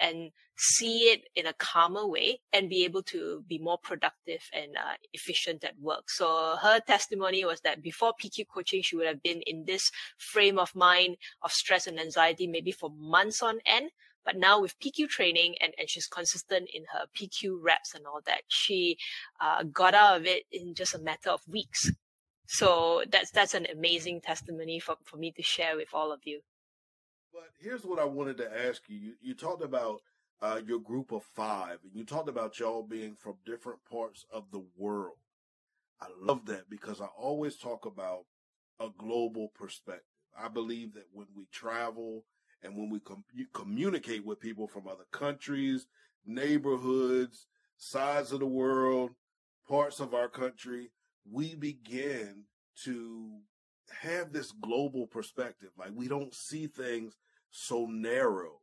and 0.00 0.30
see 0.58 1.10
it 1.10 1.28
in 1.34 1.46
a 1.46 1.52
calmer 1.54 2.06
way 2.06 2.40
and 2.52 2.68
be 2.68 2.84
able 2.84 3.02
to 3.02 3.44
be 3.46 3.58
more 3.58 3.78
productive 3.78 4.40
and 4.52 4.76
uh, 4.76 4.94
efficient 5.12 5.64
at 5.64 5.78
work. 5.80 6.08
So 6.08 6.56
her 6.60 6.80
testimony 6.80 7.44
was 7.44 7.60
that 7.60 7.82
before 7.82 8.14
PQ 8.22 8.46
coaching, 8.52 8.82
she 8.82 8.96
would 8.96 9.06
have 9.06 9.22
been 9.22 9.42
in 9.42 9.64
this 9.64 9.90
frame 10.18 10.58
of 10.58 10.74
mind 10.74 11.16
of 11.42 11.52
stress 11.52 11.86
and 11.86 12.00
anxiety, 12.00 12.46
maybe 12.46 12.72
for 12.72 12.90
months 12.90 13.42
on 13.42 13.58
end. 13.66 13.90
But 14.24 14.36
now 14.36 14.60
with 14.60 14.78
PQ 14.80 15.08
training 15.08 15.54
and, 15.60 15.72
and 15.78 15.88
she's 15.88 16.08
consistent 16.08 16.68
in 16.74 16.82
her 16.92 17.06
PQ 17.16 17.58
reps 17.62 17.94
and 17.94 18.06
all 18.06 18.20
that, 18.26 18.42
she 18.48 18.98
uh, 19.40 19.62
got 19.64 19.94
out 19.94 20.16
of 20.16 20.26
it 20.26 20.44
in 20.50 20.74
just 20.74 20.94
a 20.94 20.98
matter 20.98 21.30
of 21.30 21.40
weeks. 21.46 21.90
So 22.48 23.02
that's 23.10 23.30
that's 23.30 23.54
an 23.54 23.66
amazing 23.72 24.20
testimony 24.20 24.78
for, 24.78 24.96
for 25.04 25.16
me 25.16 25.32
to 25.32 25.42
share 25.42 25.76
with 25.76 25.88
all 25.92 26.12
of 26.12 26.20
you. 26.24 26.40
But 27.32 27.48
here's 27.60 27.84
what 27.84 27.98
I 27.98 28.04
wanted 28.04 28.38
to 28.38 28.66
ask 28.66 28.82
you. 28.88 28.96
You, 28.96 29.12
you 29.20 29.34
talked 29.34 29.62
about 29.62 30.00
uh, 30.40 30.60
your 30.66 30.80
group 30.80 31.12
of 31.12 31.22
five, 31.34 31.78
and 31.82 31.92
you 31.94 32.04
talked 32.04 32.28
about 32.28 32.58
y'all 32.58 32.82
being 32.82 33.14
from 33.14 33.34
different 33.44 33.80
parts 33.90 34.24
of 34.32 34.44
the 34.52 34.64
world. 34.76 35.16
I 36.00 36.06
love 36.20 36.46
that 36.46 36.68
because 36.68 37.00
I 37.00 37.06
always 37.18 37.56
talk 37.56 37.86
about 37.86 38.24
a 38.80 38.88
global 38.98 39.48
perspective. 39.54 40.04
I 40.38 40.48
believe 40.48 40.94
that 40.94 41.06
when 41.12 41.26
we 41.34 41.46
travel 41.50 42.24
and 42.62 42.76
when 42.76 42.90
we 42.90 43.00
com- 43.00 43.24
communicate 43.54 44.24
with 44.24 44.40
people 44.40 44.68
from 44.68 44.86
other 44.86 45.06
countries, 45.10 45.86
neighborhoods, 46.26 47.46
sides 47.78 48.32
of 48.32 48.40
the 48.40 48.46
world, 48.46 49.10
parts 49.68 50.00
of 50.00 50.14
our 50.14 50.28
country, 50.28 50.90
we 51.30 51.54
begin 51.54 52.44
to 52.84 53.38
have 54.02 54.32
this 54.32 54.52
global 54.52 55.06
perspective. 55.06 55.70
Like 55.78 55.90
we 55.94 56.08
don't 56.08 56.34
see 56.34 56.66
things 56.66 57.16
so 57.50 57.86
narrow. 57.86 58.60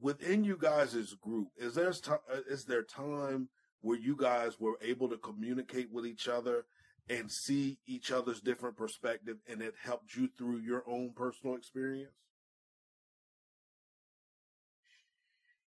Within 0.00 0.44
you 0.44 0.58
guys' 0.60 1.14
group, 1.20 1.48
is 1.56 1.74
there 1.74 1.92
uh, 2.08 2.16
is 2.48 2.64
there 2.64 2.82
time 2.82 3.48
where 3.80 3.98
you 3.98 4.16
guys 4.16 4.58
were 4.58 4.78
able 4.82 5.08
to 5.08 5.16
communicate 5.18 5.90
with 5.92 6.06
each 6.06 6.28
other 6.28 6.64
and 7.08 7.30
see 7.30 7.78
each 7.86 8.10
other's 8.10 8.40
different 8.40 8.76
perspective 8.76 9.36
and 9.48 9.60
it 9.62 9.74
helped 9.82 10.16
you 10.16 10.28
through 10.36 10.58
your 10.58 10.82
own 10.86 11.12
personal 11.14 11.54
experience? 11.54 12.23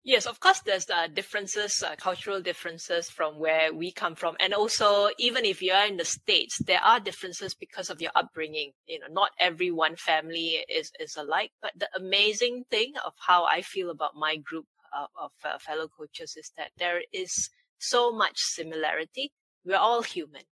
Yes, 0.04 0.26
of 0.26 0.39
course, 0.39 0.62
there's 0.62 0.89
uh, 0.89 1.06
differences, 1.14 1.84
uh, 1.84 1.95
cultural 1.95 2.41
differences 2.41 3.08
from 3.08 3.38
where 3.38 3.72
we 3.72 3.91
come 3.91 4.16
from. 4.16 4.36
And 4.39 4.52
also, 4.52 5.10
even 5.20 5.45
if 5.45 5.62
you 5.62 5.74
are 5.74 5.86
in 5.86 5.97
the 5.97 6.06
States, 6.06 6.58
there 6.66 6.82
are 6.82 6.99
differences 6.99 7.54
because 7.54 7.91
of 7.91 8.02
your 8.02 8.10
upbringing. 8.16 8.72
You 8.88 8.99
know, 8.99 9.08
not 9.12 9.30
every 9.39 9.70
one 9.70 9.95
family 9.95 10.66
is, 10.68 10.91
is 10.99 11.16
alike. 11.18 11.52
But 11.62 11.74
the 11.78 11.88
amazing 11.95 12.64
thing 12.72 12.93
of 13.06 13.14
how 13.28 13.45
I 13.45 13.62
feel 13.62 13.91
about 13.91 14.16
my 14.16 14.38
group 14.38 14.66
of, 14.99 15.10
of 15.22 15.32
uh, 15.45 15.60
fellow 15.60 15.88
coaches 15.88 16.36
is 16.36 16.52
that 16.58 16.72
there 16.80 17.02
is 17.14 17.52
so 17.78 18.12
much 18.12 18.38
similarity. 18.38 19.32
We're 19.64 19.78
all 19.78 20.02
human. 20.02 20.43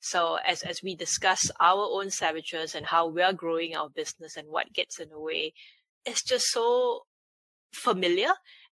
So 0.00 0.36
as, 0.46 0.62
as 0.64 0.82
we 0.82 0.96
discuss 0.96 1.50
our 1.60 1.88
own 1.90 2.10
saboteurs 2.10 2.74
and 2.74 2.84
how 2.84 3.06
we're 3.06 3.32
growing 3.32 3.74
our 3.74 3.88
business 3.88 4.36
and 4.36 4.48
what 4.48 4.74
gets 4.74 5.00
in 5.00 5.08
the 5.08 5.18
way, 5.18 5.54
it's 6.04 6.22
just 6.22 6.46
so 6.48 7.04
familiar 7.72 8.32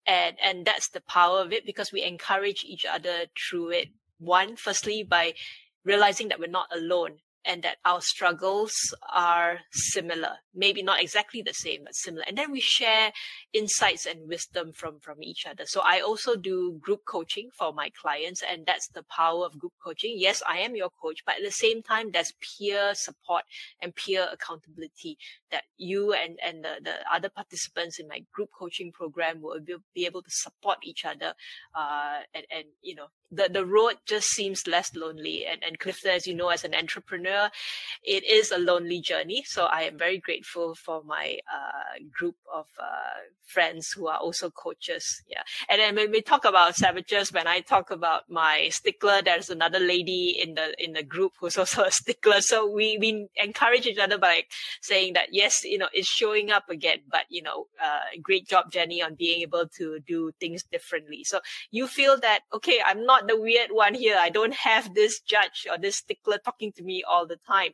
and 0.06 0.36
and 0.42 0.64
that's 0.64 0.88
the 0.88 1.00
power 1.00 1.40
of 1.40 1.52
it 1.52 1.66
because 1.66 1.92
we 1.92 2.02
encourage 2.02 2.64
each 2.64 2.86
other 2.86 3.26
through 3.36 3.70
it. 3.70 3.88
One 4.18 4.56
firstly 4.56 5.02
by 5.02 5.34
realizing 5.84 6.28
that 6.28 6.40
we're 6.40 6.46
not 6.46 6.68
alone 6.74 7.18
and 7.46 7.62
that 7.62 7.76
our 7.84 8.00
struggles 8.00 8.72
are 9.12 9.60
similar. 9.72 10.36
Maybe 10.54 10.82
not 10.82 11.00
exactly 11.00 11.42
the 11.42 11.54
same 11.54 11.84
but 11.84 11.94
similar. 11.94 12.24
And 12.26 12.36
then 12.36 12.50
we 12.50 12.60
share 12.60 13.12
insights 13.52 14.06
and 14.06 14.28
wisdom 14.28 14.72
from 14.72 14.98
from 15.00 15.22
each 15.22 15.46
other. 15.46 15.64
So 15.66 15.80
i 15.84 16.00
also 16.00 16.36
do 16.36 16.78
group 16.80 17.04
coaching 17.06 17.50
for 17.56 17.72
my 17.72 17.90
clients 18.00 18.42
and 18.48 18.66
that's 18.66 18.88
the 18.88 19.04
power 19.04 19.46
of 19.46 19.58
group 19.58 19.72
coaching. 19.82 20.14
Yes 20.16 20.42
i 20.48 20.58
am 20.58 20.74
your 20.76 20.90
coach 21.02 21.22
but 21.24 21.36
at 21.36 21.44
the 21.44 21.50
same 21.50 21.82
time 21.82 22.10
there's 22.10 22.32
peer 22.40 22.94
support 22.94 23.44
and 23.80 23.94
peer 23.94 24.28
accountability 24.32 25.18
that 25.50 25.64
you 25.76 26.12
and 26.12 26.38
and 26.44 26.64
the, 26.64 26.74
the 26.82 26.94
other 27.12 27.28
participants 27.28 27.98
in 27.98 28.08
my 28.08 28.20
group 28.32 28.50
coaching 28.58 28.92
program 28.92 29.40
will 29.40 29.60
be 29.94 30.06
able 30.06 30.22
to 30.22 30.30
support 30.30 30.78
each 30.82 31.04
other 31.04 31.34
uh 31.74 32.20
and 32.34 32.44
and 32.50 32.64
you 32.82 32.94
know 32.94 33.06
the 33.30 33.48
the 33.52 33.64
road 33.64 33.94
just 34.06 34.28
seems 34.28 34.66
less 34.66 34.94
lonely. 34.94 35.44
And 35.46 35.62
and 35.62 35.78
clifton 35.78 36.10
as 36.12 36.26
you 36.26 36.34
know 36.34 36.48
as 36.48 36.64
an 36.64 36.74
entrepreneur 36.74 37.50
it 38.02 38.24
is 38.24 38.50
a 38.50 38.58
lonely 38.58 39.00
journey. 39.00 39.42
So 39.46 39.64
i 39.64 39.82
am 39.82 39.98
very 39.98 40.18
grateful 40.18 40.74
for 40.74 41.02
my 41.04 41.38
uh, 41.52 42.04
group 42.12 42.36
of 42.52 42.66
uh, 42.78 43.20
friends 43.44 43.88
who 43.94 44.08
are 44.08 44.18
also 44.18 44.50
coaches. 44.50 45.22
Yeah. 45.28 45.42
And 45.68 45.80
then 45.80 45.94
when 45.94 46.10
we 46.10 46.22
talk 46.22 46.44
about 46.44 46.76
savages 46.76 47.32
when 47.32 47.46
i 47.46 47.60
talk 47.60 47.90
about 47.90 48.24
my 48.28 48.68
stickler 48.70 49.22
there's 49.22 49.50
another 49.50 49.78
lady 49.78 50.38
in 50.42 50.54
the 50.54 50.74
in 50.82 50.92
the 50.92 51.02
group 51.02 51.32
who's 51.40 51.58
also 51.62 51.84
a 51.84 51.90
stickler. 51.90 52.40
So 52.40 52.70
we 52.70 52.98
we 52.98 53.28
encourage 53.36 53.86
each 53.86 53.98
other 53.98 54.18
by 54.18 54.44
saying 54.82 55.14
that 55.14 55.28
yes 55.32 55.64
you 55.64 55.78
know 55.78 55.88
it's 55.92 56.08
showing 56.08 56.50
up 56.50 56.68
again 56.70 56.98
but 57.10 57.24
you 57.28 57.42
know 57.42 57.66
uh, 57.82 58.00
great 58.22 58.46
job 58.46 58.70
jenny 58.70 59.02
on 59.02 59.14
being 59.14 59.42
able 59.42 59.66
to 59.78 59.98
do 60.06 60.30
things 60.40 60.62
differently. 60.62 61.24
So 61.24 61.40
you 61.70 61.86
feel 61.86 62.18
that 62.20 62.40
okay 62.52 62.80
i'm 62.84 63.04
not 63.04 63.15
not 63.16 63.28
the 63.28 63.40
weird 63.40 63.70
one 63.70 63.94
here. 63.94 64.16
I 64.18 64.30
don't 64.30 64.54
have 64.54 64.94
this 64.94 65.20
judge 65.20 65.66
or 65.70 65.78
this 65.78 65.96
stickler 65.96 66.38
talking 66.44 66.72
to 66.72 66.82
me 66.82 67.02
all 67.08 67.26
the 67.26 67.38
time. 67.46 67.72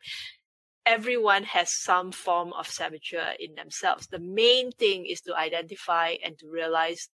Everyone 0.87 1.45
has 1.45 1.69
some 1.73 2.13
form 2.13 2.53
of 2.53 2.67
saboteur 2.69 3.35
in 3.39 3.55
themselves. 3.55 4.07
The 4.07 4.19
main 4.19 4.73
thing 4.73 5.07
is 5.07 5.21
to 5.23 5.37
identify 5.37 6.15
and 6.25 6.39
to 6.39 6.47
realize 6.49 7.09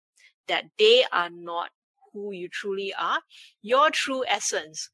that 0.47 0.65
they 0.77 1.05
are 1.11 1.29
not 1.29 1.69
who 2.13 2.31
you 2.31 2.49
truly 2.49 2.93
are. 2.97 3.19
Your 3.61 3.89
true 3.91 4.23
essence 4.27 4.89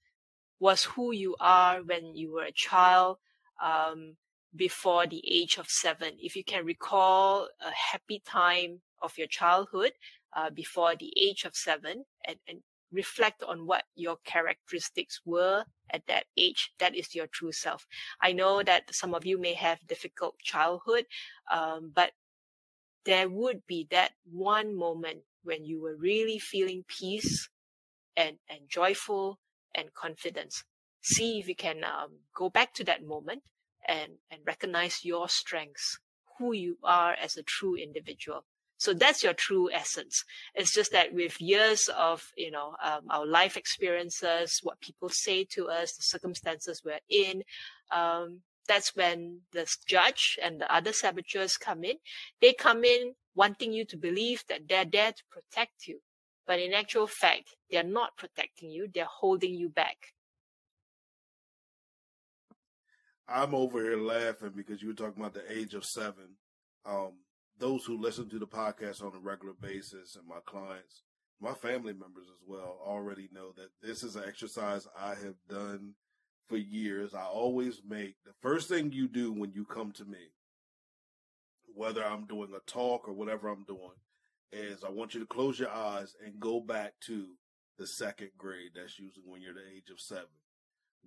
was 0.59 0.83
who 0.83 1.11
you 1.11 1.35
are 1.39 1.81
when 1.83 2.15
you 2.15 2.33
were 2.33 2.45
a 2.45 2.51
child, 2.51 3.17
um, 3.61 4.15
before 4.55 5.07
the 5.07 5.23
age 5.29 5.57
of 5.57 5.67
seven. 5.67 6.13
If 6.19 6.35
you 6.35 6.43
can 6.43 6.65
recall 6.65 7.47
a 7.61 7.71
happy 7.91 8.21
time 8.25 8.81
of 9.01 9.17
your 9.17 9.27
childhood, 9.27 9.93
uh, 10.35 10.49
before 10.49 10.95
the 10.95 11.13
age 11.19 11.43
of 11.45 11.55
seven 11.55 12.05
and, 12.27 12.37
and 12.47 12.59
reflect 12.93 13.43
on 13.43 13.65
what 13.65 13.83
your 13.95 14.17
characteristics 14.23 15.19
were 15.25 15.65
at 15.89 16.05
that 16.07 16.25
age. 16.37 16.71
That 16.79 16.95
is 16.95 17.15
your 17.15 17.27
true 17.27 17.51
self. 17.51 17.87
I 18.21 18.31
know 18.31 18.63
that 18.63 18.93
some 18.93 19.13
of 19.13 19.25
you 19.25 19.39
may 19.39 19.53
have 19.53 19.87
difficult 19.87 20.35
childhood, 20.39 21.05
um, 21.51 21.91
but 21.93 22.11
there 23.05 23.27
would 23.27 23.65
be 23.67 23.87
that 23.91 24.11
one 24.23 24.75
moment 24.75 25.19
when 25.43 25.65
you 25.65 25.81
were 25.81 25.95
really 25.97 26.39
feeling 26.39 26.85
peace 26.87 27.49
and, 28.15 28.37
and 28.49 28.61
joyful 28.69 29.39
and 29.75 29.93
confidence. 29.93 30.63
See 31.01 31.39
if 31.39 31.47
you 31.49 31.55
can 31.55 31.83
um, 31.83 32.19
go 32.33 32.49
back 32.49 32.73
to 32.75 32.83
that 32.85 33.05
moment 33.05 33.43
and, 33.85 34.13
and 34.31 34.41
recognize 34.45 35.03
your 35.03 35.27
strengths, 35.27 35.99
who 36.37 36.53
you 36.53 36.77
are 36.83 37.13
as 37.13 37.35
a 37.35 37.43
true 37.43 37.75
individual. 37.75 38.45
So 38.83 38.93
that's 38.93 39.23
your 39.23 39.33
true 39.33 39.71
essence. 39.71 40.25
It's 40.55 40.73
just 40.73 40.91
that 40.91 41.13
with 41.13 41.39
years 41.39 41.89
of, 41.97 42.21
you 42.35 42.51
know, 42.51 42.75
um, 42.83 43.03
our 43.09 43.25
life 43.25 43.55
experiences, 43.55 44.59
what 44.61 44.81
people 44.81 45.07
say 45.07 45.45
to 45.51 45.69
us, 45.69 45.93
the 45.93 46.03
circumstances 46.03 46.81
we're 46.83 46.99
in, 47.07 47.43
um, 47.91 48.41
that's 48.67 48.93
when 48.93 49.39
the 49.53 49.73
judge 49.85 50.37
and 50.43 50.59
the 50.59 50.69
other 50.69 50.91
saboteurs 50.91 51.55
come 51.55 51.85
in. 51.85 51.95
They 52.41 52.51
come 52.51 52.83
in 52.83 53.13
wanting 53.35 53.71
you 53.71 53.85
to 53.85 53.95
believe 53.95 54.43
that 54.49 54.67
they're 54.67 54.83
there 54.83 55.13
to 55.13 55.23
protect 55.31 55.87
you. 55.87 56.01
But 56.45 56.59
in 56.59 56.73
actual 56.73 57.07
fact, 57.07 57.55
they're 57.71 57.83
not 57.83 58.17
protecting 58.17 58.69
you. 58.69 58.89
They're 58.93 59.05
holding 59.05 59.53
you 59.53 59.69
back. 59.69 59.95
I'm 63.29 63.55
over 63.55 63.81
here 63.81 63.97
laughing 63.97 64.51
because 64.53 64.81
you 64.81 64.89
were 64.89 64.93
talking 64.93 65.21
about 65.21 65.35
the 65.35 65.49
age 65.49 65.73
of 65.73 65.85
seven. 65.85 66.35
Um, 66.85 67.13
those 67.59 67.85
who 67.85 67.97
listen 67.97 68.29
to 68.29 68.39
the 68.39 68.47
podcast 68.47 69.03
on 69.03 69.15
a 69.15 69.19
regular 69.19 69.53
basis 69.53 70.15
and 70.15 70.27
my 70.27 70.39
clients, 70.45 71.03
my 71.39 71.53
family 71.53 71.93
members 71.93 72.27
as 72.27 72.41
well, 72.47 72.79
already 72.85 73.29
know 73.33 73.51
that 73.55 73.69
this 73.81 74.03
is 74.03 74.15
an 74.15 74.23
exercise 74.27 74.87
I 74.99 75.09
have 75.09 75.35
done 75.49 75.93
for 76.47 76.57
years. 76.57 77.13
I 77.13 77.25
always 77.25 77.81
make 77.87 78.15
the 78.25 78.33
first 78.41 78.69
thing 78.69 78.91
you 78.91 79.07
do 79.07 79.31
when 79.31 79.51
you 79.51 79.65
come 79.65 79.91
to 79.93 80.05
me, 80.05 80.31
whether 81.73 82.03
I'm 82.03 82.25
doing 82.25 82.49
a 82.55 82.71
talk 82.71 83.07
or 83.07 83.13
whatever 83.13 83.47
I'm 83.47 83.65
doing, 83.65 83.97
is 84.51 84.83
I 84.83 84.89
want 84.89 85.13
you 85.13 85.19
to 85.19 85.25
close 85.25 85.59
your 85.59 85.71
eyes 85.71 86.15
and 86.23 86.39
go 86.39 86.59
back 86.59 86.93
to 87.07 87.27
the 87.77 87.87
second 87.87 88.31
grade. 88.37 88.71
That's 88.75 88.99
usually 88.99 89.25
when 89.25 89.41
you're 89.41 89.53
the 89.53 89.75
age 89.75 89.89
of 89.91 89.99
seven. 89.99 90.25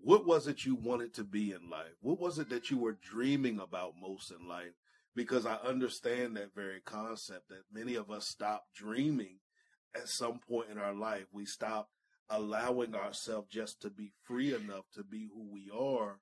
What 0.03 0.26
was 0.26 0.47
it 0.47 0.64
you 0.64 0.74
wanted 0.74 1.14
to 1.14 1.24
be 1.24 1.53
in 1.53 1.70
life? 1.70 1.97
What 2.01 2.20
was 2.20 2.38
it 2.38 2.51
that 2.51 2.70
you 2.70 2.78
were 2.78 2.99
dreaming 3.01 3.59
about 3.61 3.94
most 4.01 4.30
in 4.30 4.47
life? 4.49 4.74
Because 5.16 5.46
I 5.46 5.54
understand 5.54 6.36
that 6.36 6.54
very 6.54 6.80
concept 6.84 7.48
that 7.48 7.62
many 7.72 7.94
of 7.94 8.10
us 8.10 8.28
stop 8.28 8.66
dreaming 8.74 9.38
at 9.96 10.08
some 10.08 10.38
point 10.46 10.68
in 10.70 10.78
our 10.78 10.94
life. 10.94 11.24
We 11.32 11.46
stop 11.46 11.88
allowing 12.28 12.94
ourselves 12.94 13.48
just 13.50 13.80
to 13.82 13.90
be 13.90 14.12
free 14.24 14.54
enough 14.54 14.84
to 14.94 15.02
be 15.02 15.26
who 15.32 15.48
we 15.50 15.70
are 15.74 16.20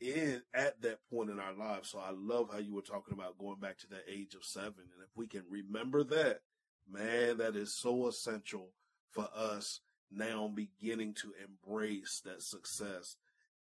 in 0.00 0.42
at 0.54 0.80
that 0.82 0.98
point 1.10 1.30
in 1.30 1.40
our 1.40 1.52
lives. 1.52 1.90
So 1.90 1.98
I 1.98 2.12
love 2.12 2.50
how 2.52 2.58
you 2.58 2.74
were 2.74 2.82
talking 2.82 3.14
about 3.14 3.38
going 3.38 3.58
back 3.58 3.78
to 3.78 3.88
that 3.88 4.04
age 4.08 4.34
of 4.34 4.44
seven. 4.44 4.74
And 4.78 5.02
if 5.02 5.10
we 5.16 5.26
can 5.26 5.42
remember 5.50 6.04
that, 6.04 6.40
man, 6.88 7.38
that 7.38 7.56
is 7.56 7.76
so 7.76 8.06
essential 8.06 8.70
for 9.10 9.28
us 9.34 9.80
now 10.12 10.48
beginning 10.54 11.14
to 11.14 11.32
embrace 11.44 12.22
that 12.24 12.42
success 12.42 13.16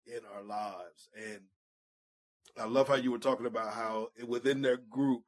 in 0.06 0.20
our 0.34 0.42
lives. 0.42 1.08
And 1.16 1.40
I 2.58 2.66
love 2.66 2.88
how 2.88 2.94
you 2.94 3.10
were 3.10 3.18
talking 3.18 3.46
about 3.46 3.72
how 3.72 4.08
within 4.26 4.62
their 4.62 4.76
group 4.76 5.22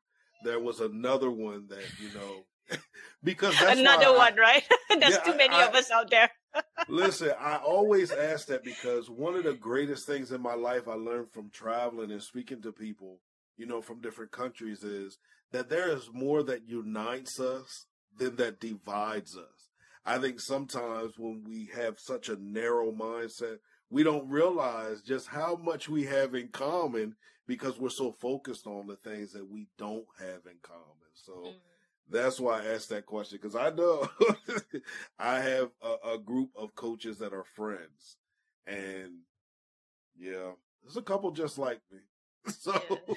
there 0.45 0.61
was 0.61 0.81
another 0.81 1.31
one 1.31 1.67
that 1.69 1.85
you 2.01 2.13
know 2.15 2.45
because 3.23 3.61
another 3.61 4.13
one, 4.13 4.39
I, 4.39 4.43
right? 4.43 4.63
There's 5.01 5.15
yeah, 5.15 5.19
too 5.21 5.37
many 5.37 5.55
I, 5.55 5.67
of 5.67 5.75
us 5.75 5.91
out 5.91 6.11
there. 6.11 6.31
listen, 6.89 7.33
I 7.39 7.57
always 7.57 8.11
ask 8.11 8.47
that 8.49 8.65
because 8.65 9.11
one 9.11 9.35
of 9.35 9.45
the 9.45 9.55
greatest 9.55 10.07
things 10.07 10.33
in 10.33 10.41
my 10.41 10.55
life 10.55 10.89
I 10.89 10.95
learned 10.95 11.33
from 11.33 11.51
traveling 11.51 12.11
and 12.11 12.23
speaking 12.23 12.63
to 12.63 12.73
people, 12.73 13.21
you 13.57 13.67
know, 13.67 13.81
from 13.81 14.01
different 14.01 14.33
countries 14.33 14.83
is 14.83 15.19
that 15.53 15.69
there 15.69 15.91
is 15.91 16.11
more 16.13 16.43
that 16.45 16.69
unites 16.69 17.41
us 17.41 17.87
than 18.17 18.37
that 18.37 18.61
divides 18.61 19.37
us. 19.37 19.71
I 20.05 20.19
think 20.19 20.41
sometimes 20.41 21.15
when 21.19 21.45
we 21.47 21.71
have 21.77 21.99
such 21.99 22.29
a 22.29 22.37
narrow 22.41 22.91
mindset, 22.93 23.59
we 23.91 24.03
don't 24.03 24.29
realize 24.29 25.01
just 25.03 25.29
how 25.29 25.57
much 25.57 25.89
we 25.89 26.05
have 26.05 26.35
in 26.35 26.49
common 26.49 27.17
because 27.47 27.79
we're 27.79 27.89
so 27.89 28.13
focused 28.13 28.67
on 28.67 28.87
the 28.87 28.97
things 28.97 29.33
that 29.33 29.49
we 29.49 29.67
don't 29.79 30.07
have 30.19 30.45
in 30.47 30.59
common. 30.63 30.85
So 31.15 31.33
mm-hmm. 31.33 31.57
that's 32.11 32.39
why 32.39 32.61
I 32.61 32.67
asked 32.67 32.91
that 32.91 33.07
question 33.07 33.39
because 33.41 33.57
I 33.57 33.71
know 33.71 34.09
I 35.19 35.41
have 35.41 35.71
a, 35.83 36.13
a, 36.15 36.19
group 36.19 36.51
of 36.57 36.75
coaches 36.75 37.19
that 37.19 37.33
are 37.33 37.45
friends 37.45 38.19
and 38.67 39.21
Yeah, 40.17 40.53
there's 40.83 40.99
a 40.99 41.03
couple 41.03 41.31
just 41.31 41.59
like 41.59 41.81
me. 41.91 41.99
So, 42.49 43.03
Yeah. 43.07 43.15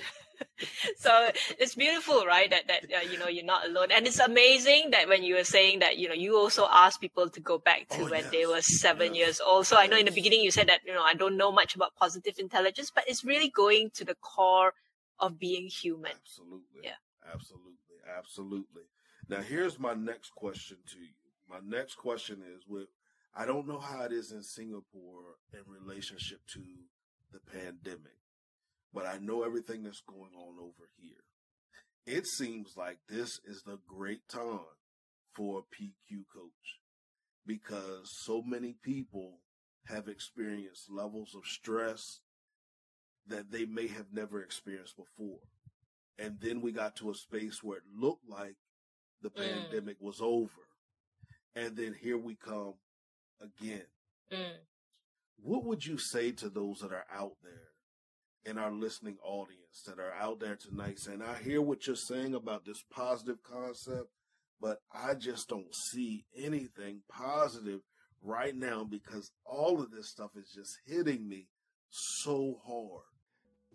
so 0.98 1.30
it's 1.60 1.76
beautiful, 1.76 2.26
right? 2.26 2.50
That 2.50 2.68
that 2.68 2.84
uh, 2.96 3.02
you 3.02 3.18
know 3.18 3.28
you're 3.28 3.46
not 3.46 3.66
alone, 3.68 3.92
and 3.92 4.06
it's 4.08 4.20
amazing 4.20 4.92
that 4.92 5.08
when 5.08 5.24
you 5.24 5.36
were 5.36 5.44
saying 5.44 5.80
that 5.80 5.98
you 5.98 6.08
know 6.08 6.14
you 6.14 6.38
also 6.38 6.68
asked 6.72 7.02
people 7.02 7.30
to 7.30 7.40
go 7.40 7.58
back 7.58 7.88
to 7.90 8.04
Oh, 8.04 8.10
when 8.10 8.24
they 8.32 8.46
were 8.46 8.62
seven 8.62 9.14
Yes. 9.14 9.22
years 9.22 9.42
old. 9.42 9.66
So 9.68 9.78
I 9.78 9.88
know 9.88 9.98
in 9.98 10.06
the 10.06 10.12
beginning 10.12 10.42
you 10.42 10.52
said 10.52 10.68
that 10.68 10.82
you 10.86 10.94
know 10.94 11.04
I 11.04 11.14
don't 11.14 11.38
know 11.38 11.52
much 11.52 11.76
about 11.76 11.96
positive 11.96 12.36
intelligence, 12.40 12.92
but 12.94 13.04
it's 13.08 13.24
really 13.24 13.50
going 13.50 13.92
to 13.96 14.06
the 14.06 14.16
core 14.16 14.74
of 15.20 15.40
being 15.40 15.68
human. 15.68 16.12
absolutely, 16.20 16.82
Yeah. 16.84 16.98
absolutely, 17.34 17.98
absolutely. 18.18 18.84
Now, 19.30 19.42
here's 19.42 19.80
my 19.80 19.94
next 19.94 20.32
question 20.36 20.78
to 20.94 21.00
you. 21.00 21.14
My 21.50 21.60
next 21.64 21.96
question 21.96 22.42
is: 22.56 22.68
with 22.68 22.88
I 23.36 23.46
don't 23.46 23.68
know 23.68 23.80
how 23.80 24.02
it 24.04 24.12
is 24.12 24.32
in 24.32 24.44
Singapore 24.44 25.38
in 25.54 25.62
relationship 25.68 26.42
to 26.54 26.62
the 27.32 27.40
pandemic, 27.40 28.18
but 28.94 29.06
I 29.06 29.18
know 29.18 29.44
everything 29.44 29.84
that's 29.84 30.02
going 30.02 30.32
on 30.36 30.56
over 30.60 30.90
here. 31.00 31.24
It 32.06 32.26
seems 32.28 32.76
like 32.76 32.98
this 33.08 33.40
is 33.46 33.64
the 33.64 33.78
great 33.88 34.28
time 34.28 34.60
for 35.36 35.60
a 35.60 35.76
PQ 35.76 36.24
coach 36.34 36.80
because 37.46 38.10
so 38.24 38.42
many 38.42 38.76
people 38.84 39.40
have 39.88 40.08
experienced 40.08 40.90
levels 40.92 41.34
of 41.36 41.46
stress 41.46 42.22
that 43.28 43.52
they 43.52 43.66
may 43.66 43.88
have 43.88 44.08
never 44.12 44.42
experienced 44.42 44.96
before. 44.98 45.40
And 46.18 46.40
then 46.42 46.62
we 46.62 46.72
got 46.72 46.96
to 46.98 47.12
a 47.12 47.16
space 47.16 47.64
where 47.64 47.78
it 47.78 47.84
looked 47.96 48.28
like 48.28 48.56
the 49.22 49.30
Mm. 49.30 49.36
pandemic 49.36 49.98
was 50.00 50.20
over. 50.22 50.68
And 51.56 51.76
then 51.78 51.94
here 51.94 52.18
we 52.18 52.36
come 52.36 52.76
again. 53.40 53.88
Mm. 54.32 54.58
What 55.38 55.64
would 55.66 55.86
you 55.86 55.98
say 55.98 56.32
to 56.34 56.50
those 56.50 56.80
that 56.80 56.92
are 56.92 57.08
out 57.12 57.38
there 57.42 57.71
in 58.46 58.58
our 58.58 58.72
listening 58.72 59.18
audience 59.24 59.84
that 59.86 60.00
are 60.00 60.14
out 60.20 60.40
there 60.40 60.56
tonight 60.56 61.00
saying, 61.00 61.22
I 61.22 61.42
hear 61.42 61.62
what 61.62 61.86
you're 61.86 61.96
saying 61.96 62.34
about 62.34 62.66
this 62.66 62.84
positive 62.92 63.38
concept, 63.44 64.10
but 64.60 64.80
I 64.94 65.14
just 65.14 65.48
don't 65.48 65.74
see 65.74 66.26
anything 66.36 67.02
positive 67.10 67.82
right 68.22 68.56
now 68.56 68.84
because 68.84 69.32
all 69.46 69.82
of 69.82 69.92
this 69.92 70.10
stuff 70.10 70.32
is 70.36 70.52
just 70.52 70.78
hitting 70.86 71.28
me 71.28 71.48
so 71.90 72.60
hard. 72.66 73.04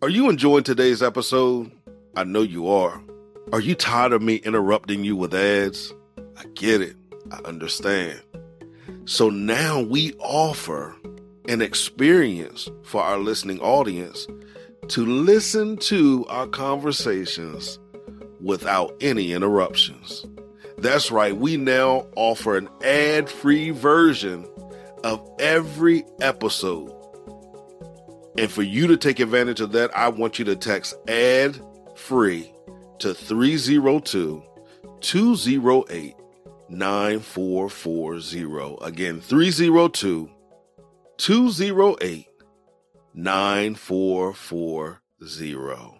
Are 0.01 0.09
you 0.09 0.29
enjoying 0.29 0.63
today's 0.63 1.01
episode? 1.01 1.71
I 2.15 2.23
know 2.23 2.41
you 2.41 2.69
are. 2.69 3.01
Are 3.53 3.61
you 3.61 3.75
tired 3.75 4.11
of 4.11 4.21
me 4.21 4.35
interrupting 4.35 5.03
you 5.03 5.15
with 5.15 5.33
ads? 5.33 5.93
I 6.37 6.43
get 6.53 6.81
it. 6.81 6.95
I 7.31 7.39
understand. 7.45 8.21
So 9.05 9.29
now 9.29 9.81
we 9.81 10.13
offer 10.19 10.95
an 11.47 11.61
experience 11.61 12.69
for 12.83 13.01
our 13.01 13.17
listening 13.17 13.59
audience 13.61 14.27
to 14.89 15.05
listen 15.05 15.77
to 15.77 16.25
our 16.29 16.47
conversations 16.47 17.79
without 18.41 18.95
any 19.01 19.33
interruptions. 19.33 20.25
That's 20.77 21.11
right, 21.11 21.35
we 21.35 21.57
now 21.57 22.07
offer 22.15 22.55
an 22.55 22.69
ad 22.83 23.29
free 23.29 23.71
version 23.71 24.47
of 25.03 25.27
every 25.39 26.05
episode. 26.21 26.93
And 28.37 28.51
for 28.51 28.61
you 28.61 28.87
to 28.87 28.97
take 28.97 29.19
advantage 29.19 29.61
of 29.61 29.71
that, 29.71 29.95
I 29.97 30.09
want 30.09 30.37
you 30.37 30.45
to 30.45 30.55
text 30.55 30.95
ad 31.07 31.59
free 31.95 32.53
to 32.99 33.13
302 33.13 34.43
208 35.01 36.15
9440. 36.69 38.77
Again, 38.81 39.21
302 39.21 40.29
208 41.17 42.26
9440. 43.17 45.96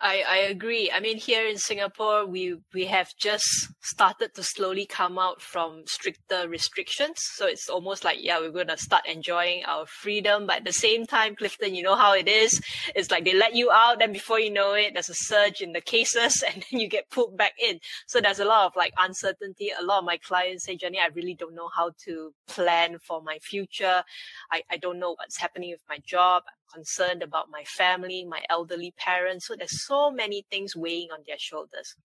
I, 0.00 0.22
I 0.28 0.36
agree. 0.36 0.92
I 0.94 1.00
mean, 1.00 1.18
here 1.18 1.48
in 1.48 1.58
Singapore, 1.58 2.24
we, 2.24 2.56
we 2.72 2.86
have 2.86 3.10
just 3.18 3.68
started 3.80 4.32
to 4.34 4.44
slowly 4.44 4.86
come 4.86 5.18
out 5.18 5.42
from 5.42 5.82
stricter 5.86 6.48
restrictions. 6.48 7.16
So 7.34 7.46
it's 7.46 7.68
almost 7.68 8.04
like, 8.04 8.18
yeah, 8.20 8.38
we're 8.38 8.52
going 8.52 8.68
to 8.68 8.76
start 8.76 9.08
enjoying 9.08 9.64
our 9.64 9.86
freedom. 9.86 10.46
But 10.46 10.58
at 10.58 10.64
the 10.64 10.72
same 10.72 11.04
time, 11.04 11.34
Clifton, 11.34 11.74
you 11.74 11.82
know 11.82 11.96
how 11.96 12.14
it 12.14 12.28
is. 12.28 12.60
It's 12.94 13.10
like 13.10 13.24
they 13.24 13.34
let 13.34 13.56
you 13.56 13.72
out. 13.72 13.98
Then 13.98 14.12
before 14.12 14.38
you 14.38 14.52
know 14.52 14.74
it, 14.74 14.92
there's 14.94 15.08
a 15.08 15.14
surge 15.14 15.60
in 15.60 15.72
the 15.72 15.80
cases 15.80 16.44
and 16.54 16.64
then 16.70 16.78
you 16.80 16.88
get 16.88 17.10
pulled 17.10 17.36
back 17.36 17.54
in. 17.60 17.80
So 18.06 18.20
there's 18.20 18.38
a 18.38 18.44
lot 18.44 18.66
of 18.66 18.76
like 18.76 18.92
uncertainty. 18.98 19.70
A 19.76 19.84
lot 19.84 19.98
of 19.98 20.04
my 20.04 20.18
clients 20.18 20.64
say, 20.64 20.76
Jenny, 20.76 21.00
I 21.00 21.08
really 21.12 21.34
don't 21.34 21.56
know 21.56 21.70
how 21.74 21.90
to 22.04 22.32
plan 22.46 22.98
for 23.00 23.20
my 23.20 23.38
future. 23.42 24.04
I, 24.52 24.62
I 24.70 24.76
don't 24.76 25.00
know 25.00 25.16
what's 25.18 25.38
happening 25.38 25.70
with 25.72 25.82
my 25.88 25.98
job. 26.06 26.44
Concerned 26.72 27.22
about 27.22 27.50
my 27.50 27.64
family, 27.64 28.24
my 28.24 28.42
elderly 28.48 28.92
parents. 28.96 29.46
So 29.46 29.56
there's 29.56 29.84
so 29.86 30.10
many 30.10 30.44
things 30.50 30.76
weighing 30.76 31.08
on 31.10 31.20
their 31.26 31.38
shoulders. 31.38 31.96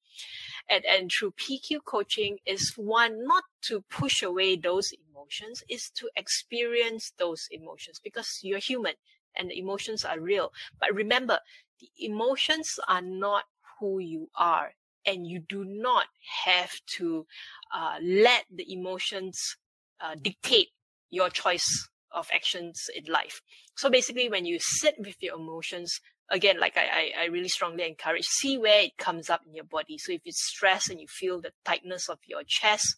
And, 0.69 0.85
and 0.85 1.11
through 1.11 1.31
PQ 1.31 1.83
coaching 1.85 2.37
is 2.45 2.73
one, 2.75 3.25
not 3.25 3.43
to 3.63 3.81
push 3.89 4.23
away 4.23 4.55
those 4.55 4.93
emotions, 5.09 5.63
is 5.69 5.89
to 5.91 6.09
experience 6.15 7.13
those 7.17 7.47
emotions 7.51 7.99
because 8.03 8.39
you're 8.41 8.59
human 8.59 8.93
and 9.35 9.49
the 9.49 9.59
emotions 9.59 10.05
are 10.05 10.19
real. 10.19 10.51
But 10.79 10.93
remember, 10.93 11.39
the 11.79 11.89
emotions 12.05 12.79
are 12.87 13.01
not 13.01 13.43
who 13.79 13.99
you 13.99 14.29
are. 14.35 14.73
And 15.05 15.27
you 15.27 15.39
do 15.39 15.65
not 15.65 16.05
have 16.45 16.71
to 16.97 17.27
uh, 17.75 17.97
let 18.01 18.45
the 18.49 18.71
emotions 18.71 19.57
uh, 19.99 20.15
dictate 20.15 20.69
your 21.09 21.29
choice 21.29 21.89
of 22.13 22.29
actions 22.33 22.79
in 22.95 23.11
life. 23.11 23.41
So 23.75 23.89
basically, 23.89 24.29
when 24.29 24.45
you 24.45 24.57
sit 24.59 24.95
with 24.97 25.15
your 25.21 25.35
emotions, 25.35 25.99
again, 26.29 26.59
like 26.59 26.77
I, 26.77 27.11
I, 27.17 27.23
I 27.23 27.25
really 27.25 27.49
strongly 27.49 27.85
encourage, 27.85 28.25
see 28.25 28.57
where 28.57 28.81
it 28.81 28.97
comes 28.97 29.29
up 29.29 29.41
in 29.45 29.53
your 29.53 29.65
body. 29.65 29.97
So 29.97 30.11
if 30.11 30.21
it's 30.25 30.45
stress 30.45 30.89
and 30.89 30.99
you 30.99 31.07
feel 31.07 31.41
the 31.41 31.51
tightness 31.65 32.09
of 32.09 32.19
your 32.25 32.41
chest, 32.45 32.95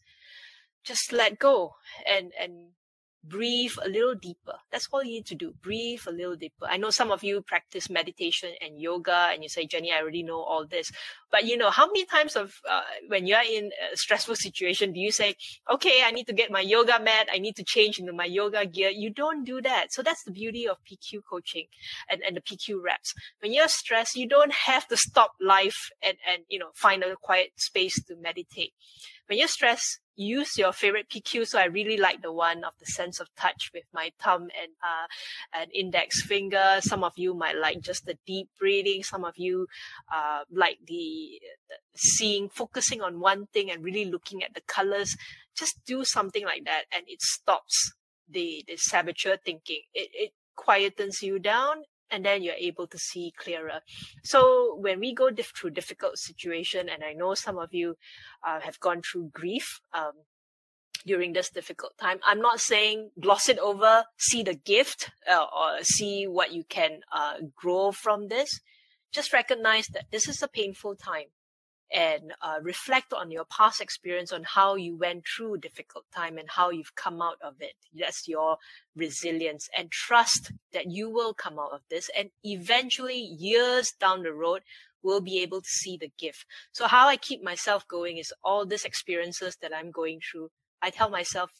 just 0.84 1.12
let 1.12 1.40
go 1.40 1.76
and, 2.08 2.32
and 2.40 2.70
breathe 3.28 3.74
a 3.84 3.90
little 3.90 4.16
deeper. 4.16 4.54
That's 4.72 4.88
all 4.92 5.04
you 5.04 5.12
need 5.12 5.26
to 5.28 5.36
do. 5.36 5.54
Breathe 5.62 6.02
a 6.08 6.12
little 6.12 6.36
deeper. 6.36 6.66
I 6.68 6.78
know 6.78 6.90
some 6.90 7.12
of 7.12 7.24
you 7.24 7.42
practice 7.42 7.90
meditation 7.90 8.52
and 8.62 8.80
yoga 8.80 9.30
and 9.32 9.42
you 9.42 9.50
say, 9.50 9.66
Jenny, 9.66 9.92
I 9.92 10.02
already 10.02 10.24
know 10.24 10.42
all 10.42 10.66
this. 10.66 10.92
But 11.32 11.46
you 11.46 11.58
know, 11.58 11.70
how 11.70 11.88
many 11.88 12.06
times 12.06 12.36
of, 12.36 12.54
uh, 12.70 12.82
when 13.08 13.26
you're 13.26 13.42
in 13.42 13.72
a 13.92 13.98
stressful 13.98 14.36
situation, 14.36 14.94
do 14.94 15.00
you 15.00 15.12
say, 15.12 15.36
okay, 15.72 16.02
I 16.04 16.12
need 16.12 16.28
to 16.28 16.34
get 16.34 16.52
my 16.52 16.62
yoga 16.62 17.00
mat. 17.00 17.28
I 17.32 17.40
need 17.40 17.56
to 17.56 17.64
change 17.64 18.00
into 18.00 18.14
my 18.14 18.26
yoga 18.26 18.66
gear. 18.66 18.90
You 18.90 19.10
don't 19.10 19.44
do 19.44 19.62
that. 19.62 19.92
So 19.92 20.02
that's 20.02 20.24
the 20.24 20.32
beauty 20.32 20.68
of 20.68 20.78
PQ 20.90 21.22
coaching 21.30 21.66
and, 22.10 22.22
and 22.26 22.38
the 22.38 22.42
PQ 22.42 22.82
reps. 22.84 23.14
When 23.42 23.54
you're 23.54 23.68
stressed, 23.68 24.16
you 24.16 24.28
don't 24.28 24.54
have 24.54 24.88
to 24.88 24.98
stop 24.98 25.34
life 25.42 25.90
and, 26.02 26.18
and, 26.30 26.44
you 26.50 26.60
know, 26.60 26.70
find 26.74 27.04
a 27.04 27.16
quiet 27.16 27.52
space 27.58 28.02
to 28.06 28.16
meditate. 28.16 28.74
When 29.28 29.40
you're 29.40 29.48
stressed, 29.48 30.00
use 30.16 30.58
your 30.58 30.72
favorite 30.72 31.10
PQ. 31.10 31.48
So 31.48 31.60
I 31.60 31.66
really 31.66 31.98
like 31.98 32.22
the 32.22 32.32
one 32.32 32.64
of 32.64 32.74
the 32.80 32.86
sense 32.86 33.20
of 33.20 33.28
touch 33.36 33.72
with 33.74 33.84
my 33.94 34.12
thumb 34.20 34.44
and 34.44 34.72
uh, 34.84 35.08
an 35.62 35.68
index 35.74 36.22
finger. 36.24 36.80
Some 36.82 37.04
of 37.04 37.14
you 37.18 37.34
might 37.34 37.58
like 37.58 37.82
just 37.82 38.06
the 38.06 38.18
deep 38.26 38.50
breathing. 38.60 39.04
Some 39.04 39.24
of 39.26 39.34
you 39.38 39.68
uh, 40.14 40.42
like 40.52 40.78
the, 40.86 41.40
the 41.70 41.76
seeing, 41.96 42.50
focusing 42.50 43.02
on 43.02 43.20
one 43.20 43.48
thing 43.48 43.72
and 43.72 43.84
really 43.84 44.06
looking 44.06 44.44
at 44.44 44.54
the 44.54 44.62
colors. 44.62 45.16
Just 45.56 45.80
do 45.86 46.04
something 46.04 46.44
like 46.44 46.66
that, 46.66 46.84
and 46.94 47.04
it 47.08 47.22
stops 47.22 47.94
the 48.30 48.64
the 48.68 48.76
saboteur 48.76 49.38
thinking. 49.38 49.82
It 49.94 50.10
it 50.14 50.32
quietens 50.58 51.22
you 51.22 51.40
down. 51.40 51.84
And 52.12 52.24
then 52.26 52.44
you're 52.44 52.54
able 52.54 52.88
to 52.88 52.98
see 52.98 53.34
clearer. 53.38 53.82
So 54.24 54.78
when 54.80 55.00
we 55.00 55.14
go 55.14 55.30
through 55.34 55.72
difficult 55.72 56.18
situation, 56.18 56.88
and 56.88 57.04
I 57.04 57.14
know 57.14 57.34
some 57.34 57.58
of 57.58 57.74
you 57.74 57.96
uh, 58.46 58.60
have 58.62 58.80
gone 58.80 59.02
through 59.02 59.32
grief 59.34 59.82
um, 59.94 60.14
during 61.06 61.34
this 61.34 61.50
difficult 61.50 61.98
time. 61.98 62.20
I'm 62.26 62.40
not 62.40 62.60
saying 62.60 63.12
gloss 63.20 63.50
it 63.50 63.60
over, 63.60 64.06
see 64.18 64.44
the 64.44 64.56
gift, 64.56 65.12
uh, 65.30 65.46
or 65.56 65.84
see 65.84 66.28
what 66.28 66.52
you 66.52 66.64
can 66.64 67.02
uh, 67.12 67.36
grow 67.56 67.92
from 67.92 68.28
this. 68.28 68.60
Just 69.12 69.34
recognize 69.34 69.88
that 69.88 70.06
this 70.12 70.28
is 70.28 70.42
a 70.42 70.48
painful 70.48 70.96
time 70.96 71.28
and 71.94 72.34
uh, 72.42 72.58
reflect 72.62 73.14
on 73.14 73.32
your 73.32 73.46
past 73.46 73.80
experience 73.80 74.32
on 74.32 74.44
how 74.44 74.76
you 74.76 74.98
went 74.98 75.24
through 75.26 75.58
difficult 75.58 76.06
time 76.14 76.38
and 76.38 76.50
how 76.50 76.70
you've 76.70 76.96
come 76.96 77.22
out 77.22 77.38
of 77.44 77.54
it. 77.60 77.74
That's 77.94 78.28
your 78.28 78.58
resilience 78.96 79.70
and 79.78 79.92
trust 79.92 80.52
that 80.74 80.92
you 80.92 81.10
will 81.10 81.34
come 81.34 81.60
out 81.60 81.74
of 81.74 81.82
this 81.90 82.10
and 82.18 82.30
eventually 82.44 83.20
years 83.20 83.94
down 84.00 84.24
the 84.24 84.34
road 84.34 84.62
will 85.04 85.22
be 85.22 85.40
able 85.42 85.62
to 85.62 85.70
see 85.70 85.98
the 85.98 86.12
gift. 86.18 86.46
So 86.72 86.88
how 86.88 87.08
I 87.08 87.18
keep 87.18 87.44
myself 87.44 87.88
going 87.88 88.18
is 88.18 88.34
all 88.44 88.66
these 88.66 88.86
experiences 88.86 89.56
that 89.62 89.72
I'm 89.74 89.92
going 89.92 90.20
through. 90.20 90.50
I 90.82 90.90
tell 90.90 91.10
myself 91.10 91.52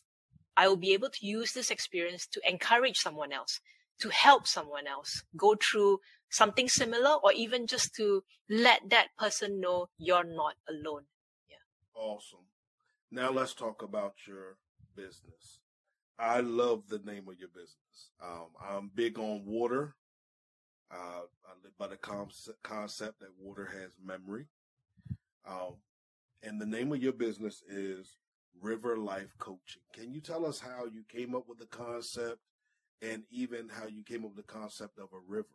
I 0.58 0.68
will 0.68 0.78
be 0.78 0.94
able 0.94 1.10
to 1.10 1.26
use 1.26 1.54
this 1.54 1.70
experience 1.70 2.28
to 2.28 2.42
encourage 2.48 2.98
someone 2.98 3.32
else, 3.32 3.60
to 4.00 4.10
help 4.10 4.48
someone 4.48 4.88
else 4.88 5.24
go 5.38 5.56
through 5.56 6.00
something 6.36 6.68
similar 6.68 7.16
or 7.24 7.32
even 7.34 7.66
just 7.68 7.96
to 7.96 8.24
let 8.50 8.82
that 8.90 9.08
person 9.18 9.60
know 9.62 9.88
you're 9.98 10.24
not 10.24 10.56
alone. 10.70 11.04
Yeah. 11.50 11.64
Awesome. 11.96 12.48
Now 13.12 13.32
let's 13.32 13.54
talk 13.54 13.82
about 13.82 14.14
your 14.28 14.58
business. 14.96 15.60
I 16.20 16.42
love 16.42 16.88
the 16.88 17.00
name 17.00 17.28
of 17.28 17.40
your 17.40 17.50
business. 17.50 18.12
Um, 18.24 18.48
I'm 18.62 18.92
big 18.94 19.20
on 19.20 19.46
water. 19.46 19.96
Uh, 20.92 21.24
I 21.46 21.54
live 21.64 21.78
by 21.78 21.88
the 21.88 21.98
concept 21.98 23.20
that 23.20 23.30
water 23.40 23.66
has 23.66 23.96
memory. 24.04 24.48
Um, 25.48 25.76
and 26.44 26.60
the 26.60 26.66
name 26.66 26.92
of 26.92 27.02
your 27.02 27.14
business 27.14 27.64
is 27.68 28.18
River 28.62 28.98
Life 28.98 29.34
Coaching. 29.40 29.82
Can 29.94 30.14
you 30.14 30.22
tell 30.22 30.46
us 30.46 30.60
how 30.60 30.86
you 30.86 31.04
came 31.10 31.36
up 31.36 31.48
with 31.48 31.60
the 31.60 31.66
concept 31.66 32.40
and 33.02 33.24
even 33.30 33.70
how 33.70 33.88
you 33.88 34.04
came 34.04 34.24
up 34.24 34.36
with 34.36 34.46
the 34.46 34.54
concept 34.54 34.98
of 34.98 35.10
a 35.14 35.20
river? 35.28 35.48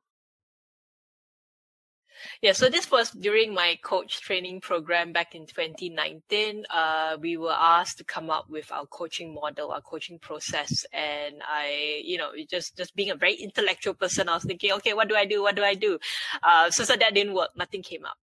Yeah, 2.42 2.52
so 2.52 2.68
this 2.68 2.90
was 2.90 3.10
during 3.10 3.54
my 3.54 3.78
coach 3.82 4.20
training 4.20 4.60
program 4.60 5.12
back 5.12 5.34
in 5.34 5.46
2019. 5.46 6.64
Uh, 6.70 7.16
we 7.20 7.36
were 7.36 7.56
asked 7.56 7.98
to 7.98 8.04
come 8.04 8.30
up 8.30 8.48
with 8.48 8.70
our 8.72 8.86
coaching 8.86 9.34
model, 9.34 9.72
our 9.72 9.80
coaching 9.80 10.18
process, 10.18 10.84
and 10.92 11.36
I, 11.46 12.02
you 12.04 12.18
know, 12.18 12.30
just 12.48 12.76
just 12.76 12.94
being 12.94 13.10
a 13.10 13.14
very 13.14 13.34
intellectual 13.34 13.94
person, 13.94 14.28
I 14.28 14.34
was 14.34 14.44
thinking, 14.44 14.72
okay, 14.72 14.94
what 14.94 15.08
do 15.08 15.16
I 15.16 15.24
do? 15.24 15.42
What 15.42 15.56
do 15.56 15.62
I 15.62 15.74
do? 15.74 15.98
Uh, 16.42 16.70
so 16.70 16.84
so 16.84 16.96
that 16.96 17.14
didn't 17.14 17.34
work. 17.34 17.50
Nothing 17.56 17.82
came 17.82 18.04
up 18.04 18.16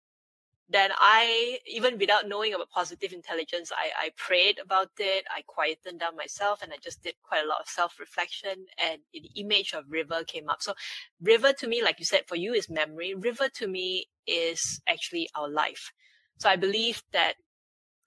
then 0.68 0.90
I, 0.98 1.60
even 1.66 1.96
without 1.98 2.28
knowing 2.28 2.52
about 2.52 2.70
positive 2.70 3.12
intelligence, 3.12 3.70
I, 3.72 4.06
I 4.06 4.10
prayed 4.16 4.58
about 4.58 4.90
it. 4.98 5.24
I 5.34 5.42
quietened 5.46 6.00
down 6.00 6.16
myself 6.16 6.60
and 6.60 6.72
I 6.72 6.76
just 6.82 7.02
did 7.02 7.14
quite 7.22 7.44
a 7.44 7.48
lot 7.48 7.60
of 7.60 7.68
self 7.68 8.00
reflection 8.00 8.66
and 8.82 8.98
the 9.12 9.30
image 9.36 9.74
of 9.74 9.84
river 9.88 10.24
came 10.24 10.48
up. 10.48 10.62
So 10.62 10.74
river 11.22 11.52
to 11.52 11.68
me, 11.68 11.82
like 11.82 12.00
you 12.00 12.04
said, 12.04 12.24
for 12.26 12.36
you 12.36 12.52
is 12.52 12.68
memory. 12.68 13.14
River 13.14 13.48
to 13.54 13.68
me 13.68 14.08
is 14.26 14.80
actually 14.88 15.28
our 15.36 15.48
life. 15.48 15.92
So 16.38 16.48
I 16.48 16.56
believe 16.56 17.02
that 17.12 17.34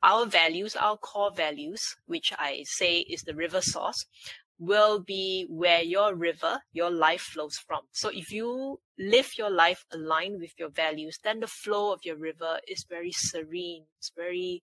our 0.03 0.25
values, 0.25 0.75
our 0.75 0.97
core 0.97 1.31
values, 1.31 1.95
which 2.05 2.33
I 2.37 2.63
say 2.65 2.99
is 2.99 3.23
the 3.23 3.35
river 3.35 3.61
source, 3.61 4.05
will 4.59 4.99
be 4.99 5.45
where 5.49 5.81
your 5.81 6.13
river, 6.13 6.59
your 6.73 6.91
life 6.91 7.21
flows 7.21 7.57
from. 7.65 7.81
So 7.91 8.09
if 8.09 8.31
you 8.31 8.79
live 8.97 9.31
your 9.37 9.49
life 9.49 9.85
aligned 9.91 10.41
with 10.41 10.51
your 10.59 10.69
values, 10.69 11.17
then 11.23 11.39
the 11.39 11.47
flow 11.47 11.93
of 11.93 12.01
your 12.03 12.17
river 12.17 12.59
is 12.67 12.85
very 12.87 13.11
serene. 13.13 13.85
It's 13.97 14.11
very 14.15 14.61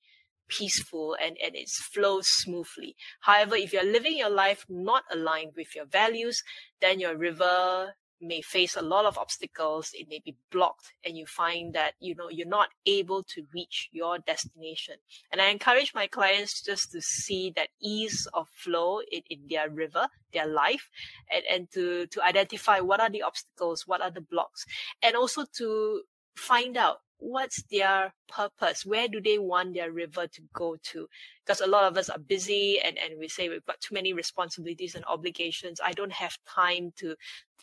peaceful 0.48 1.16
and, 1.20 1.36
and 1.42 1.56
it 1.56 1.68
flows 1.68 2.26
smoothly. 2.28 2.94
However, 3.20 3.56
if 3.56 3.72
you're 3.72 3.84
living 3.90 4.18
your 4.18 4.30
life 4.30 4.64
not 4.68 5.04
aligned 5.10 5.52
with 5.56 5.74
your 5.74 5.86
values, 5.86 6.42
then 6.80 7.00
your 7.00 7.16
river 7.16 7.94
may 8.20 8.40
face 8.40 8.76
a 8.76 8.82
lot 8.82 9.04
of 9.04 9.18
obstacles 9.18 9.90
it 9.92 10.08
may 10.08 10.20
be 10.24 10.36
blocked 10.50 10.92
and 11.04 11.16
you 11.16 11.26
find 11.26 11.74
that 11.74 11.94
you 12.00 12.14
know 12.14 12.28
you're 12.30 12.46
not 12.46 12.68
able 12.86 13.22
to 13.22 13.42
reach 13.54 13.88
your 13.92 14.18
destination. 14.18 14.94
And 15.32 15.40
i 15.40 15.48
encourage 15.48 15.94
my 15.94 16.06
clients 16.06 16.62
just 16.62 16.92
to 16.92 17.00
see 17.00 17.52
that 17.56 17.68
ease 17.80 18.26
of 18.32 18.48
flow 18.48 19.00
in, 19.10 19.22
in 19.30 19.40
their 19.48 19.70
river 19.70 20.08
their 20.32 20.46
life 20.46 20.88
and, 21.32 21.42
and 21.50 21.70
to 21.72 22.06
to 22.08 22.24
identify 22.24 22.80
what 22.80 23.00
are 23.00 23.10
the 23.10 23.22
obstacles 23.22 23.86
what 23.86 24.02
are 24.02 24.10
the 24.10 24.20
blocks 24.20 24.64
and 25.02 25.16
also 25.16 25.44
to 25.56 26.02
find 26.36 26.76
out 26.76 26.98
what's 27.18 27.62
their 27.70 28.12
purpose 28.28 28.84
where 28.84 29.08
do 29.08 29.20
they 29.20 29.38
want 29.38 29.74
their 29.74 29.90
river 29.90 30.26
to 30.26 30.42
go 30.52 30.76
to 30.82 31.08
because 31.44 31.60
a 31.60 31.66
lot 31.66 31.84
of 31.84 31.96
us 31.96 32.10
are 32.10 32.18
busy 32.18 32.78
and, 32.84 32.98
and 32.98 33.18
we 33.18 33.26
say 33.28 33.48
we've 33.48 33.64
got 33.64 33.80
too 33.80 33.94
many 33.94 34.12
responsibilities 34.12 34.94
and 34.94 35.04
obligations 35.06 35.80
i 35.82 35.92
don't 35.92 36.12
have 36.12 36.36
time 36.46 36.92
to 36.96 37.16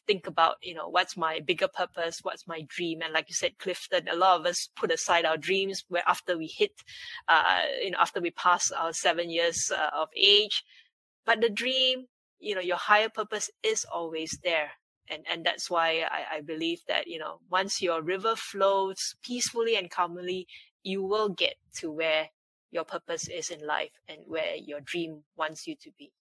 think 0.08 0.28
about, 0.28 0.56
you 0.62 0.74
know, 0.74 0.90
what's 0.90 1.18
my 1.18 1.40
bigger 1.40 1.68
purpose? 1.68 2.20
What's 2.24 2.48
my 2.48 2.66
dream? 2.68 3.02
And 3.02 3.14
like 3.14 3.30
you 3.30 3.36
said, 3.36 3.58
Clifton, 3.58 4.08
a 4.08 4.16
lot 4.16 4.40
of 4.40 4.46
us 4.46 4.70
put 4.76 4.92
aside 4.92 5.26
our 5.26 5.38
dreams 5.38 5.84
where 5.88 6.04
after 6.08 6.38
we 6.38 6.48
hit, 6.48 6.72
uh, 7.28 7.62
you 7.82 7.92
know, 7.92 7.98
after 8.00 8.22
we 8.22 8.32
pass 8.32 8.72
our 8.72 8.94
seven 8.94 9.30
years 9.30 9.72
uh, 9.72 9.90
of 9.96 10.10
age. 10.16 10.64
But 11.26 11.42
the 11.42 11.50
dream, 11.50 12.06
you 12.40 12.56
know, 12.56 12.62
your 12.62 12.78
higher 12.78 13.10
purpose 13.10 13.50
is 13.64 13.86
always 13.86 14.38
there. 14.44 14.72
And, 15.14 15.24
and 15.30 15.46
that's 15.46 15.70
why 15.70 16.06
I, 16.10 16.38
I 16.38 16.42
believe 16.42 16.82
that, 16.88 17.08
you 17.08 17.20
know, 17.20 17.40
once 17.50 17.82
your 17.82 18.02
river 18.02 18.36
flows 18.36 19.16
peacefully 19.24 19.76
and 19.76 19.92
calmly, 19.92 20.48
you 20.82 21.04
will 21.04 21.30
get 21.30 21.56
to 21.76 21.92
where 21.92 22.30
your 22.72 22.84
purpose 22.84 23.28
is 23.28 23.52
in 23.52 23.66
life 23.66 23.92
and 24.08 24.20
where 24.26 24.56
your 24.56 24.82
dream 24.82 25.24
wants 25.38 25.68
you 25.68 25.76
to 25.84 25.92
be. 25.98 26.12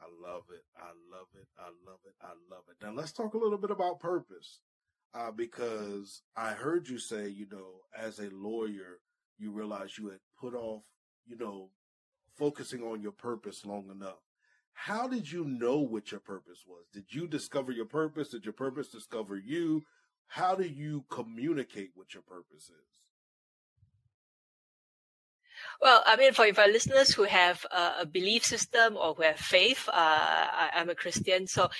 I 0.00 0.06
love 0.28 0.42
it. 0.52 0.64
I 0.76 0.90
love 1.10 1.28
it. 1.34 1.48
I 1.58 1.68
love 1.88 2.00
it. 2.04 2.14
I 2.20 2.32
love 2.50 2.64
it. 2.70 2.84
Now 2.84 2.92
let's 2.92 3.12
talk 3.12 3.34
a 3.34 3.38
little 3.38 3.58
bit 3.58 3.70
about 3.70 4.00
purpose. 4.00 4.60
Uh, 5.14 5.30
because 5.30 6.22
I 6.36 6.52
heard 6.52 6.88
you 6.88 6.98
say, 6.98 7.28
you 7.28 7.46
know, 7.50 7.82
as 7.96 8.18
a 8.18 8.30
lawyer, 8.32 9.00
you 9.38 9.52
realized 9.52 9.98
you 9.98 10.08
had 10.08 10.20
put 10.40 10.54
off, 10.54 10.82
you 11.26 11.36
know, 11.36 11.68
focusing 12.36 12.82
on 12.82 13.02
your 13.02 13.12
purpose 13.12 13.64
long 13.66 13.90
enough. 13.90 14.22
How 14.74 15.06
did 15.06 15.30
you 15.30 15.44
know 15.44 15.78
what 15.78 16.10
your 16.10 16.20
purpose 16.20 16.64
was? 16.66 16.86
Did 16.92 17.04
you 17.10 17.26
discover 17.26 17.72
your 17.72 17.86
purpose? 17.86 18.30
Did 18.30 18.44
your 18.44 18.54
purpose 18.54 18.88
discover 18.88 19.36
you? 19.36 19.82
How 20.26 20.54
do 20.54 20.64
you 20.64 21.04
communicate 21.10 21.90
what 21.94 22.14
your 22.14 22.22
purpose 22.22 22.64
is? 22.64 23.02
Well, 25.80 26.02
I 26.06 26.16
mean, 26.16 26.32
for, 26.32 26.52
for 26.54 26.66
listeners 26.66 27.14
who 27.14 27.24
have 27.24 27.64
a 27.70 28.06
belief 28.06 28.44
system 28.44 28.96
or 28.96 29.14
who 29.14 29.22
have 29.22 29.38
faith, 29.38 29.88
uh, 29.88 29.92
I, 29.92 30.70
am 30.74 30.88
a 30.88 30.94
Christian. 30.94 31.46
So 31.46 31.70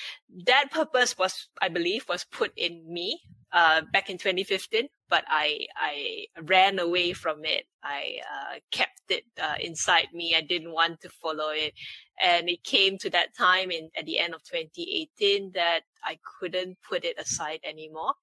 that 0.46 0.70
purpose 0.70 1.16
was, 1.16 1.48
I 1.60 1.68
believe, 1.68 2.04
was 2.08 2.24
put 2.24 2.52
in 2.56 2.84
me 2.92 3.20
uh, 3.52 3.82
back 3.92 4.10
in 4.10 4.18
2015, 4.18 4.88
but 5.12 5.24
I, 5.28 5.66
I 5.76 6.24
ran 6.44 6.78
away 6.78 7.12
from 7.12 7.44
it. 7.44 7.66
I 7.84 8.16
uh, 8.32 8.54
kept 8.70 9.10
it 9.10 9.24
uh, 9.38 9.56
inside 9.60 10.06
me. 10.14 10.34
I 10.34 10.40
didn't 10.40 10.72
want 10.72 11.02
to 11.02 11.10
follow 11.10 11.50
it. 11.50 11.74
And 12.18 12.48
it 12.48 12.64
came 12.64 12.96
to 12.96 13.10
that 13.10 13.36
time 13.36 13.70
in 13.70 13.90
at 13.94 14.06
the 14.06 14.18
end 14.18 14.32
of 14.32 14.42
2018 14.44 15.52
that 15.52 15.80
I 16.02 16.18
couldn't 16.40 16.78
put 16.88 17.04
it 17.04 17.18
aside 17.18 17.60
anymore. 17.62 18.14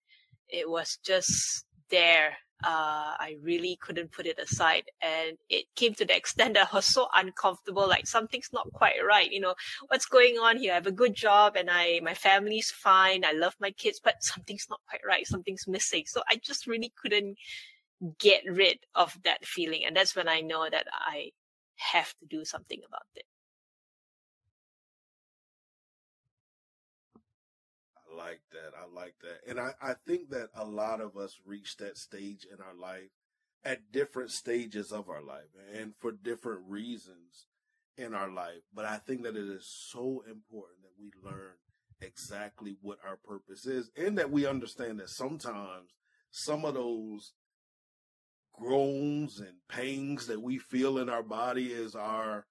It 0.47 0.67
was 0.67 0.97
just 1.05 1.65
there 1.91 2.35
uh, 2.63 3.15
I 3.19 3.35
really 3.41 3.77
couldn't 3.81 4.11
put 4.11 4.25
it 4.25 4.39
aside. 4.39 4.83
And 5.01 5.37
it 5.49 5.65
came 5.75 5.93
to 5.95 6.05
the 6.05 6.15
extent 6.21 6.55
that 6.55 6.69
I 6.71 6.75
was 6.75 6.85
so 6.85 7.07
uncomfortable, 7.15 7.87
like 7.87 8.07
something's 8.07 8.49
not 8.51 8.71
quite 8.73 8.95
right. 9.07 9.31
You 9.31 9.39
know, 9.39 9.55
what's 9.87 10.05
going 10.05 10.37
on 10.37 10.57
here? 10.57 10.71
I 10.71 10.75
have 10.75 10.87
a 10.87 10.91
good 10.91 11.15
job 11.15 11.55
and 11.55 11.69
I, 11.69 11.99
my 12.03 12.13
family's 12.13 12.71
fine. 12.71 13.23
I 13.23 13.31
love 13.33 13.55
my 13.59 13.71
kids, 13.71 13.99
but 14.03 14.15
something's 14.21 14.67
not 14.69 14.81
quite 14.89 15.01
right. 15.07 15.25
Something's 15.25 15.67
missing. 15.67 16.03
So 16.05 16.21
I 16.29 16.39
just 16.43 16.67
really 16.67 16.91
couldn't 17.01 17.37
get 18.17 18.43
rid 18.45 18.79
of 18.95 19.17
that 19.23 19.45
feeling. 19.45 19.83
And 19.85 19.95
that's 19.95 20.15
when 20.15 20.27
I 20.27 20.41
know 20.41 20.67
that 20.69 20.87
I 20.91 21.31
have 21.75 22.13
to 22.19 22.25
do 22.29 22.45
something 22.45 22.79
about 22.87 23.07
it. 23.15 23.23
Like 28.19 28.41
that. 28.51 28.73
I 28.77 28.93
like 28.93 29.15
that. 29.21 29.49
And 29.49 29.59
I, 29.59 29.71
I 29.81 29.93
think 30.05 30.29
that 30.31 30.49
a 30.53 30.65
lot 30.65 31.01
of 31.01 31.17
us 31.17 31.39
reach 31.45 31.77
that 31.77 31.97
stage 31.97 32.45
in 32.51 32.59
our 32.61 32.75
life 32.75 33.09
at 33.63 33.91
different 33.91 34.31
stages 34.31 34.91
of 34.91 35.09
our 35.09 35.23
life 35.23 35.49
and 35.73 35.93
for 35.99 36.11
different 36.11 36.61
reasons 36.67 37.47
in 37.97 38.13
our 38.13 38.29
life. 38.29 38.61
But 38.73 38.85
I 38.85 38.97
think 38.97 39.23
that 39.23 39.35
it 39.35 39.47
is 39.47 39.65
so 39.65 40.23
important 40.29 40.81
that 40.83 40.99
we 40.99 41.11
learn 41.23 41.53
exactly 42.01 42.77
what 42.81 42.99
our 43.05 43.17
purpose 43.17 43.65
is 43.65 43.91
and 43.97 44.17
that 44.17 44.31
we 44.31 44.45
understand 44.45 44.99
that 44.99 45.09
sometimes 45.09 45.91
some 46.31 46.63
of 46.63 46.73
those 46.73 47.33
groans 48.53 49.39
and 49.39 49.55
pangs 49.67 50.27
that 50.27 50.41
we 50.41 50.57
feel 50.57 50.97
in 50.97 51.09
our 51.09 51.23
body 51.23 51.67
is 51.67 51.95
our 51.95 52.45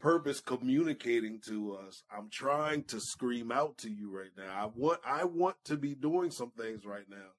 purpose 0.00 0.40
communicating 0.40 1.40
to 1.48 1.74
us. 1.74 2.02
I'm 2.10 2.28
trying 2.30 2.84
to 2.84 3.00
scream 3.00 3.50
out 3.50 3.78
to 3.78 3.90
you 3.90 4.10
right 4.16 4.30
now. 4.36 4.52
I 4.54 4.66
want 4.74 5.00
I 5.04 5.24
want 5.24 5.56
to 5.64 5.76
be 5.76 5.94
doing 5.94 6.30
some 6.30 6.50
things 6.50 6.84
right 6.84 7.08
now. 7.08 7.32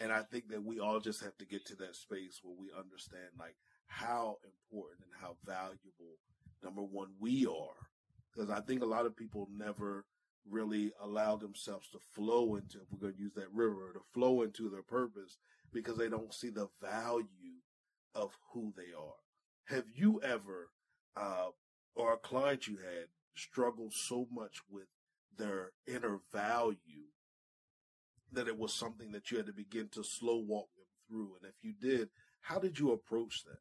And 0.00 0.12
I 0.12 0.22
think 0.22 0.48
that 0.48 0.64
we 0.64 0.80
all 0.80 1.00
just 1.00 1.22
have 1.22 1.36
to 1.38 1.46
get 1.46 1.64
to 1.66 1.76
that 1.76 1.96
space 1.96 2.40
where 2.42 2.56
we 2.58 2.68
understand 2.76 3.28
like 3.38 3.56
how 3.86 4.38
important 4.44 5.00
and 5.04 5.12
how 5.20 5.36
valuable 5.44 6.18
number 6.62 6.82
one 6.82 7.08
we 7.20 7.46
are. 7.46 7.88
Because 8.32 8.50
I 8.50 8.60
think 8.60 8.82
a 8.82 8.86
lot 8.86 9.06
of 9.06 9.16
people 9.16 9.48
never 9.56 10.04
really 10.50 10.92
allow 11.00 11.36
themselves 11.36 11.88
to 11.90 11.98
flow 12.12 12.56
into 12.56 12.78
if 12.78 12.90
we're 12.90 12.98
going 12.98 13.14
to 13.14 13.20
use 13.20 13.34
that 13.34 13.52
river 13.52 13.92
to 13.94 14.00
flow 14.12 14.42
into 14.42 14.68
their 14.68 14.82
purpose 14.82 15.38
because 15.72 15.96
they 15.96 16.08
don't 16.08 16.34
see 16.34 16.50
the 16.50 16.68
value 16.82 17.26
of 18.14 18.30
who 18.52 18.72
they 18.76 18.92
are. 18.98 19.14
Have 19.74 19.84
you 19.94 20.20
ever 20.22 20.68
uh, 21.16 21.48
or 21.94 22.12
a 22.12 22.18
client 22.18 22.66
you 22.66 22.76
had 22.76 23.06
struggled 23.36 23.92
so 23.92 24.26
much 24.32 24.58
with 24.70 24.86
their 25.36 25.72
inner 25.86 26.20
value 26.32 27.08
that 28.32 28.48
it 28.48 28.58
was 28.58 28.72
something 28.72 29.12
that 29.12 29.30
you 29.30 29.36
had 29.36 29.46
to 29.46 29.52
begin 29.52 29.88
to 29.88 30.02
slow 30.02 30.36
walk 30.36 30.68
them 30.76 30.86
through? 31.08 31.36
And 31.40 31.50
if 31.50 31.56
you 31.62 31.72
did, 31.72 32.08
how 32.40 32.58
did 32.58 32.78
you 32.78 32.92
approach 32.92 33.44
that? 33.44 33.58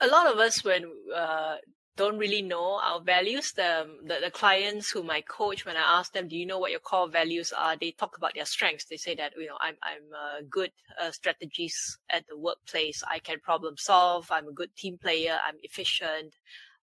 A 0.00 0.10
lot 0.10 0.32
of 0.32 0.38
us, 0.38 0.62
when 0.62 0.84
uh, 1.14 1.56
don't 1.98 2.16
really 2.16 2.42
know 2.42 2.80
our 2.82 3.00
values, 3.00 3.52
the, 3.52 3.86
the, 4.06 4.18
the 4.24 4.30
clients 4.30 4.90
whom 4.90 5.10
I 5.10 5.20
coach, 5.20 5.66
when 5.66 5.76
I 5.76 5.98
ask 5.98 6.12
them, 6.12 6.28
"Do 6.28 6.36
you 6.36 6.46
know 6.46 6.58
what 6.60 6.70
your 6.70 6.80
core 6.80 7.08
values 7.08 7.52
are?" 7.52 7.76
They 7.76 7.90
talk 7.90 8.16
about 8.16 8.34
their 8.34 8.46
strengths. 8.46 8.86
They 8.86 8.96
say 8.96 9.14
that 9.16 9.32
you 9.36 9.48
know 9.48 9.58
I'm 9.60 9.76
I'm 9.82 10.06
uh, 10.24 10.38
good 10.48 10.72
uh, 11.00 11.10
strategies 11.10 11.98
at 12.08 12.24
the 12.28 12.38
workplace. 12.38 13.02
I 13.06 13.18
can 13.18 13.40
problem 13.40 13.74
solve. 13.76 14.30
I'm 14.30 14.48
a 14.48 14.52
good 14.60 14.74
team 14.76 14.96
player. 14.96 15.36
I'm 15.46 15.58
efficient. 15.62 16.34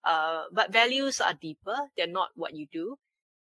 Uh, 0.03 0.43
but 0.51 0.71
values 0.71 1.19
are 1.19 1.33
deeper. 1.33 1.77
They're 1.97 2.15
not 2.21 2.29
what 2.35 2.53
you 2.53 2.67
do. 2.71 2.97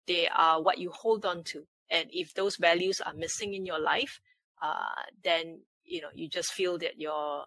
They 0.06 0.28
are 0.28 0.62
what 0.62 0.78
you 0.78 0.90
hold 0.90 1.24
on 1.24 1.42
to. 1.44 1.66
And 1.90 2.08
if 2.12 2.34
those 2.34 2.56
values 2.56 3.00
are 3.00 3.14
missing 3.14 3.54
in 3.54 3.66
your 3.66 3.80
life, 3.80 4.20
uh, 4.62 5.02
then, 5.22 5.60
you 5.84 6.00
know, 6.00 6.12
you 6.14 6.28
just 6.28 6.52
feel 6.52 6.78
that 6.78 7.00
your 7.00 7.44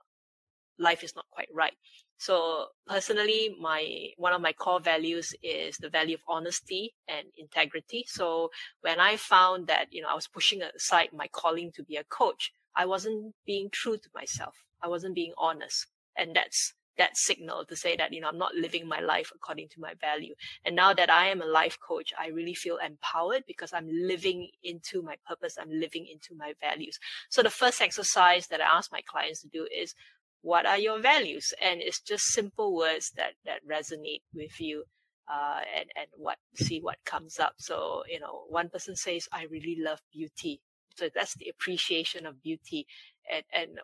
life 0.80 1.03
is 1.03 1.15
not 1.15 1.25
quite 1.32 1.49
right. 1.53 1.73
So 2.19 2.67
personally, 2.88 3.55
my, 3.59 4.09
one 4.17 4.34
of 4.34 4.41
my 4.41 4.53
core 4.53 4.80
values 4.80 5.34
is 5.43 5.78
the 5.78 5.89
value 5.89 6.15
of 6.15 6.21
honesty 6.28 6.95
and 7.07 7.28
integrity. 7.38 8.05
So 8.07 8.49
when 8.82 8.99
I 8.99 9.17
found 9.17 9.67
that, 9.67 9.88
you 9.91 10.01
know, 10.01 10.09
I 10.09 10.15
was 10.15 10.28
pushing 10.28 10.61
aside 10.63 11.09
my 11.13 11.28
calling 11.28 11.71
to 11.75 11.84
be 11.84 11.95
a 11.95 12.03
coach, 12.03 12.51
I 12.75 12.86
wasn't 12.86 13.36
being 13.45 13.69
true 13.71 13.97
to 13.97 14.09
myself. 14.15 14.55
I 14.82 14.88
wasn't 14.88 15.15
being 15.15 15.34
honest. 15.38 15.88
And 16.17 16.36
that's 16.36 16.73
that 16.97 17.15
signal 17.15 17.63
to 17.65 17.75
say 17.75 17.95
that, 17.95 18.11
you 18.11 18.19
know, 18.19 18.28
I'm 18.28 18.39
not 18.39 18.55
living 18.55 18.88
my 18.88 18.99
life 18.99 19.32
according 19.36 19.69
to 19.69 19.80
my 19.80 19.93
value. 20.01 20.34
And 20.65 20.75
now 20.75 20.93
that 20.93 21.11
I 21.11 21.28
am 21.28 21.41
a 21.41 21.45
life 21.45 21.78
coach, 21.88 22.11
I 22.19 22.30
really 22.30 22.55
feel 22.55 22.78
empowered 22.78 23.43
because 23.47 23.71
I'm 23.73 23.88
living 23.88 24.49
into 24.63 25.03
my 25.03 25.15
purpose. 25.28 25.57
I'm 25.59 25.69
living 25.69 26.07
into 26.11 26.34
my 26.36 26.53
values. 26.59 26.97
So 27.30 27.43
the 27.43 27.51
first 27.51 27.82
exercise 27.82 28.47
that 28.47 28.61
I 28.61 28.78
ask 28.78 28.91
my 28.91 29.01
clients 29.07 29.41
to 29.43 29.47
do 29.47 29.67
is, 29.75 29.93
what 30.42 30.66
are 30.66 30.78
your 30.78 31.00
values? 31.00 31.54
And 31.62 31.82
it's 31.82 32.02
just 32.02 32.26
simple 32.26 32.76
words 32.76 33.12
that, 33.18 33.34
that 33.46 33.68
resonate 33.68 34.22
with 34.34 34.60
you. 34.60 34.84
Uh, 35.30 35.60
and, 35.78 35.90
and 35.98 36.08
what, 36.16 36.38
see 36.56 36.80
what 36.80 36.96
comes 37.06 37.38
up. 37.38 37.54
So, 37.58 38.04
you 38.10 38.20
know, 38.20 38.44
one 38.48 38.70
person 38.70 38.96
says, 38.96 39.28
I 39.34 39.44
really 39.52 39.78
love 39.78 40.00
beauty. 40.14 40.62
So 40.96 41.10
that's 41.14 41.36
the 41.36 41.50
appreciation 41.50 42.26
of 42.26 42.42
beauty. 42.42 42.88
And, 43.30 43.44
and 43.54 43.80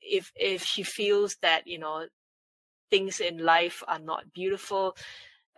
if, 0.00 0.32
if 0.34 0.64
she 0.64 0.82
feels 0.82 1.36
that, 1.42 1.66
you 1.66 1.78
know, 1.78 2.06
things 2.90 3.20
in 3.20 3.38
life 3.38 3.82
are 3.86 3.98
not 3.98 4.32
beautiful, 4.32 4.96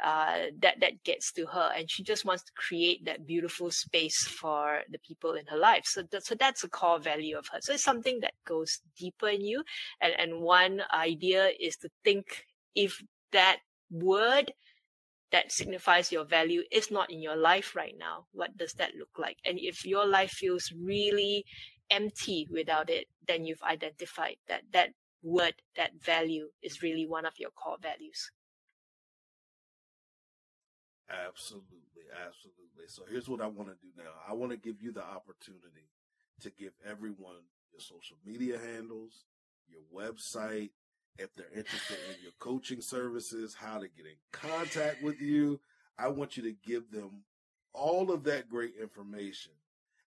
uh, 0.02 0.46
that 0.60 0.80
that 0.80 1.02
gets 1.04 1.32
to 1.32 1.46
her, 1.46 1.70
and 1.76 1.90
she 1.90 2.02
just 2.02 2.24
wants 2.24 2.44
to 2.44 2.52
create 2.54 3.04
that 3.04 3.26
beautiful 3.26 3.70
space 3.70 4.26
for 4.26 4.80
the 4.90 4.98
people 4.98 5.34
in 5.34 5.46
her 5.46 5.56
life. 5.56 5.84
So, 5.86 6.02
that, 6.10 6.24
so 6.24 6.34
that's 6.34 6.64
a 6.64 6.68
core 6.68 6.98
value 7.00 7.36
of 7.36 7.46
her. 7.52 7.58
So 7.60 7.72
it's 7.74 7.84
something 7.84 8.20
that 8.20 8.34
goes 8.46 8.80
deeper 8.96 9.28
in 9.28 9.44
you. 9.44 9.64
And 10.00 10.12
and 10.18 10.40
one 10.40 10.82
idea 10.92 11.50
is 11.60 11.76
to 11.78 11.88
think 12.04 12.44
if 12.74 13.02
that 13.32 13.58
word 13.90 14.52
that 15.30 15.52
signifies 15.52 16.10
your 16.10 16.24
value 16.24 16.62
is 16.72 16.90
not 16.90 17.10
in 17.10 17.20
your 17.20 17.36
life 17.36 17.76
right 17.76 17.94
now, 17.98 18.24
what 18.32 18.56
does 18.56 18.72
that 18.74 18.94
look 18.98 19.10
like? 19.18 19.36
And 19.44 19.58
if 19.60 19.84
your 19.84 20.06
life 20.06 20.30
feels 20.30 20.72
really 20.82 21.44
empty 21.90 22.46
without 22.50 22.88
it, 22.88 23.06
then 23.26 23.44
you've 23.44 23.62
identified 23.62 24.36
that 24.48 24.62
that 24.72 24.90
word, 25.22 25.54
that 25.76 25.90
value 26.02 26.48
is 26.62 26.82
really 26.82 27.06
one 27.06 27.26
of 27.26 27.34
your 27.38 27.50
core 27.50 27.76
values. 27.82 28.30
Absolutely, 31.10 32.04
absolutely. 32.12 32.86
So 32.88 33.02
here's 33.10 33.28
what 33.28 33.40
I 33.40 33.46
want 33.46 33.68
to 33.68 33.76
do 33.76 33.88
now. 33.96 34.10
I 34.28 34.34
want 34.34 34.52
to 34.52 34.58
give 34.58 34.82
you 34.82 34.92
the 34.92 35.04
opportunity 35.04 35.88
to 36.40 36.50
give 36.50 36.72
everyone 36.86 37.42
your 37.72 37.80
social 37.80 38.16
media 38.24 38.58
handles, 38.58 39.24
your 39.68 39.82
website, 39.94 40.70
if 41.18 41.34
they're 41.34 41.46
interested 41.54 41.96
in 42.10 42.22
your 42.22 42.32
coaching 42.38 42.80
services, 42.80 43.54
how 43.54 43.78
to 43.78 43.88
get 43.88 44.06
in 44.06 44.16
contact 44.32 45.02
with 45.02 45.20
you. 45.20 45.60
I 45.98 46.08
want 46.08 46.36
you 46.36 46.44
to 46.44 46.52
give 46.64 46.90
them 46.90 47.24
all 47.72 48.12
of 48.12 48.24
that 48.24 48.48
great 48.48 48.74
information. 48.80 49.52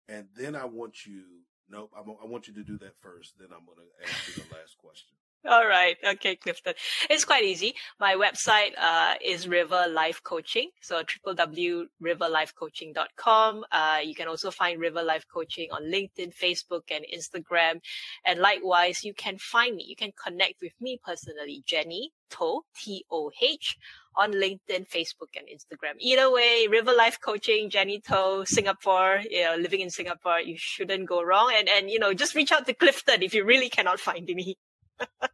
And 0.07 0.27
then 0.35 0.55
I 0.55 0.65
want 0.65 1.05
you, 1.05 1.23
nope, 1.69 1.91
I'm, 1.97 2.09
i 2.21 2.25
want 2.25 2.47
you 2.47 2.53
to 2.55 2.63
do 2.63 2.77
that 2.79 2.97
first. 2.97 3.35
Then 3.39 3.49
I'm 3.51 3.65
going 3.65 3.77
to 3.77 3.83
ask 4.03 4.27
you 4.27 4.33
the 4.43 4.55
last 4.55 4.77
question. 4.77 5.15
All 5.47 5.65
right. 5.65 5.95
Okay, 6.05 6.35
Clifton. 6.35 6.73
It's 7.09 7.23
quite 7.23 7.45
easy. 7.45 7.73
My 7.97 8.15
website 8.15 8.71
uh, 8.77 9.13
is 9.23 9.47
River 9.47 9.85
Life 9.89 10.21
Coaching. 10.21 10.69
So 10.81 11.01
www.riverlifecoaching.com. 11.25 13.65
Uh, 13.71 13.99
you 14.03 14.15
can 14.15 14.27
also 14.27 14.51
find 14.51 14.81
River 14.81 15.01
Life 15.01 15.25
Coaching 15.33 15.71
on 15.71 15.83
LinkedIn, 15.83 16.35
Facebook, 16.35 16.91
and 16.91 17.05
Instagram. 17.15 17.79
And 18.25 18.41
likewise, 18.41 19.05
you 19.05 19.13
can 19.13 19.37
find 19.37 19.77
me. 19.77 19.85
You 19.87 19.95
can 19.95 20.11
connect 20.21 20.59
with 20.61 20.73
me 20.81 20.99
personally, 21.05 21.63
Jenny 21.65 22.11
Toh, 22.29 22.65
T-O-H, 22.75 23.77
on 24.15 24.33
LinkedIn, 24.33 24.87
Facebook, 24.89 25.35
and 25.35 25.47
Instagram. 25.47 25.93
Either 25.99 26.31
way, 26.31 26.67
River 26.69 26.93
Life 26.93 27.19
Coaching, 27.21 27.69
Jenny 27.69 28.01
Toh, 28.01 28.43
Singapore, 28.45 29.21
you 29.29 29.43
know, 29.43 29.55
living 29.55 29.81
in 29.81 29.89
Singapore, 29.89 30.39
you 30.39 30.55
shouldn't 30.57 31.07
go 31.07 31.23
wrong. 31.23 31.53
And, 31.55 31.69
and, 31.69 31.89
you 31.89 31.99
know, 31.99 32.13
just 32.13 32.35
reach 32.35 32.51
out 32.51 32.65
to 32.67 32.73
Clifton 32.73 33.21
if 33.21 33.33
you 33.33 33.45
really 33.45 33.69
cannot 33.69 33.99
find 33.99 34.25
me. 34.25 34.57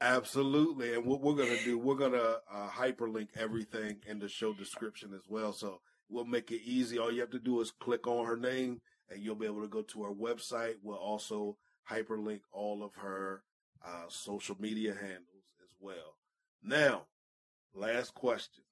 Absolutely. 0.00 0.94
And 0.94 1.06
what 1.06 1.22
we're 1.22 1.34
going 1.34 1.56
to 1.56 1.64
do, 1.64 1.78
we're 1.78 1.94
going 1.94 2.12
to 2.12 2.40
uh, 2.52 2.68
hyperlink 2.68 3.28
everything 3.36 3.96
in 4.06 4.18
the 4.18 4.28
show 4.28 4.52
description 4.52 5.12
as 5.14 5.22
well. 5.28 5.52
So 5.52 5.80
we'll 6.08 6.26
make 6.26 6.50
it 6.50 6.60
easy. 6.64 6.98
All 6.98 7.10
you 7.10 7.20
have 7.20 7.30
to 7.30 7.38
do 7.38 7.60
is 7.60 7.70
click 7.70 8.06
on 8.06 8.26
her 8.26 8.36
name 8.36 8.80
and 9.10 9.22
you'll 9.22 9.36
be 9.36 9.46
able 9.46 9.62
to 9.62 9.68
go 9.68 9.82
to 9.82 10.04
her 10.04 10.12
website. 10.12 10.74
We'll 10.82 10.98
also 10.98 11.56
hyperlink 11.90 12.40
all 12.52 12.82
of 12.82 12.94
her 12.96 13.42
uh, 13.84 14.04
social 14.08 14.56
media 14.60 14.92
handles 14.92 15.44
as 15.62 15.70
well. 15.80 16.16
Now, 16.62 17.06
last 17.76 18.14
question. 18.14 18.64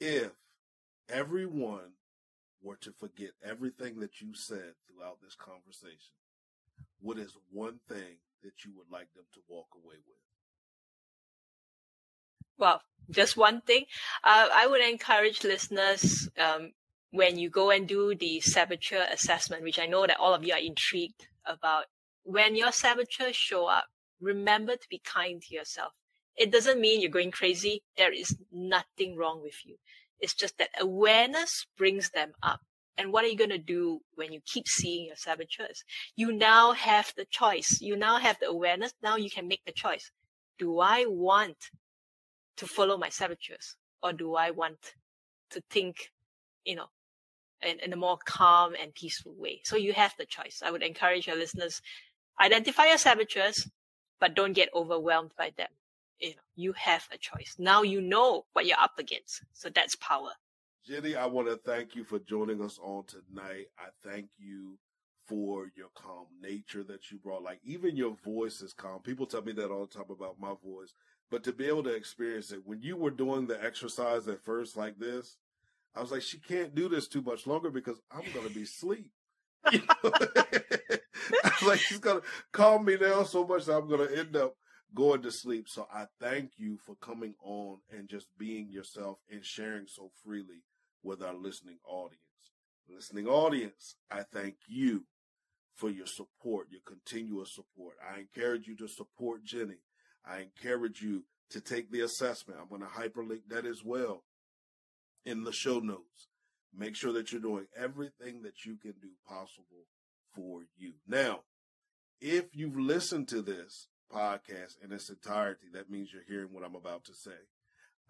If 0.00 0.32
everyone 1.08 1.92
were 2.62 2.76
to 2.76 2.92
forget 2.92 3.30
everything 3.44 4.00
that 4.00 4.20
you 4.20 4.34
said 4.34 4.74
throughout 4.86 5.18
this 5.22 5.34
conversation, 5.34 6.14
what 7.00 7.18
is 7.18 7.36
one 7.50 7.80
thing 7.88 8.18
that 8.42 8.64
you 8.64 8.72
would 8.76 8.90
like 8.90 9.12
them 9.14 9.24
to 9.34 9.40
walk 9.48 9.68
away 9.74 9.96
with? 9.96 10.16
Well, 12.56 12.80
just 13.10 13.36
one 13.36 13.60
thing. 13.62 13.84
Uh, 14.22 14.48
I 14.52 14.66
would 14.66 14.80
encourage 14.80 15.44
listeners 15.44 16.28
um, 16.38 16.72
when 17.10 17.38
you 17.38 17.50
go 17.50 17.70
and 17.70 17.86
do 17.86 18.14
the 18.14 18.40
saboteur 18.40 19.06
assessment, 19.12 19.62
which 19.62 19.78
I 19.78 19.86
know 19.86 20.06
that 20.06 20.18
all 20.18 20.34
of 20.34 20.44
you 20.44 20.52
are 20.52 20.58
intrigued 20.58 21.26
about. 21.44 21.86
When 22.22 22.56
your 22.56 22.72
saboteurs 22.72 23.36
show 23.36 23.66
up, 23.66 23.86
remember 24.20 24.76
to 24.76 24.88
be 24.88 25.00
kind 25.04 25.42
to 25.42 25.54
yourself. 25.54 25.92
It 26.36 26.50
doesn't 26.50 26.80
mean 26.80 27.00
you're 27.00 27.10
going 27.10 27.30
crazy. 27.30 27.82
There 27.96 28.12
is 28.12 28.36
nothing 28.52 29.16
wrong 29.16 29.42
with 29.42 29.64
you. 29.64 29.76
It's 30.20 30.34
just 30.34 30.58
that 30.58 30.70
awareness 30.80 31.66
brings 31.76 32.10
them 32.10 32.32
up. 32.42 32.60
And 32.96 33.12
what 33.12 33.24
are 33.24 33.28
you 33.28 33.36
going 33.36 33.50
to 33.50 33.58
do 33.58 34.00
when 34.14 34.32
you 34.32 34.40
keep 34.46 34.68
seeing 34.68 35.06
your 35.06 35.16
saboteurs? 35.16 35.84
You 36.16 36.32
now 36.32 36.72
have 36.72 37.12
the 37.16 37.24
choice. 37.24 37.80
You 37.80 37.96
now 37.96 38.18
have 38.18 38.38
the 38.40 38.46
awareness. 38.46 38.92
Now 39.02 39.16
you 39.16 39.30
can 39.30 39.48
make 39.48 39.64
the 39.66 39.72
choice. 39.72 40.10
Do 40.58 40.78
I 40.78 41.04
want 41.06 41.56
to 42.56 42.66
follow 42.66 42.96
my 42.96 43.08
saboteurs 43.08 43.76
or 44.02 44.12
do 44.12 44.36
I 44.36 44.50
want 44.50 44.94
to 45.50 45.62
think, 45.70 46.12
you 46.64 46.76
know, 46.76 46.86
in, 47.62 47.80
in 47.80 47.92
a 47.92 47.96
more 47.96 48.18
calm 48.24 48.74
and 48.80 48.94
peaceful 48.94 49.34
way? 49.36 49.60
So 49.64 49.76
you 49.76 49.92
have 49.92 50.14
the 50.16 50.26
choice. 50.26 50.62
I 50.64 50.70
would 50.70 50.82
encourage 50.82 51.26
your 51.26 51.36
listeners, 51.36 51.82
identify 52.40 52.86
your 52.86 52.98
saboteurs, 52.98 53.68
but 54.20 54.34
don't 54.34 54.52
get 54.52 54.68
overwhelmed 54.72 55.32
by 55.36 55.52
them. 55.56 55.68
You 56.24 56.30
know, 56.30 56.36
you 56.56 56.72
have 56.72 57.06
a 57.12 57.18
choice. 57.18 57.56
Now 57.58 57.82
you 57.82 58.00
know 58.00 58.46
what 58.54 58.64
you're 58.64 58.80
up 58.80 58.98
against. 58.98 59.42
So 59.52 59.68
that's 59.68 59.94
power. 59.96 60.30
Jenny, 60.86 61.16
I 61.16 61.26
want 61.26 61.48
to 61.48 61.56
thank 61.56 61.94
you 61.94 62.02
for 62.02 62.18
joining 62.18 62.62
us 62.62 62.78
on 62.82 63.04
tonight. 63.04 63.66
I 63.78 63.88
thank 64.02 64.28
you 64.38 64.78
for 65.26 65.70
your 65.76 65.88
calm 65.94 66.26
nature 66.40 66.82
that 66.84 67.10
you 67.10 67.18
brought. 67.18 67.42
Like 67.42 67.60
even 67.62 67.96
your 67.96 68.16
voice 68.24 68.62
is 68.62 68.72
calm. 68.72 69.00
People 69.00 69.26
tell 69.26 69.42
me 69.42 69.52
that 69.52 69.70
all 69.70 69.86
the 69.86 69.94
time 69.94 70.10
about 70.10 70.40
my 70.40 70.54
voice, 70.64 70.94
but 71.30 71.44
to 71.44 71.52
be 71.52 71.66
able 71.66 71.82
to 71.84 71.94
experience 71.94 72.52
it 72.52 72.60
when 72.64 72.80
you 72.80 72.96
were 72.96 73.10
doing 73.10 73.46
the 73.46 73.62
exercise 73.62 74.26
at 74.28 74.44
first 74.44 74.76
like 74.76 74.98
this, 74.98 75.36
I 75.94 76.00
was 76.00 76.10
like, 76.10 76.22
she 76.22 76.38
can't 76.38 76.74
do 76.74 76.88
this 76.88 77.06
too 77.06 77.22
much 77.22 77.46
longer 77.46 77.70
because 77.70 78.00
I'm 78.10 78.22
to 78.22 78.54
be 78.54 78.62
asleep. 78.62 79.10
You 79.72 79.80
know? 79.80 80.10
Like, 81.66 81.78
she's 81.78 82.00
to 82.00 82.22
calm 82.52 82.84
me 82.84 82.96
down 82.96 83.24
so 83.24 83.46
much 83.46 83.64
that 83.64 83.76
I'm 83.76 83.88
to 83.88 84.18
end 84.18 84.36
up 84.36 84.54
going 84.94 85.22
to 85.22 85.30
sleep. 85.30 85.66
So 85.68 85.86
I 85.92 86.06
thank 86.20 86.52
you 86.56 86.78
for 86.84 86.94
coming 86.96 87.34
on 87.42 87.78
and 87.90 88.08
just 88.08 88.26
being 88.38 88.70
yourself 88.70 89.18
and 89.30 89.44
sharing 89.44 89.86
so 89.86 90.10
freely 90.24 90.62
with 91.02 91.22
our 91.22 91.34
listening 91.34 91.78
audience. 91.86 92.20
Listening 92.88 93.26
audience, 93.26 93.96
I 94.10 94.22
thank 94.22 94.56
you 94.68 95.04
for 95.74 95.90
your 95.90 96.06
support, 96.06 96.68
your 96.70 96.82
continuous 96.86 97.54
support. 97.54 97.96
I 98.08 98.20
encourage 98.20 98.66
you 98.66 98.76
to 98.76 98.88
support 98.88 99.44
Jenny. 99.44 99.80
I 100.24 100.40
encourage 100.40 101.02
you 101.02 101.24
to 101.50 101.60
take 101.60 101.90
the 101.90 102.00
assessment. 102.00 102.60
I'm 102.60 102.68
going 102.68 102.82
to 102.82 102.86
hyperlink 102.86 103.48
that 103.48 103.66
as 103.66 103.82
well 103.84 104.24
in 105.24 105.44
the 105.44 105.52
show 105.52 105.80
notes. 105.80 106.28
Make 106.76 106.96
sure 106.96 107.12
that 107.12 107.32
you're 107.32 107.40
doing 107.40 107.66
everything 107.76 108.42
that 108.42 108.64
you 108.64 108.76
can 108.76 108.94
do 109.00 109.10
possible 109.26 109.86
for 110.34 110.62
you. 110.76 110.94
Now, 111.06 111.40
if 112.20 112.46
you've 112.52 112.78
listened 112.78 113.28
to 113.28 113.42
this 113.42 113.88
podcast 114.12 114.74
in 114.82 114.92
its 114.92 115.08
entirety, 115.08 115.66
that 115.72 115.90
means 115.90 116.10
you're 116.12 116.22
hearing 116.28 116.52
what 116.52 116.64
I'm 116.64 116.74
about 116.74 117.04
to 117.04 117.14
say. 117.14 117.30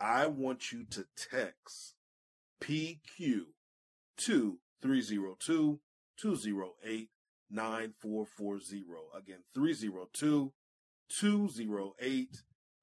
I 0.01 0.27
want 0.27 0.73
you 0.73 0.85
to 0.91 1.07
text 1.17 1.95
PQ 2.63 3.43
to 4.19 4.59
302 4.83 5.81
208 6.21 7.09
9440. 7.51 8.85
Again, 9.17 9.39
302 9.55 10.53
208 11.09 12.29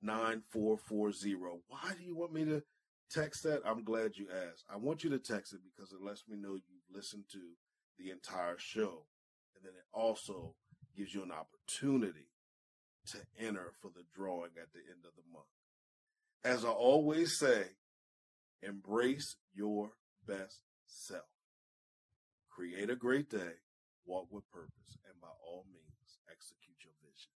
9440. 0.01 1.35
Why 1.67 1.91
do 1.97 2.03
you 2.03 2.15
want 2.15 2.33
me 2.33 2.45
to 2.45 2.63
text 3.11 3.43
that? 3.43 3.61
I'm 3.65 3.83
glad 3.83 4.15
you 4.15 4.27
asked. 4.31 4.65
I 4.71 4.77
want 4.77 5.03
you 5.03 5.09
to 5.11 5.19
text 5.19 5.53
it 5.53 5.59
because 5.63 5.91
it 5.91 6.01
lets 6.01 6.23
me 6.27 6.37
know 6.37 6.53
you've 6.53 6.95
listened 6.95 7.25
to 7.31 7.39
the 7.99 8.11
entire 8.11 8.57
show. 8.57 9.05
And 9.55 9.63
then 9.63 9.73
it 9.73 9.85
also 9.93 10.55
gives 10.95 11.13
you 11.13 11.23
an 11.23 11.31
opportunity 11.31 12.30
to 13.07 13.17
enter 13.39 13.73
for 13.81 13.89
the 13.89 14.03
drawing 14.15 14.51
at 14.61 14.71
the 14.73 14.79
end 14.79 15.03
of 15.05 15.11
the 15.15 15.31
month. 15.31 15.45
As 16.43 16.65
I 16.65 16.69
always 16.69 17.37
say, 17.37 17.63
embrace 18.61 19.35
your 19.53 19.91
best 20.27 20.59
self. 20.87 21.23
Create 22.49 22.89
a 22.89 22.95
great 22.95 23.29
day, 23.29 23.53
walk 24.05 24.27
with 24.31 24.49
purpose, 24.51 24.97
and 25.09 25.19
by 25.21 25.27
all 25.45 25.65
means, 25.71 26.19
execute 26.29 26.77
your 26.83 26.93
vision. 27.01 27.31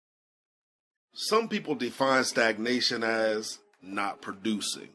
Some 1.13 1.47
people 1.47 1.75
define 1.75 2.23
stagnation 2.23 3.03
as 3.03 3.59
not 3.81 4.21
producing. 4.21 4.89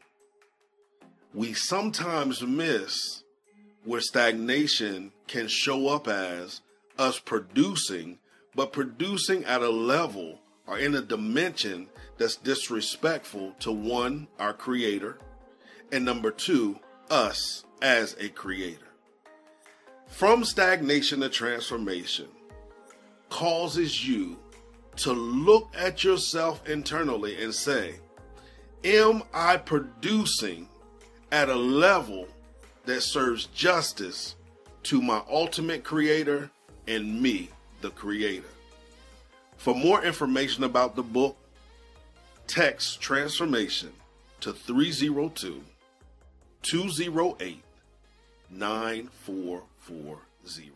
We 1.33 1.53
sometimes 1.53 2.41
miss 2.41 3.23
where 3.83 4.01
stagnation 4.01 5.11
can 5.27 5.47
show 5.47 5.87
up 5.87 6.07
as 6.07 6.61
us 6.97 7.19
producing, 7.19 8.19
but 8.55 8.73
producing 8.73 9.43
at 9.45 9.61
a 9.61 9.69
level 9.69 10.39
or 10.67 10.77
in 10.77 10.95
a 10.95 11.01
dimension 11.01 11.87
that's 12.17 12.35
disrespectful 12.35 13.53
to 13.59 13.71
one, 13.71 14.27
our 14.39 14.53
creator, 14.53 15.17
and 15.91 16.05
number 16.05 16.31
two, 16.31 16.79
us 17.09 17.65
as 17.81 18.15
a 18.19 18.29
creator. 18.29 18.87
From 20.07 20.43
stagnation 20.43 21.21
to 21.21 21.29
transformation 21.29 22.27
causes 23.29 24.07
you 24.07 24.37
to 24.97 25.13
look 25.13 25.69
at 25.75 26.03
yourself 26.03 26.67
internally 26.69 27.41
and 27.41 27.53
say, 27.53 27.95
Am 28.83 29.23
I 29.33 29.57
producing 29.57 30.67
at 31.31 31.49
a 31.49 31.55
level 31.55 32.27
that 32.85 33.01
serves 33.01 33.45
justice 33.47 34.35
to 34.83 35.01
my 35.01 35.21
ultimate 35.29 35.83
creator 35.83 36.51
and 36.87 37.21
me, 37.21 37.49
the 37.81 37.91
creator? 37.91 38.47
For 39.61 39.75
more 39.75 40.03
information 40.03 40.63
about 40.63 40.95
the 40.95 41.03
book, 41.03 41.37
text 42.47 42.99
transformation 42.99 43.93
to 44.39 44.53
302 44.53 45.61
208 46.63 47.63
9440. 48.49 50.71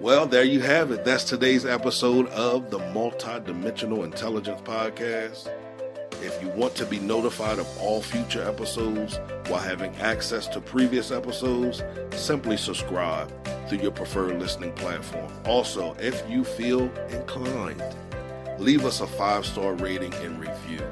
Well, 0.00 0.26
there 0.26 0.42
you 0.42 0.58
have 0.62 0.90
it. 0.90 1.04
That's 1.04 1.22
today's 1.22 1.64
episode 1.64 2.26
of 2.30 2.72
the 2.72 2.80
Multidimensional 2.80 4.02
Intelligence 4.02 4.60
Podcast. 4.62 5.48
If 6.20 6.42
you 6.42 6.48
want 6.48 6.74
to 6.76 6.84
be 6.84 6.98
notified 6.98 7.60
of 7.60 7.78
all 7.78 8.02
future 8.02 8.42
episodes 8.42 9.20
while 9.46 9.60
having 9.60 9.94
access 9.96 10.48
to 10.48 10.60
previous 10.60 11.12
episodes, 11.12 11.82
simply 12.10 12.56
subscribe 12.56 13.32
through 13.68 13.78
your 13.78 13.92
preferred 13.92 14.40
listening 14.40 14.72
platform. 14.72 15.32
Also, 15.46 15.94
if 16.00 16.28
you 16.28 16.42
feel 16.42 16.90
inclined, 17.10 17.82
leave 18.58 18.84
us 18.84 19.00
a 19.00 19.06
five 19.06 19.46
star 19.46 19.74
rating 19.74 20.12
and 20.14 20.40
review. 20.40 20.82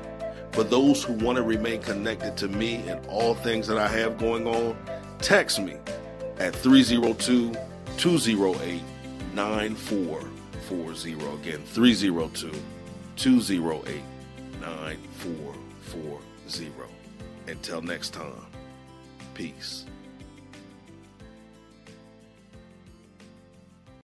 For 0.52 0.62
those 0.62 1.02
who 1.02 1.14
want 1.14 1.36
to 1.36 1.42
remain 1.42 1.82
connected 1.82 2.36
to 2.38 2.46
me 2.48 2.76
and 2.88 3.04
all 3.06 3.34
things 3.34 3.66
that 3.66 3.78
I 3.78 3.88
have 3.88 4.18
going 4.18 4.46
on, 4.46 4.76
text 5.18 5.60
me 5.60 5.76
at 6.38 6.54
302 6.54 7.52
208 7.96 8.82
9440. 9.34 11.12
Again, 11.40 11.62
302 11.64 12.52
208 13.16 14.02
9440. 14.66 16.88
Until 17.46 17.80
next 17.80 18.12
time, 18.12 18.44
peace. 19.34 19.85